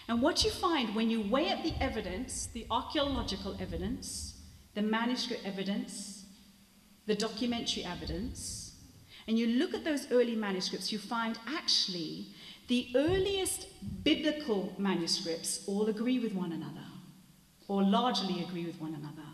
And 0.10 0.22
what 0.22 0.44
you 0.44 0.52
find 0.52 0.94
when 0.94 1.10
you 1.10 1.22
weigh 1.22 1.50
up 1.52 1.64
the 1.64 1.74
evidence, 1.82 2.50
the 2.54 2.68
archaeological 2.70 3.58
evidence, 3.60 4.36
the 4.76 4.84
manuscript 4.84 5.44
evidence, 5.46 6.26
the 7.08 7.16
documentary 7.16 7.84
evidence, 7.84 8.74
and 9.28 9.40
you 9.40 9.48
look 9.48 9.74
at 9.74 9.84
those 9.84 10.12
early 10.12 10.36
manuscripts, 10.36 10.92
you 10.92 11.00
find 11.00 11.40
actually 11.48 12.28
the 12.68 12.90
earliest 12.96 13.68
biblical 14.04 14.74
manuscripts 14.78 15.64
all 15.68 15.88
agree 15.88 16.20
with 16.20 16.34
one 16.34 16.52
another, 16.52 16.86
or 17.68 17.84
largely 17.84 18.44
agree 18.44 18.66
with 18.66 18.80
one 18.80 18.94
another. 18.94 19.28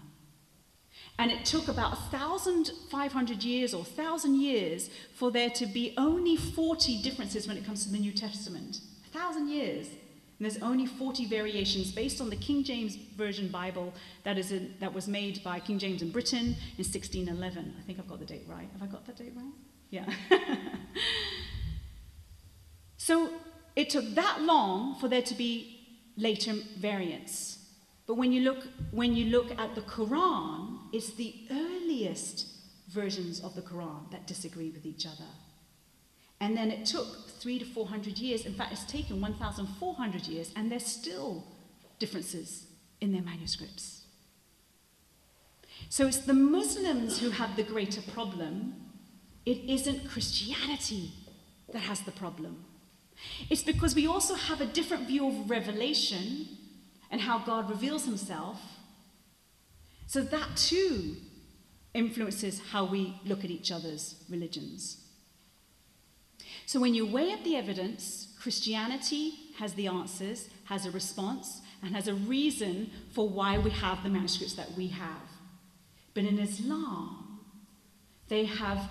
And 1.20 1.32
it 1.32 1.46
took 1.46 1.68
about 1.68 1.92
1,500 2.12 3.44
years 3.44 3.74
or 3.74 3.84
1,000 3.84 4.42
years 4.42 4.90
for 5.14 5.32
there 5.32 5.50
to 5.52 5.66
be 5.66 5.94
only 5.98 6.36
40 6.36 7.02
differences 7.02 7.48
when 7.48 7.58
it 7.58 7.66
comes 7.66 7.84
to 7.86 7.92
the 7.92 8.00
New 8.00 8.12
Testament. 8.12 8.80
1,000 9.12 9.48
years. 9.48 9.88
And 9.88 10.52
there's 10.52 10.62
only 10.64 10.88
40 10.88 11.26
variations 11.26 11.92
based 11.92 12.20
on 12.20 12.30
the 12.30 12.36
King 12.36 12.64
James 12.64 12.96
Version 13.16 13.48
Bible 13.48 13.94
that, 14.24 14.38
is 14.38 14.52
in, 14.52 14.74
that 14.80 14.92
was 14.92 15.08
made 15.08 15.44
by 15.44 15.60
King 15.60 15.78
James 15.78 16.02
in 16.02 16.10
Britain 16.10 16.56
in 16.78 16.84
1611. 16.84 17.76
I 17.78 17.84
think 17.84 18.00
I've 18.00 18.08
got 18.08 18.20
the 18.20 18.26
date 18.26 18.46
right. 18.48 18.68
Have 18.74 18.82
I 18.82 18.92
got 18.92 19.06
that 19.06 19.16
date 19.16 19.34
right? 19.36 19.54
Yeah. 19.92 20.06
so 23.04 23.32
it 23.76 23.90
took 23.90 24.16
that 24.16 24.44
long 24.44 24.96
for 24.96 25.10
there 25.10 25.22
to 25.24 25.34
be 25.36 25.78
later 26.16 26.54
variants. 26.80 27.58
But 28.08 28.14
when 28.14 28.32
you 28.32 28.40
look, 28.40 28.60
when 28.92 29.14
you 29.14 29.26
look 29.26 29.52
at 29.60 29.76
the 29.76 29.82
Quran, 29.82 30.78
it's 30.94 31.12
the 31.12 31.36
earliest 31.52 32.48
versions 32.88 33.42
of 33.42 33.56
the 33.56 33.62
Quran 33.62 34.10
that 34.12 34.26
disagree 34.26 34.70
with 34.70 34.86
each 34.86 35.06
other. 35.06 35.28
And 36.40 36.56
then 36.56 36.72
it 36.72 36.86
took 36.86 37.30
three 37.42 37.60
to 37.60 37.66
400 37.66 38.18
years. 38.20 38.46
In 38.46 38.54
fact, 38.54 38.72
it's 38.72 38.86
taken 38.86 39.20
1,400 39.20 40.26
years, 40.26 40.54
and 40.56 40.72
there's 40.72 40.86
still 40.86 41.44
differences 42.00 42.68
in 43.02 43.12
their 43.12 43.22
manuscripts. 43.22 44.04
So 45.90 46.08
it's 46.08 46.20
the 46.20 46.34
Muslims 46.34 47.20
who 47.20 47.32
have 47.32 47.58
the 47.58 47.64
greater 47.64 48.02
problem. 48.02 48.76
It 49.46 49.58
isn't 49.68 50.10
Christianity 50.10 51.12
that 51.74 51.82
has 51.82 52.00
the 52.00 52.14
problem. 52.14 52.64
It's 53.50 53.64
because 53.64 53.96
we 53.96 54.08
also 54.08 54.36
have 54.36 54.62
a 54.62 54.66
different 54.66 55.08
view 55.08 55.28
of 55.28 55.50
revelation 55.50 56.48
and 57.12 57.22
how 57.22 57.40
God 57.40 57.70
reveals 57.70 58.06
himself. 58.06 58.60
So 60.08 60.22
that 60.22 60.56
too 60.56 61.18
influences 61.94 62.60
how 62.72 62.86
we 62.86 63.20
look 63.26 63.44
at 63.44 63.52
each 63.52 63.72
other's 63.72 64.24
religions. 64.30 64.98
So 66.66 66.80
when 66.80 66.96
you 66.96 67.06
weigh 67.06 67.32
up 67.32 67.44
the 67.44 67.56
evidence, 67.56 68.34
Christianity 68.40 69.34
has 69.58 69.74
the 69.74 69.88
answers, 69.88 70.50
has 70.66 70.86
a 70.86 70.92
response, 70.92 71.62
and 71.82 71.94
has 71.96 72.08
a 72.08 72.14
reason 72.14 72.90
for 73.12 73.28
why 73.28 73.58
we 73.58 73.70
have 73.70 74.02
the 74.04 74.10
manuscripts 74.10 74.54
that 74.56 74.72
we 74.74 74.88
have. 74.88 75.22
But 76.14 76.24
in 76.24 76.40
Islam, 76.40 77.40
they 78.30 78.46
have 78.46 78.90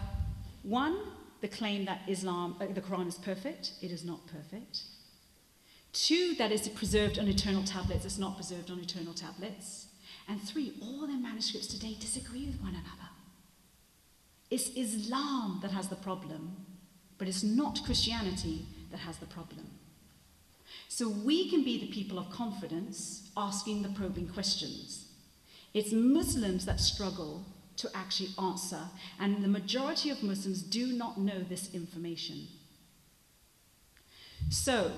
one, 0.62 0.98
the 1.42 1.48
claim 1.48 1.84
that 1.84 2.00
Islam, 2.08 2.56
uh, 2.60 2.66
the 2.72 2.80
Quran 2.80 3.06
is 3.06 3.16
perfect. 3.16 3.72
It 3.82 3.90
is 3.90 4.04
not 4.04 4.26
perfect. 4.28 4.84
Two, 5.92 6.34
that 6.36 6.50
is 6.50 6.68
preserved 6.68 7.18
on 7.18 7.28
eternal 7.28 7.64
tablets. 7.64 8.06
It's 8.06 8.16
not 8.16 8.36
preserved 8.36 8.70
on 8.70 8.78
eternal 8.78 9.12
tablets. 9.12 9.88
And 10.28 10.40
three, 10.40 10.72
all 10.80 11.06
their 11.06 11.18
manuscripts 11.18 11.66
today 11.66 11.96
disagree 11.98 12.46
with 12.46 12.60
one 12.60 12.70
another. 12.70 13.10
It's 14.50 14.70
Islam 14.70 15.58
that 15.62 15.72
has 15.72 15.88
the 15.88 15.96
problem, 15.96 16.56
but 17.18 17.26
it's 17.26 17.42
not 17.42 17.84
Christianity 17.84 18.66
that 18.90 19.00
has 19.00 19.18
the 19.18 19.26
problem. 19.26 19.66
So 20.88 21.08
we 21.08 21.50
can 21.50 21.64
be 21.64 21.78
the 21.78 21.92
people 21.92 22.18
of 22.18 22.30
confidence 22.30 23.30
asking 23.36 23.82
the 23.82 23.88
probing 23.88 24.28
questions. 24.28 25.08
It's 25.74 25.92
Muslims 25.92 26.66
that 26.66 26.80
struggle 26.80 27.44
to 27.82 27.90
actually 27.96 28.30
answer, 28.40 28.80
and 29.18 29.42
the 29.42 29.48
majority 29.48 30.10
of 30.10 30.22
Muslims 30.22 30.62
do 30.62 30.86
not 30.92 31.18
know 31.18 31.40
this 31.40 31.74
information. 31.74 32.46
So, 34.50 34.92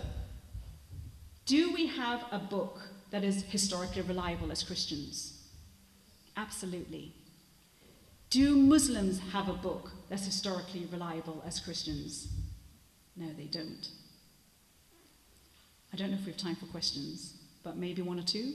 do 1.46 1.72
we 1.72 1.86
have 1.86 2.24
a 2.30 2.38
book 2.38 2.80
that 3.10 3.24
is 3.24 3.42
historically 3.44 4.02
reliable 4.02 4.52
as 4.52 4.62
Christians? 4.62 5.42
Absolutely. 6.36 7.12
Do 8.28 8.56
Muslims 8.56 9.20
have 9.32 9.48
a 9.48 9.54
book 9.54 9.92
that's 10.10 10.26
historically 10.26 10.86
reliable 10.92 11.42
as 11.46 11.60
Christians? 11.60 12.28
No, 13.16 13.28
they 13.32 13.44
don't. 13.44 13.88
I 15.92 15.96
don't 15.96 16.10
know 16.10 16.16
if 16.16 16.26
we 16.26 16.32
have 16.32 16.40
time 16.40 16.56
for 16.56 16.66
questions, 16.66 17.34
but 17.62 17.76
maybe 17.76 18.02
one 18.02 18.18
or 18.18 18.24
two? 18.24 18.52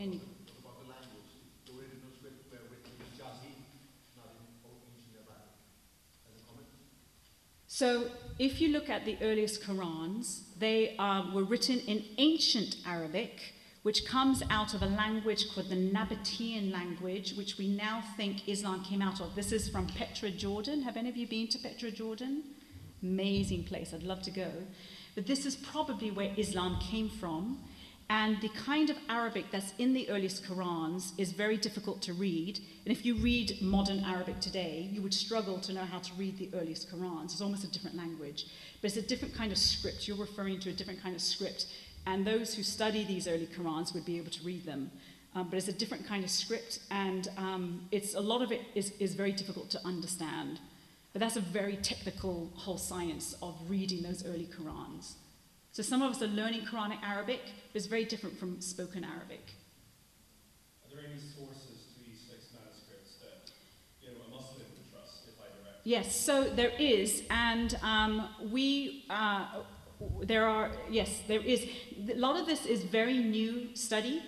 Any? 0.00 0.20
So, 7.66 8.10
if 8.40 8.60
you 8.60 8.70
look 8.70 8.90
at 8.90 9.04
the 9.04 9.16
earliest 9.22 9.62
Qurans, 9.62 10.40
they 10.58 10.96
um, 10.96 11.32
were 11.32 11.44
written 11.44 11.78
in 11.78 12.04
ancient 12.18 12.74
Arabic, 12.84 13.54
which 13.82 14.04
comes 14.04 14.42
out 14.50 14.74
of 14.74 14.82
a 14.82 14.86
language 14.86 15.48
called 15.54 15.68
the 15.68 15.76
Nabatean 15.76 16.72
language, 16.72 17.34
which 17.34 17.56
we 17.56 17.68
now 17.68 18.02
think 18.16 18.48
Islam 18.48 18.82
came 18.82 19.00
out 19.00 19.20
of. 19.20 19.36
This 19.36 19.52
is 19.52 19.68
from 19.68 19.86
Petra, 19.86 20.30
Jordan. 20.30 20.82
Have 20.82 20.96
any 20.96 21.08
of 21.08 21.16
you 21.16 21.28
been 21.28 21.46
to 21.48 21.58
Petra, 21.58 21.92
Jordan? 21.92 22.42
Amazing 23.00 23.62
place. 23.62 23.94
I'd 23.94 24.02
love 24.02 24.22
to 24.22 24.32
go. 24.32 24.50
But 25.14 25.26
this 25.28 25.46
is 25.46 25.54
probably 25.54 26.10
where 26.10 26.32
Islam 26.36 26.80
came 26.80 27.08
from. 27.08 27.60
And 28.10 28.40
the 28.40 28.48
kind 28.48 28.88
of 28.88 28.96
Arabic 29.10 29.50
that's 29.50 29.74
in 29.78 29.92
the 29.92 30.08
earliest 30.08 30.42
Qurans 30.44 31.12
is 31.18 31.32
very 31.32 31.58
difficult 31.58 32.00
to 32.02 32.14
read. 32.14 32.58
And 32.86 32.96
if 32.96 33.04
you 33.04 33.16
read 33.16 33.60
modern 33.60 34.00
Arabic 34.00 34.40
today, 34.40 34.88
you 34.90 35.02
would 35.02 35.12
struggle 35.12 35.58
to 35.60 35.74
know 35.74 35.84
how 35.84 35.98
to 35.98 36.14
read 36.14 36.38
the 36.38 36.48
earliest 36.54 36.90
Qurans. 36.90 37.24
It's 37.24 37.42
almost 37.42 37.64
a 37.64 37.70
different 37.70 37.96
language. 37.96 38.46
But 38.80 38.88
it's 38.88 38.96
a 38.96 39.06
different 39.06 39.34
kind 39.34 39.52
of 39.52 39.58
script. 39.58 40.08
You're 40.08 40.16
referring 40.16 40.58
to 40.60 40.70
a 40.70 40.72
different 40.72 41.02
kind 41.02 41.14
of 41.14 41.20
script. 41.20 41.66
And 42.06 42.26
those 42.26 42.54
who 42.54 42.62
study 42.62 43.04
these 43.04 43.28
early 43.28 43.46
Qurans 43.46 43.92
would 43.92 44.06
be 44.06 44.16
able 44.16 44.30
to 44.30 44.42
read 44.42 44.64
them. 44.64 44.90
Um, 45.34 45.48
but 45.50 45.58
it's 45.58 45.68
a 45.68 45.72
different 45.72 46.06
kind 46.06 46.24
of 46.24 46.30
script, 46.30 46.80
and 46.90 47.28
um, 47.36 47.82
it's, 47.92 48.14
a 48.14 48.20
lot 48.20 48.42
of 48.42 48.50
it 48.50 48.62
is, 48.74 48.92
is 48.98 49.14
very 49.14 49.30
difficult 49.30 49.70
to 49.70 49.86
understand. 49.86 50.58
But 51.12 51.20
that's 51.20 51.36
a 51.36 51.40
very 51.40 51.76
technical 51.76 52.50
whole 52.54 52.78
science 52.78 53.36
of 53.42 53.54
reading 53.68 54.02
those 54.02 54.26
early 54.26 54.46
Qurans. 54.46 55.12
So 55.78 55.84
some 55.84 56.02
of 56.02 56.10
us 56.10 56.20
are 56.22 56.26
learning 56.26 56.62
Quranic 56.62 56.98
Arabic, 57.04 57.40
but 57.44 57.76
it's 57.76 57.86
very 57.86 58.04
different 58.04 58.36
from 58.36 58.60
spoken 58.60 59.04
Arabic. 59.04 59.52
Are 60.82 60.96
there 60.96 61.04
any 61.08 61.20
sources 61.20 61.86
to 61.94 62.04
these 62.04 62.18
six 62.28 62.46
manuscripts 62.52 63.14
that 63.22 63.52
you 64.02 64.08
know, 64.08 64.16
a 64.26 64.28
Muslim 64.28 64.66
can 64.74 64.90
trust 64.92 65.28
if 65.28 65.38
I 65.38 65.44
direct? 65.44 65.82
Yes, 65.84 66.20
so 66.20 66.42
there 66.42 66.72
is, 66.80 67.22
and 67.30 67.78
um, 67.84 68.28
we, 68.50 69.04
uh, 69.08 69.46
there 70.22 70.48
are, 70.48 70.72
yes, 70.90 71.22
there 71.28 71.42
is. 71.42 71.64
A 72.10 72.14
lot 72.16 72.40
of 72.40 72.46
this 72.46 72.66
is 72.66 72.82
very 72.82 73.18
new 73.18 73.68
study. 73.76 74.20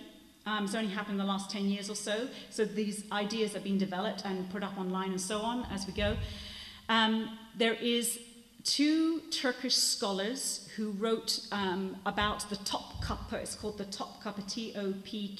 Um, 0.45 0.63
it's 0.63 0.73
only 0.73 0.93
happened 0.93 1.19
in 1.19 1.25
the 1.25 1.29
last 1.33 1.49
10 1.49 1.65
years 1.65 1.89
or 1.89 1.95
so. 1.95 2.29
So 2.49 2.63
these 2.63 3.03
ideas 3.11 3.57
are 3.57 3.59
being 3.59 3.77
developed 3.77 4.21
and 4.23 4.49
put 4.51 4.63
up 4.63 4.77
online 4.77 5.11
and 5.11 5.19
so 5.19 5.41
on 5.41 5.65
as 5.65 5.85
we 5.85 5.91
go. 5.91 6.15
Um, 6.87 7.37
there 7.57 7.73
is 7.73 8.19
two 8.63 9.21
Turkish 9.31 9.75
scholars 9.75 10.67
who 10.75 10.91
wrote 10.91 11.39
um, 11.51 11.97
about 12.05 12.49
the 12.49 12.55
Topkapi. 12.57 13.33
It's 13.33 13.55
called 13.55 13.77
the 13.77 13.85
Topkapi, 13.85 14.47
T-O-P-K-A-P-I 14.47 15.33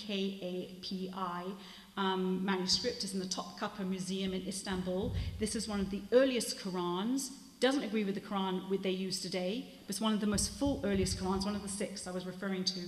um, 1.98 2.44
manuscript. 2.46 3.04
is 3.04 3.14
in 3.14 3.20
the 3.20 3.26
Topkapi 3.26 3.88
Museum 3.88 4.34
in 4.34 4.48
Istanbul. 4.48 5.14
This 5.40 5.56
is 5.56 5.68
one 5.68 5.80
of 5.80 5.90
the 5.90 6.02
earliest 6.12 6.58
Qurans. 6.60 7.32
Doesn't 7.60 7.84
agree 7.84 8.04
with 8.04 8.16
the 8.16 8.22
Quran 8.22 8.82
they 8.82 8.90
use 8.90 9.20
today, 9.20 9.68
but 9.82 9.92
it's 9.92 10.02
one 10.02 10.14
of 10.14 10.20
the 10.20 10.28
most 10.28 10.58
full 10.58 10.82
earliest 10.84 11.20
Qurans, 11.20 11.46
one 11.46 11.56
of 11.56 11.62
the 11.62 11.70
six 11.70 12.08
I 12.08 12.12
was 12.12 12.26
referring 12.26 12.64
to. 12.66 12.80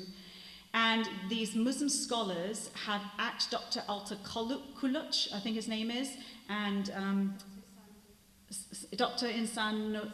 And 0.73 1.07
these 1.29 1.53
Muslim 1.55 1.89
scholars 1.89 2.71
have 2.85 3.01
asked 3.19 3.51
Dr. 3.51 3.83
Alta 3.87 4.15
Kuluch, 4.25 5.31
I 5.31 5.39
think 5.39 5.55
his 5.55 5.67
name 5.67 5.91
is, 5.91 6.17
and 6.49 6.91
um, 6.95 7.35
Dr. 8.95 9.27
Insan 9.27 10.11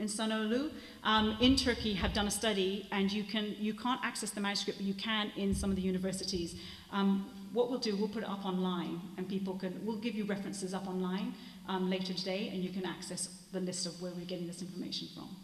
in 0.00 0.06
Sanolu 0.08 0.70
um, 1.04 1.36
in 1.40 1.56
Turkey 1.56 1.94
have 1.94 2.12
done 2.12 2.26
a 2.26 2.30
study, 2.30 2.88
and 2.90 3.12
you 3.12 3.22
can 3.22 3.54
you 3.58 3.74
can't 3.74 4.00
access 4.02 4.30
the 4.30 4.40
manuscript, 4.40 4.78
but 4.78 4.86
you 4.86 4.94
can 4.94 5.30
in 5.36 5.54
some 5.54 5.70
of 5.70 5.76
the 5.76 5.82
universities. 5.82 6.56
Um, 6.90 7.30
what 7.52 7.68
we'll 7.68 7.78
do, 7.78 7.96
we'll 7.96 8.08
put 8.08 8.22
it 8.22 8.28
up 8.28 8.44
online, 8.44 9.00
and 9.16 9.28
people 9.28 9.54
can. 9.54 9.80
We'll 9.84 9.96
give 9.96 10.14
you 10.14 10.24
references 10.24 10.74
up 10.74 10.88
online 10.88 11.34
um, 11.68 11.90
later 11.90 12.14
today, 12.14 12.50
and 12.52 12.64
you 12.64 12.70
can 12.70 12.86
access 12.86 13.28
the 13.52 13.60
list 13.60 13.86
of 13.86 14.00
where 14.00 14.12
we're 14.12 14.24
getting 14.26 14.46
this 14.46 14.62
information 14.62 15.08
from. 15.14 15.36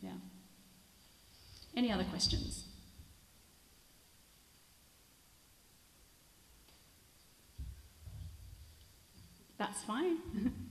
Yeah. 0.00 0.10
Any 1.76 1.92
other 1.92 2.04
questions? 2.04 2.64
That's 9.58 9.82
fine. 9.82 10.16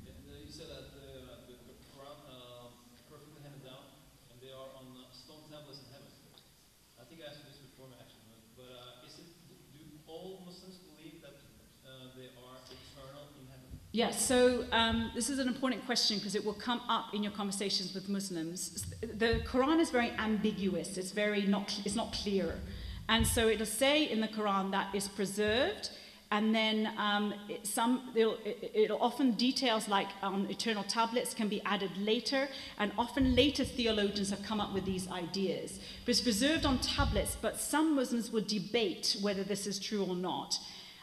Yes, 13.92 14.24
so 14.24 14.66
um, 14.72 15.10
this 15.16 15.32
is 15.32 15.40
an 15.40 15.48
important 15.48 15.84
question 15.88 16.20
because 16.20 16.36
it 16.36 16.46
will 16.46 16.54
come 16.54 16.80
up 16.88 17.16
in 17.16 17.24
your 17.24 17.32
conversations 17.32 17.96
with 17.96 18.08
Muslims. 18.08 18.86
The 19.02 19.42
Quran 19.48 19.80
is 19.80 19.90
very 19.90 20.12
ambiguous, 20.20 20.96
it's, 20.96 21.10
very 21.10 21.42
not, 21.48 21.76
it's 21.84 21.96
not 21.96 22.14
clear. 22.14 22.60
And 23.08 23.26
so 23.26 23.48
it'll 23.48 23.66
say 23.66 24.04
in 24.04 24.22
the 24.22 24.28
Quran 24.28 24.70
that 24.72 24.94
it's 24.94 25.08
preserved, 25.08 25.90
and 26.32 26.54
then 26.54 26.92
um, 27.00 27.34
it, 27.48 27.66
some, 27.66 28.12
it'll, 28.16 28.38
it, 28.46 28.72
it'll 28.76 29.02
often 29.02 29.32
details 29.32 29.88
like 29.90 30.10
um, 30.22 30.46
eternal 30.52 30.84
tablets 30.84 31.34
can 31.34 31.48
be 31.48 31.60
added 31.66 31.90
later, 31.98 32.48
and 32.78 32.92
often 32.96 33.36
later 33.36 33.64
theologians 33.64 34.30
have 34.30 34.44
come 34.44 34.62
up 34.62 34.72
with 34.72 34.86
these 34.86 35.10
ideas. 35.10 35.80
But 36.06 36.12
it's 36.12 36.22
preserved 36.22 36.64
on 36.64 36.78
tablets, 36.78 37.36
but 37.42 37.60
some 37.60 37.96
Muslims 37.96 38.32
will 38.32 38.44
debate 38.44 39.18
whether 39.24 39.44
this 39.44 39.66
is 39.66 39.80
true 39.80 40.06
or 40.06 40.16
not. 40.16 40.60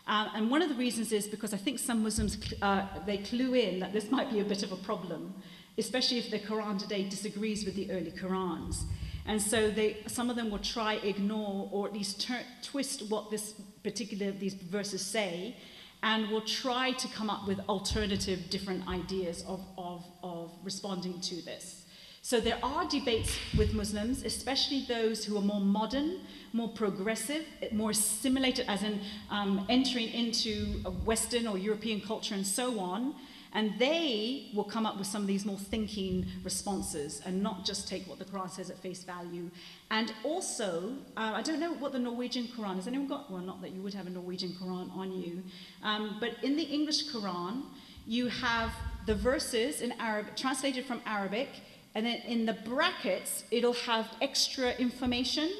Um, 0.08 0.30
and 0.34 0.50
one 0.50 0.62
of 0.62 0.68
the 0.68 0.74
reasons 0.76 1.10
is 1.12 1.26
because 1.26 1.52
I 1.52 1.56
think 1.56 1.78
some 1.78 2.02
Muslims, 2.02 2.38
uh, 2.62 2.86
they 3.06 3.18
clue 3.18 3.54
in 3.54 3.80
that 3.80 3.92
this 3.92 4.10
might 4.10 4.30
be 4.30 4.40
a 4.40 4.44
bit 4.44 4.62
of 4.62 4.70
a 4.70 4.76
problem, 4.76 5.34
especially 5.78 6.18
if 6.18 6.30
the 6.30 6.38
Quran 6.38 6.78
today 6.78 7.08
disagrees 7.08 7.64
with 7.64 7.74
the 7.74 7.90
early 7.90 8.12
Qurans. 8.12 8.84
And 9.26 9.42
so 9.42 9.70
they, 9.70 9.96
some 10.06 10.30
of 10.30 10.36
them 10.36 10.50
will 10.50 10.60
try 10.60 10.94
ignore 10.94 11.68
or 11.72 11.88
at 11.88 11.92
least 11.92 12.30
twist 12.62 13.10
what 13.10 13.30
this 13.30 13.54
particular 13.82 14.30
these 14.30 14.54
verses 14.54 15.04
say, 15.04 15.56
and 16.02 16.28
will 16.28 16.42
try 16.42 16.92
to 16.92 17.08
come 17.08 17.28
up 17.28 17.48
with 17.48 17.58
alternative, 17.68 18.48
different 18.48 18.86
ideas 18.86 19.44
of, 19.48 19.66
of, 19.76 20.04
of 20.22 20.52
responding 20.62 21.20
to 21.22 21.42
this. 21.42 21.85
So 22.26 22.40
there 22.40 22.58
are 22.60 22.84
debates 22.88 23.38
with 23.56 23.72
Muslims, 23.72 24.24
especially 24.24 24.84
those 24.88 25.24
who 25.24 25.38
are 25.38 25.42
more 25.42 25.60
modern, 25.60 26.22
more 26.52 26.68
progressive, 26.68 27.44
more 27.70 27.90
assimilated, 27.90 28.64
as 28.66 28.82
in 28.82 28.98
um, 29.30 29.64
entering 29.68 30.08
into 30.08 30.80
a 30.84 30.90
Western 30.90 31.46
or 31.46 31.56
European 31.56 32.00
culture 32.00 32.34
and 32.34 32.44
so 32.44 32.80
on. 32.80 33.14
And 33.52 33.78
they 33.78 34.50
will 34.56 34.64
come 34.64 34.86
up 34.86 34.98
with 34.98 35.06
some 35.06 35.22
of 35.22 35.28
these 35.28 35.46
more 35.46 35.56
thinking 35.56 36.26
responses 36.42 37.22
and 37.24 37.44
not 37.44 37.64
just 37.64 37.86
take 37.86 38.08
what 38.08 38.18
the 38.18 38.24
Quran 38.24 38.50
says 38.50 38.70
at 38.70 38.78
face 38.80 39.04
value. 39.04 39.48
And 39.92 40.12
also, 40.24 40.94
uh, 41.16 41.30
I 41.32 41.42
don't 41.42 41.60
know 41.60 41.74
what 41.74 41.92
the 41.92 42.00
Norwegian 42.00 42.48
Quran 42.48 42.74
has 42.74 42.88
anyone 42.88 43.06
got? 43.06 43.30
Well, 43.30 43.40
not 43.40 43.62
that 43.62 43.70
you 43.70 43.82
would 43.82 43.94
have 43.94 44.08
a 44.08 44.10
Norwegian 44.10 44.50
Quran 44.60 44.90
on 44.96 45.12
you, 45.12 45.44
um, 45.84 46.16
but 46.18 46.42
in 46.42 46.56
the 46.56 46.64
English 46.64 47.06
Quran, 47.06 47.62
you 48.04 48.26
have 48.26 48.72
the 49.06 49.14
verses 49.14 49.80
in 49.80 49.92
Arabic 50.00 50.36
translated 50.36 50.86
from 50.86 51.00
Arabic 51.06 51.50
and 51.96 52.04
then 52.04 52.20
in 52.26 52.44
the 52.44 52.52
brackets, 52.52 53.44
it'll 53.50 53.72
have 53.72 54.06
extra 54.20 54.72
information. 54.72 55.50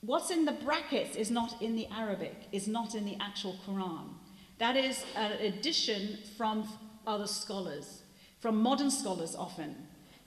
What's 0.00 0.30
in 0.30 0.44
the 0.44 0.52
brackets 0.52 1.16
is 1.16 1.28
not 1.28 1.60
in 1.60 1.74
the 1.74 1.88
Arabic, 1.88 2.36
is 2.52 2.68
not 2.68 2.94
in 2.94 3.04
the 3.04 3.16
actual 3.20 3.56
Quran. 3.66 4.10
That 4.58 4.76
is 4.76 5.04
an 5.16 5.32
addition 5.32 6.18
from 6.38 6.68
other 7.04 7.26
scholars, 7.26 8.02
from 8.38 8.62
modern 8.62 8.92
scholars 8.92 9.34
often, 9.34 9.74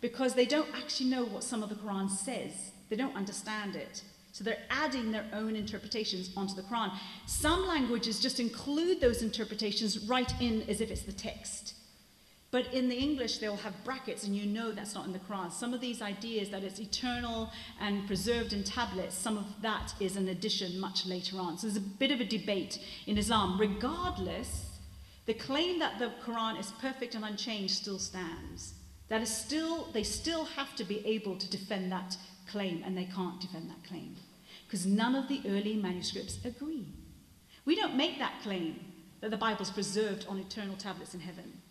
because 0.01 0.34
they 0.34 0.45
don't 0.45 0.67
actually 0.76 1.09
know 1.09 1.24
what 1.24 1.45
some 1.45 1.63
of 1.63 1.69
the 1.69 1.76
Quran 1.76 2.09
says. 2.09 2.74
They 2.89 2.97
don't 2.97 3.15
understand 3.15 3.78
it. 3.78 4.03
So 4.34 4.43
they're 4.43 4.67
adding 4.69 5.13
their 5.13 5.28
own 5.32 5.55
interpretations 5.55 6.32
onto 6.36 6.53
the 6.53 6.63
Quran. 6.63 6.91
Some 7.28 7.65
languages 7.65 8.19
just 8.19 8.41
include 8.41 8.99
those 8.99 9.21
interpretations 9.21 9.99
right 9.99 10.34
in 10.41 10.63
as 10.63 10.82
if 10.82 10.91
it's 10.91 11.03
the 11.03 11.13
text. 11.13 11.76
But 12.54 12.72
in 12.72 12.88
the 12.88 12.95
English, 12.95 13.39
they'll 13.39 13.56
have 13.56 13.84
brackets, 13.84 14.26
and 14.26 14.36
you 14.36 14.45
know 14.45 14.72
that's 14.72 14.93
not 14.93 15.08
in 15.08 15.12
the 15.12 15.18
Quran. 15.18 15.51
Some 15.51 15.74
of 15.74 15.82
these 15.82 16.04
ideas 16.04 16.51
that 16.51 16.64
it's 16.64 16.80
eternal 16.80 17.49
and 17.82 18.06
preserved 18.06 18.54
in 18.54 18.64
tablets, 18.64 19.18
some 19.18 19.39
of 19.39 19.45
that 19.64 19.95
is 19.99 20.18
an 20.18 20.28
addition 20.28 20.80
much 20.80 21.08
later 21.08 21.39
on. 21.39 21.58
So 21.58 21.66
there's 21.66 21.78
a 21.78 21.82
bit 21.82 22.12
of 22.12 22.22
a 22.22 22.26
debate 22.26 22.78
in 23.08 23.18
Islam. 23.18 23.60
Regardless, 23.60 24.78
the 25.26 25.34
claim 25.34 25.80
that 25.80 25.97
the 25.97 26.12
Quran 26.24 26.60
is 26.60 26.72
perfect 26.80 27.16
and 27.16 27.26
unchanged 27.26 27.74
still 27.74 27.97
stands. 27.97 28.76
That 29.10 29.24
is 29.24 29.36
still, 29.36 29.88
they 29.91 30.04
still 30.04 30.45
have 30.45 30.76
to 30.76 30.84
be 30.84 31.04
able 31.08 31.38
to 31.38 31.49
defend 31.49 31.91
that 31.91 32.18
claim, 32.47 32.84
and 32.86 32.95
they 32.95 33.06
can't 33.06 33.41
defend 33.41 33.68
that 33.72 33.84
claim. 33.84 34.16
Because 34.68 34.86
none 34.86 35.16
of 35.16 35.28
the 35.28 35.41
early 35.47 35.74
manuscripts 35.74 36.38
agree. 36.45 36.86
We 37.66 37.76
don't 37.76 37.97
make 37.97 38.20
that 38.20 38.43
claim 38.43 38.80
that 39.22 39.32
the 39.32 39.38
Bible 39.38 39.64
is 39.64 39.72
preserved 39.72 40.28
on 40.30 40.38
eternal 40.38 40.76
tablets 40.76 41.16
in 41.16 41.20
heaven. 41.20 41.62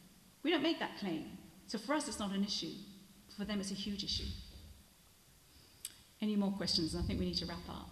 We 0.42 0.50
don't 0.50 0.62
make 0.62 0.78
that 0.80 0.98
claim. 0.98 1.38
So 1.66 1.78
for 1.78 1.94
us, 1.94 2.08
it's 2.08 2.18
not 2.18 2.32
an 2.32 2.44
issue. 2.44 2.72
For 3.36 3.44
them, 3.44 3.60
it's 3.60 3.70
a 3.70 3.74
huge 3.74 4.04
issue. 4.04 4.28
Any 6.20 6.36
more 6.36 6.52
questions? 6.52 6.94
I 6.94 7.02
think 7.02 7.18
we 7.18 7.26
need 7.26 7.38
to 7.38 7.46
wrap 7.46 7.68
up. 7.68 7.88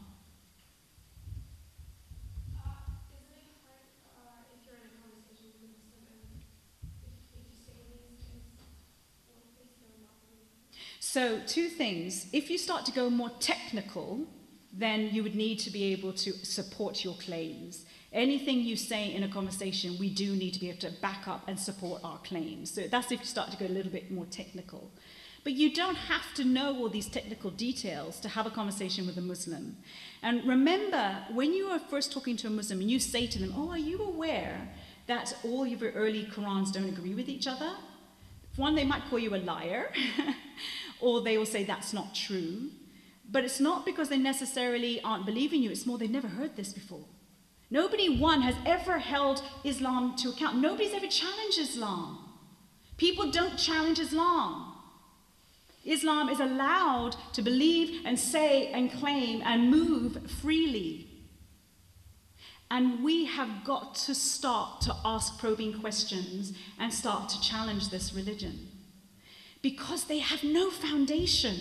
So, 11.02 11.40
two 11.44 11.68
things. 11.68 12.28
If 12.32 12.50
you 12.50 12.56
start 12.56 12.86
to 12.86 12.92
go 12.92 13.10
more 13.10 13.32
technical, 13.40 14.28
then 14.72 15.08
you 15.12 15.24
would 15.24 15.34
need 15.34 15.58
to 15.60 15.70
be 15.70 15.92
able 15.92 16.12
to 16.12 16.32
support 16.44 17.02
your 17.02 17.14
claims. 17.14 17.84
Anything 18.12 18.60
you 18.60 18.74
say 18.74 19.14
in 19.14 19.22
a 19.22 19.28
conversation, 19.28 19.96
we 19.98 20.10
do 20.10 20.34
need 20.34 20.52
to 20.54 20.60
be 20.60 20.68
able 20.68 20.80
to 20.80 20.90
back 21.00 21.28
up 21.28 21.44
and 21.46 21.58
support 21.58 22.02
our 22.02 22.18
claims. 22.18 22.72
So 22.72 22.82
that's 22.88 23.12
if 23.12 23.20
you 23.20 23.26
start 23.26 23.52
to 23.52 23.56
go 23.56 23.66
a 23.66 23.68
little 23.68 23.92
bit 23.92 24.10
more 24.10 24.26
technical. 24.26 24.90
But 25.44 25.54
you 25.54 25.72
don't 25.72 25.96
have 25.96 26.34
to 26.34 26.44
know 26.44 26.76
all 26.76 26.88
these 26.88 27.08
technical 27.08 27.50
details 27.50 28.20
to 28.20 28.28
have 28.28 28.46
a 28.46 28.50
conversation 28.50 29.06
with 29.06 29.16
a 29.16 29.22
Muslim. 29.22 29.76
And 30.22 30.46
remember, 30.46 31.24
when 31.32 31.54
you 31.54 31.68
are 31.68 31.78
first 31.78 32.12
talking 32.12 32.36
to 32.38 32.48
a 32.48 32.50
Muslim 32.50 32.80
and 32.80 32.90
you 32.90 32.98
say 32.98 33.26
to 33.28 33.38
them, 33.38 33.54
Oh, 33.56 33.70
are 33.70 33.78
you 33.78 34.02
aware 34.02 34.68
that 35.06 35.34
all 35.44 35.62
of 35.62 35.80
your 35.80 35.92
early 35.92 36.24
Qurans 36.26 36.72
don't 36.72 36.88
agree 36.88 37.14
with 37.14 37.28
each 37.28 37.46
other? 37.46 37.72
One, 38.56 38.74
they 38.74 38.84
might 38.84 39.04
call 39.08 39.18
you 39.18 39.34
a 39.34 39.38
liar, 39.38 39.92
or 41.00 41.22
they 41.22 41.38
will 41.38 41.46
say 41.46 41.64
that's 41.64 41.92
not 41.92 42.14
true. 42.14 42.70
But 43.30 43.44
it's 43.44 43.60
not 43.60 43.86
because 43.86 44.08
they 44.08 44.18
necessarily 44.18 45.00
aren't 45.02 45.24
believing 45.24 45.62
you, 45.62 45.70
it's 45.70 45.86
more 45.86 45.96
they've 45.96 46.10
never 46.10 46.28
heard 46.28 46.56
this 46.56 46.72
before. 46.72 47.04
Nobody, 47.70 48.18
one, 48.18 48.42
has 48.42 48.56
ever 48.66 48.98
held 48.98 49.42
Islam 49.64 50.16
to 50.16 50.30
account. 50.30 50.58
Nobody's 50.58 50.94
ever 50.94 51.06
challenged 51.06 51.58
Islam. 51.58 52.18
People 52.96 53.30
don't 53.30 53.56
challenge 53.56 53.98
Islam. 53.98 54.74
Islam 55.84 56.28
is 56.28 56.40
allowed 56.40 57.16
to 57.32 57.42
believe 57.42 58.02
and 58.04 58.18
say 58.18 58.68
and 58.68 58.92
claim 58.92 59.40
and 59.44 59.70
move 59.70 60.30
freely. 60.30 61.06
And 62.70 63.02
we 63.02 63.24
have 63.24 63.64
got 63.64 63.94
to 64.06 64.14
start 64.14 64.80
to 64.82 64.94
ask 65.04 65.38
probing 65.38 65.80
questions 65.80 66.52
and 66.78 66.92
start 66.92 67.28
to 67.30 67.40
challenge 67.40 67.88
this 67.88 68.12
religion. 68.12 68.68
Because 69.62 70.04
they 70.04 70.18
have 70.18 70.44
no 70.44 70.70
foundation, 70.70 71.56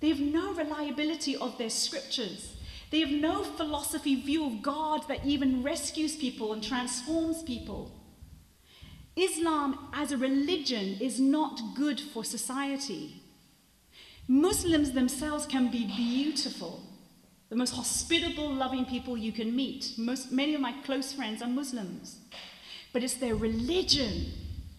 they 0.00 0.08
have 0.08 0.20
no 0.20 0.52
reliability 0.52 1.36
of 1.36 1.58
their 1.58 1.70
scriptures. 1.70 2.56
They 2.90 3.00
have 3.00 3.10
no 3.10 3.44
philosophy 3.44 4.20
view 4.20 4.44
of 4.44 4.62
God 4.62 5.06
that 5.08 5.24
even 5.24 5.62
rescues 5.62 6.16
people 6.16 6.52
and 6.52 6.62
transforms 6.62 7.42
people. 7.42 7.92
Islam 9.16 9.90
as 9.92 10.12
a 10.12 10.16
religion 10.16 10.96
is 11.00 11.20
not 11.20 11.60
good 11.76 12.00
for 12.00 12.24
society. 12.24 13.22
Muslims 14.26 14.92
themselves 14.92 15.46
can 15.46 15.70
be 15.70 15.86
beautiful, 15.86 16.82
the 17.48 17.56
most 17.56 17.74
hospitable, 17.74 18.52
loving 18.52 18.84
people 18.84 19.16
you 19.16 19.32
can 19.32 19.54
meet. 19.54 19.94
Most, 19.98 20.30
many 20.30 20.54
of 20.54 20.60
my 20.60 20.72
close 20.84 21.12
friends 21.12 21.42
are 21.42 21.48
Muslims. 21.48 22.18
But 22.92 23.02
it's 23.04 23.14
their 23.14 23.34
religion 23.34 24.32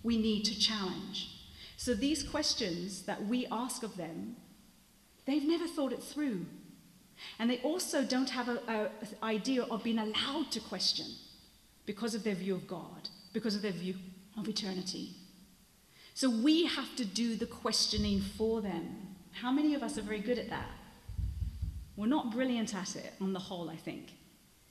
we 0.04 0.18
need 0.18 0.44
to 0.46 0.60
challenge. 0.60 1.30
So 1.78 1.94
these 1.94 2.24
questions 2.24 3.04
that 3.04 3.26
we 3.26 3.48
ask 3.52 3.84
of 3.84 3.98
them, 3.98 4.36
they've 5.26 5.44
never 5.44 5.68
thought 5.68 5.94
it 5.94 6.04
through. 6.04 6.46
And 7.40 7.50
they 7.50 7.60
also 7.60 8.04
don't 8.04 8.30
have 8.30 8.50
an 8.50 8.90
idea 9.24 9.64
of 9.64 9.84
being 9.84 10.00
allowed 10.00 10.52
to 10.52 10.60
question 10.60 11.06
because 11.86 12.16
of 12.16 12.24
their 12.24 12.36
view 12.36 12.56
of 12.56 12.68
God, 12.68 13.10
because 13.34 13.56
of 13.56 13.62
their 13.62 13.72
view 13.72 13.96
of 14.38 14.48
eternity. 14.48 15.16
So 16.14 16.30
we 16.30 16.66
have 16.66 16.96
to 16.98 17.06
do 17.06 17.36
the 17.36 17.46
questioning 17.46 18.22
for 18.22 18.62
them. 18.62 19.16
How 19.34 19.52
many 19.52 19.74
of 19.74 19.82
us 19.82 19.98
are 19.98 20.02
very 20.02 20.20
good 20.20 20.38
at 20.38 20.50
that? 20.50 20.70
We're 21.96 22.08
not 22.08 22.32
brilliant 22.32 22.76
at 22.76 22.96
it 22.96 23.14
on 23.20 23.34
the 23.34 23.40
whole, 23.40 23.70
I 23.70 23.76
think. 23.76 24.14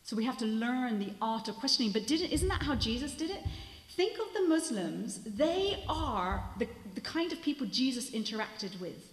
So 0.03 0.17
we 0.17 0.25
have 0.25 0.39
to 0.39 0.47
learn 0.47 0.99
the 0.99 1.13
art 1.21 1.49
of 1.49 1.57
questioning. 1.57 1.93
But 1.93 2.07
did 2.07 2.21
it, 2.21 2.33
isn't 2.33 2.49
that 2.49 2.63
how 2.63 2.75
Jesus 2.75 3.13
did 3.13 3.31
it? 3.31 3.43
Think 3.91 4.19
of 4.19 4.33
the 4.35 4.49
Muslims. 4.49 5.21
They 5.25 5.83
are 5.89 6.45
the, 6.59 6.69
the 6.95 7.01
kind 7.01 7.33
of 7.33 7.43
people 7.43 7.67
Jesus 7.67 8.11
interacted 8.11 8.81
with. 8.81 9.10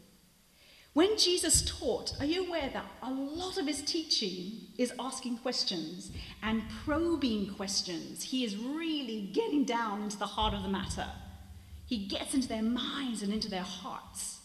When 0.98 1.16
Jesus 1.16 1.62
taught, 1.62 2.20
are 2.20 2.26
you 2.26 2.48
aware 2.48 2.72
that 2.74 2.86
a 3.04 3.12
lot 3.12 3.60
of 3.60 3.68
his 3.68 3.84
teaching 3.84 4.62
is 4.80 4.92
asking 4.98 5.38
questions 5.38 6.10
and 6.42 6.64
probing 6.84 7.54
questions? 7.54 8.24
He 8.24 8.44
is 8.44 8.58
really 8.58 9.30
getting 9.32 9.64
down 9.64 10.02
into 10.02 10.18
the 10.18 10.26
heart 10.26 10.56
of 10.56 10.64
the 10.64 10.70
matter. 10.70 11.06
He 11.86 12.08
gets 12.08 12.34
into 12.34 12.48
their 12.48 12.64
minds 12.64 13.22
and 13.22 13.32
into 13.32 13.48
their 13.48 13.62
hearts. 13.62 14.40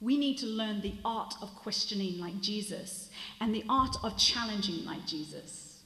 We 0.00 0.16
need 0.16 0.38
to 0.38 0.46
learn 0.46 0.80
the 0.80 0.94
art 1.04 1.34
of 1.42 1.54
questioning 1.54 2.18
like 2.18 2.40
Jesus 2.40 3.10
and 3.38 3.54
the 3.54 3.66
art 3.68 3.98
of 4.02 4.16
challenging 4.16 4.86
like 4.86 5.06
Jesus. 5.06 5.82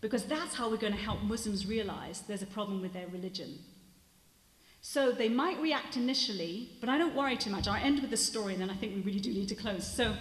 Because 0.00 0.24
that's 0.24 0.56
how 0.56 0.68
we're 0.68 0.76
going 0.76 0.92
to 0.92 0.98
help 0.98 1.22
Muslims 1.22 1.68
realize 1.68 2.22
there's 2.22 2.42
a 2.42 2.46
problem 2.46 2.82
with 2.82 2.94
their 2.94 3.06
religion. 3.06 3.60
So 4.82 5.12
they 5.12 5.28
might 5.28 5.60
react 5.60 5.96
initially, 5.96 6.70
but 6.80 6.88
I 6.88 6.96
don't 6.96 7.14
worry 7.14 7.36
too 7.36 7.50
much. 7.50 7.68
I'll 7.68 7.82
end 7.82 8.00
with 8.00 8.12
a 8.12 8.16
story, 8.16 8.54
and 8.54 8.62
then 8.62 8.70
I 8.70 8.74
think 8.74 8.94
we 8.94 9.02
really 9.02 9.20
do 9.20 9.32
need 9.32 9.48
to 9.48 9.54
close. 9.54 9.86
So 9.86 10.14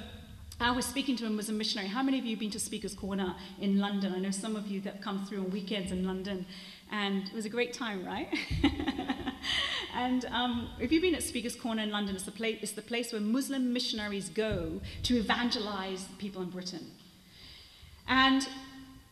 I 0.59 0.71
was 0.71 0.85
speaking 0.85 1.15
to 1.17 1.25
a 1.25 1.29
Muslim 1.29 1.57
missionary. 1.57 1.87
How 1.87 2.03
many 2.03 2.19
of 2.19 2.25
you 2.25 2.31
have 2.31 2.39
been 2.39 2.51
to 2.51 2.59
Speaker's 2.59 2.93
Corner 2.93 3.35
in 3.61 3.79
London? 3.79 4.13
I 4.13 4.19
know 4.19 4.31
some 4.31 4.57
of 4.57 4.67
you 4.67 4.81
that 4.81 5.01
come 5.01 5.25
through 5.25 5.39
on 5.39 5.51
weekends 5.51 5.93
in 5.93 6.05
London, 6.05 6.45
and 6.91 7.23
it 7.27 7.33
was 7.33 7.45
a 7.45 7.49
great 7.49 7.71
time, 7.71 8.05
right? 8.05 8.27
and 9.95 10.25
um, 10.25 10.69
if 10.77 10.91
you've 10.91 11.01
been 11.01 11.15
at 11.15 11.23
Speaker's 11.23 11.55
Corner 11.55 11.83
in 11.83 11.91
London, 11.91 12.15
it's 12.15 12.25
the, 12.25 12.31
place, 12.31 12.59
it's 12.61 12.73
the 12.73 12.81
place 12.81 13.13
where 13.13 13.21
Muslim 13.21 13.71
missionaries 13.71 14.27
go 14.27 14.81
to 15.03 15.17
evangelize 15.17 16.05
people 16.17 16.41
in 16.41 16.49
Britain. 16.49 16.91
And 18.09 18.45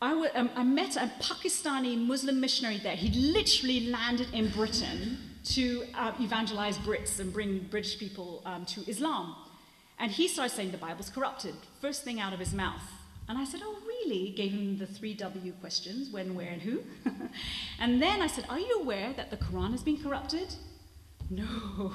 um, 0.02 0.50
I 0.54 0.62
met 0.62 0.96
a 0.96 1.10
Pakistani 1.20 1.96
Muslim 1.96 2.38
missionary 2.38 2.78
there. 2.78 2.96
He 2.96 3.08
literally 3.32 3.86
landed 3.86 4.28
in 4.34 4.50
Britain 4.50 5.27
to 5.44 5.84
uh, 5.94 6.12
evangelize 6.20 6.78
Brits 6.78 7.20
and 7.20 7.32
bring 7.32 7.60
British 7.70 7.98
people 7.98 8.42
um, 8.44 8.64
to 8.66 8.88
Islam. 8.88 9.34
And 9.98 10.12
he 10.12 10.28
started 10.28 10.54
saying 10.54 10.70
the 10.70 10.78
Bible's 10.78 11.10
corrupted, 11.10 11.54
first 11.80 12.04
thing 12.04 12.20
out 12.20 12.32
of 12.32 12.38
his 12.38 12.54
mouth. 12.54 12.82
And 13.28 13.36
I 13.36 13.44
said, 13.44 13.60
Oh, 13.62 13.76
really? 13.86 14.30
Gave 14.30 14.52
him 14.52 14.78
the 14.78 14.86
three 14.86 15.14
W 15.14 15.52
questions 15.60 16.10
when, 16.10 16.34
where, 16.34 16.48
and 16.48 16.62
who. 16.62 16.82
and 17.80 18.00
then 18.00 18.22
I 18.22 18.26
said, 18.26 18.46
Are 18.48 18.58
you 18.58 18.80
aware 18.80 19.12
that 19.14 19.30
the 19.30 19.36
Quran 19.36 19.72
has 19.72 19.82
been 19.82 20.02
corrupted? 20.02 20.54
No, 21.30 21.44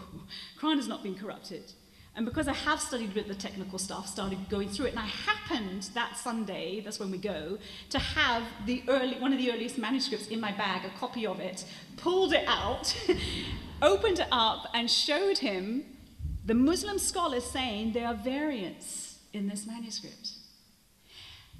Quran 0.59 0.75
has 0.75 0.87
not 0.87 1.01
been 1.01 1.15
corrupted. 1.15 1.71
And 2.15 2.25
because 2.25 2.47
I 2.47 2.53
have 2.53 2.79
studied 2.79 3.13
bit 3.15 3.27
the 3.27 3.33
technical 3.33 3.79
stuff, 3.79 4.07
started 4.07 4.37
going 4.47 4.69
through 4.69 4.85
it, 4.85 4.89
and 4.91 4.99
I 4.99 5.07
happened 5.07 5.89
that 5.95 6.15
Sunday, 6.15 6.79
that's 6.81 6.99
when 6.99 7.09
we 7.09 7.17
go, 7.17 7.57
to 7.89 7.99
have 7.99 8.43
the 8.67 8.83
early, 8.87 9.15
one 9.15 9.33
of 9.33 9.39
the 9.39 9.51
earliest 9.51 9.79
manuscripts 9.79 10.27
in 10.27 10.39
my 10.39 10.51
bag, 10.51 10.85
a 10.85 10.99
copy 10.99 11.25
of 11.25 11.39
it, 11.39 11.65
pulled 11.97 12.33
it 12.33 12.45
out, 12.47 12.95
opened 13.81 14.19
it 14.19 14.27
up, 14.31 14.67
and 14.75 14.91
showed 14.91 15.39
him 15.39 15.85
the 16.45 16.53
Muslim 16.53 16.99
scholars 16.99 17.45
saying 17.45 17.93
there 17.93 18.07
are 18.07 18.13
variants 18.13 19.17
in 19.33 19.47
this 19.47 19.65
manuscript. 19.65 20.33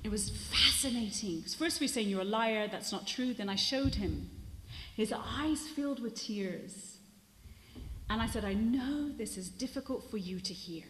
It 0.04 0.12
was 0.12 0.30
fascinating. 0.30 1.44
First, 1.44 1.80
we 1.80 1.86
are 1.86 1.90
saying, 1.90 2.10
You're 2.10 2.22
a 2.22 2.26
liar, 2.26 2.68
that's 2.68 2.92
not 2.92 3.08
true. 3.08 3.34
Then 3.34 3.50
I 3.50 3.56
showed 3.56 3.96
him. 3.96 4.30
His 4.96 5.14
eyes 5.14 5.62
filled 5.62 6.02
with 6.02 6.16
tears. 6.16 6.93
And 8.14 8.22
I 8.22 8.28
said, 8.28 8.46
I 8.46 8.54
know 8.54 9.10
this 9.10 9.38
is 9.38 9.50
difficult 9.50 10.12
for 10.12 10.18
you 10.18 10.40
to 10.40 10.54
hear, 10.54 10.84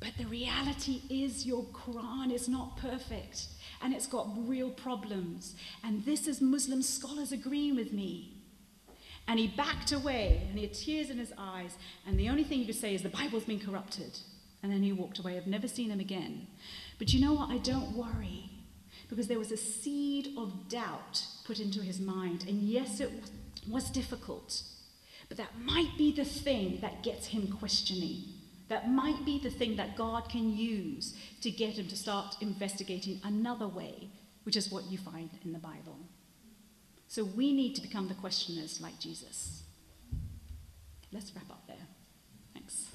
but 0.00 0.14
the 0.18 0.24
reality 0.24 1.02
is 1.08 1.46
your 1.46 1.62
Quran 1.66 2.34
is 2.34 2.48
not 2.48 2.76
perfect 2.76 3.46
and 3.80 3.94
it's 3.94 4.08
got 4.08 4.26
real 4.36 4.70
problems. 4.70 5.54
And 5.84 6.04
this 6.04 6.26
is 6.26 6.40
Muslim 6.40 6.82
scholars 6.82 7.30
agreeing 7.30 7.76
with 7.76 7.92
me. 7.92 8.32
And 9.28 9.38
he 9.38 9.46
backed 9.46 9.92
away 9.92 10.42
and 10.48 10.58
he 10.58 10.66
had 10.66 10.74
tears 10.74 11.08
in 11.08 11.18
his 11.18 11.32
eyes. 11.38 11.76
And 12.04 12.18
the 12.18 12.28
only 12.28 12.42
thing 12.42 12.58
he 12.58 12.66
could 12.66 12.74
say 12.74 12.96
is, 12.96 13.04
The 13.04 13.10
Bible's 13.10 13.44
been 13.44 13.60
corrupted. 13.60 14.18
And 14.64 14.72
then 14.72 14.82
he 14.82 14.92
walked 14.92 15.20
away. 15.20 15.36
I've 15.36 15.46
never 15.46 15.68
seen 15.68 15.90
him 15.90 16.00
again. 16.00 16.48
But 16.98 17.14
you 17.14 17.20
know 17.20 17.34
what? 17.34 17.50
I 17.50 17.58
don't 17.58 17.96
worry 17.96 18.50
because 19.08 19.28
there 19.28 19.38
was 19.38 19.52
a 19.52 19.56
seed 19.56 20.34
of 20.36 20.68
doubt 20.68 21.26
put 21.44 21.60
into 21.60 21.80
his 21.80 22.00
mind. 22.00 22.44
And 22.48 22.60
yes, 22.60 22.98
it 22.98 23.12
was 23.68 23.88
difficult. 23.88 24.64
But 25.28 25.38
that 25.38 25.58
might 25.58 25.96
be 25.96 26.12
the 26.12 26.24
thing 26.24 26.78
that 26.80 27.02
gets 27.02 27.26
him 27.28 27.48
questioning. 27.48 28.24
That 28.68 28.90
might 28.90 29.24
be 29.24 29.38
the 29.38 29.50
thing 29.50 29.76
that 29.76 29.96
God 29.96 30.28
can 30.28 30.56
use 30.56 31.14
to 31.42 31.50
get 31.50 31.74
him 31.78 31.88
to 31.88 31.96
start 31.96 32.36
investigating 32.40 33.20
another 33.24 33.68
way, 33.68 34.08
which 34.44 34.56
is 34.56 34.70
what 34.70 34.90
you 34.90 34.98
find 34.98 35.30
in 35.44 35.52
the 35.52 35.58
Bible. 35.58 35.98
So 37.08 37.24
we 37.24 37.52
need 37.52 37.74
to 37.76 37.82
become 37.82 38.08
the 38.08 38.14
questioners 38.14 38.80
like 38.80 38.98
Jesus. 38.98 39.62
Let's 41.12 41.32
wrap 41.34 41.50
up 41.50 41.66
there. 41.68 41.76
Thanks. 42.54 42.88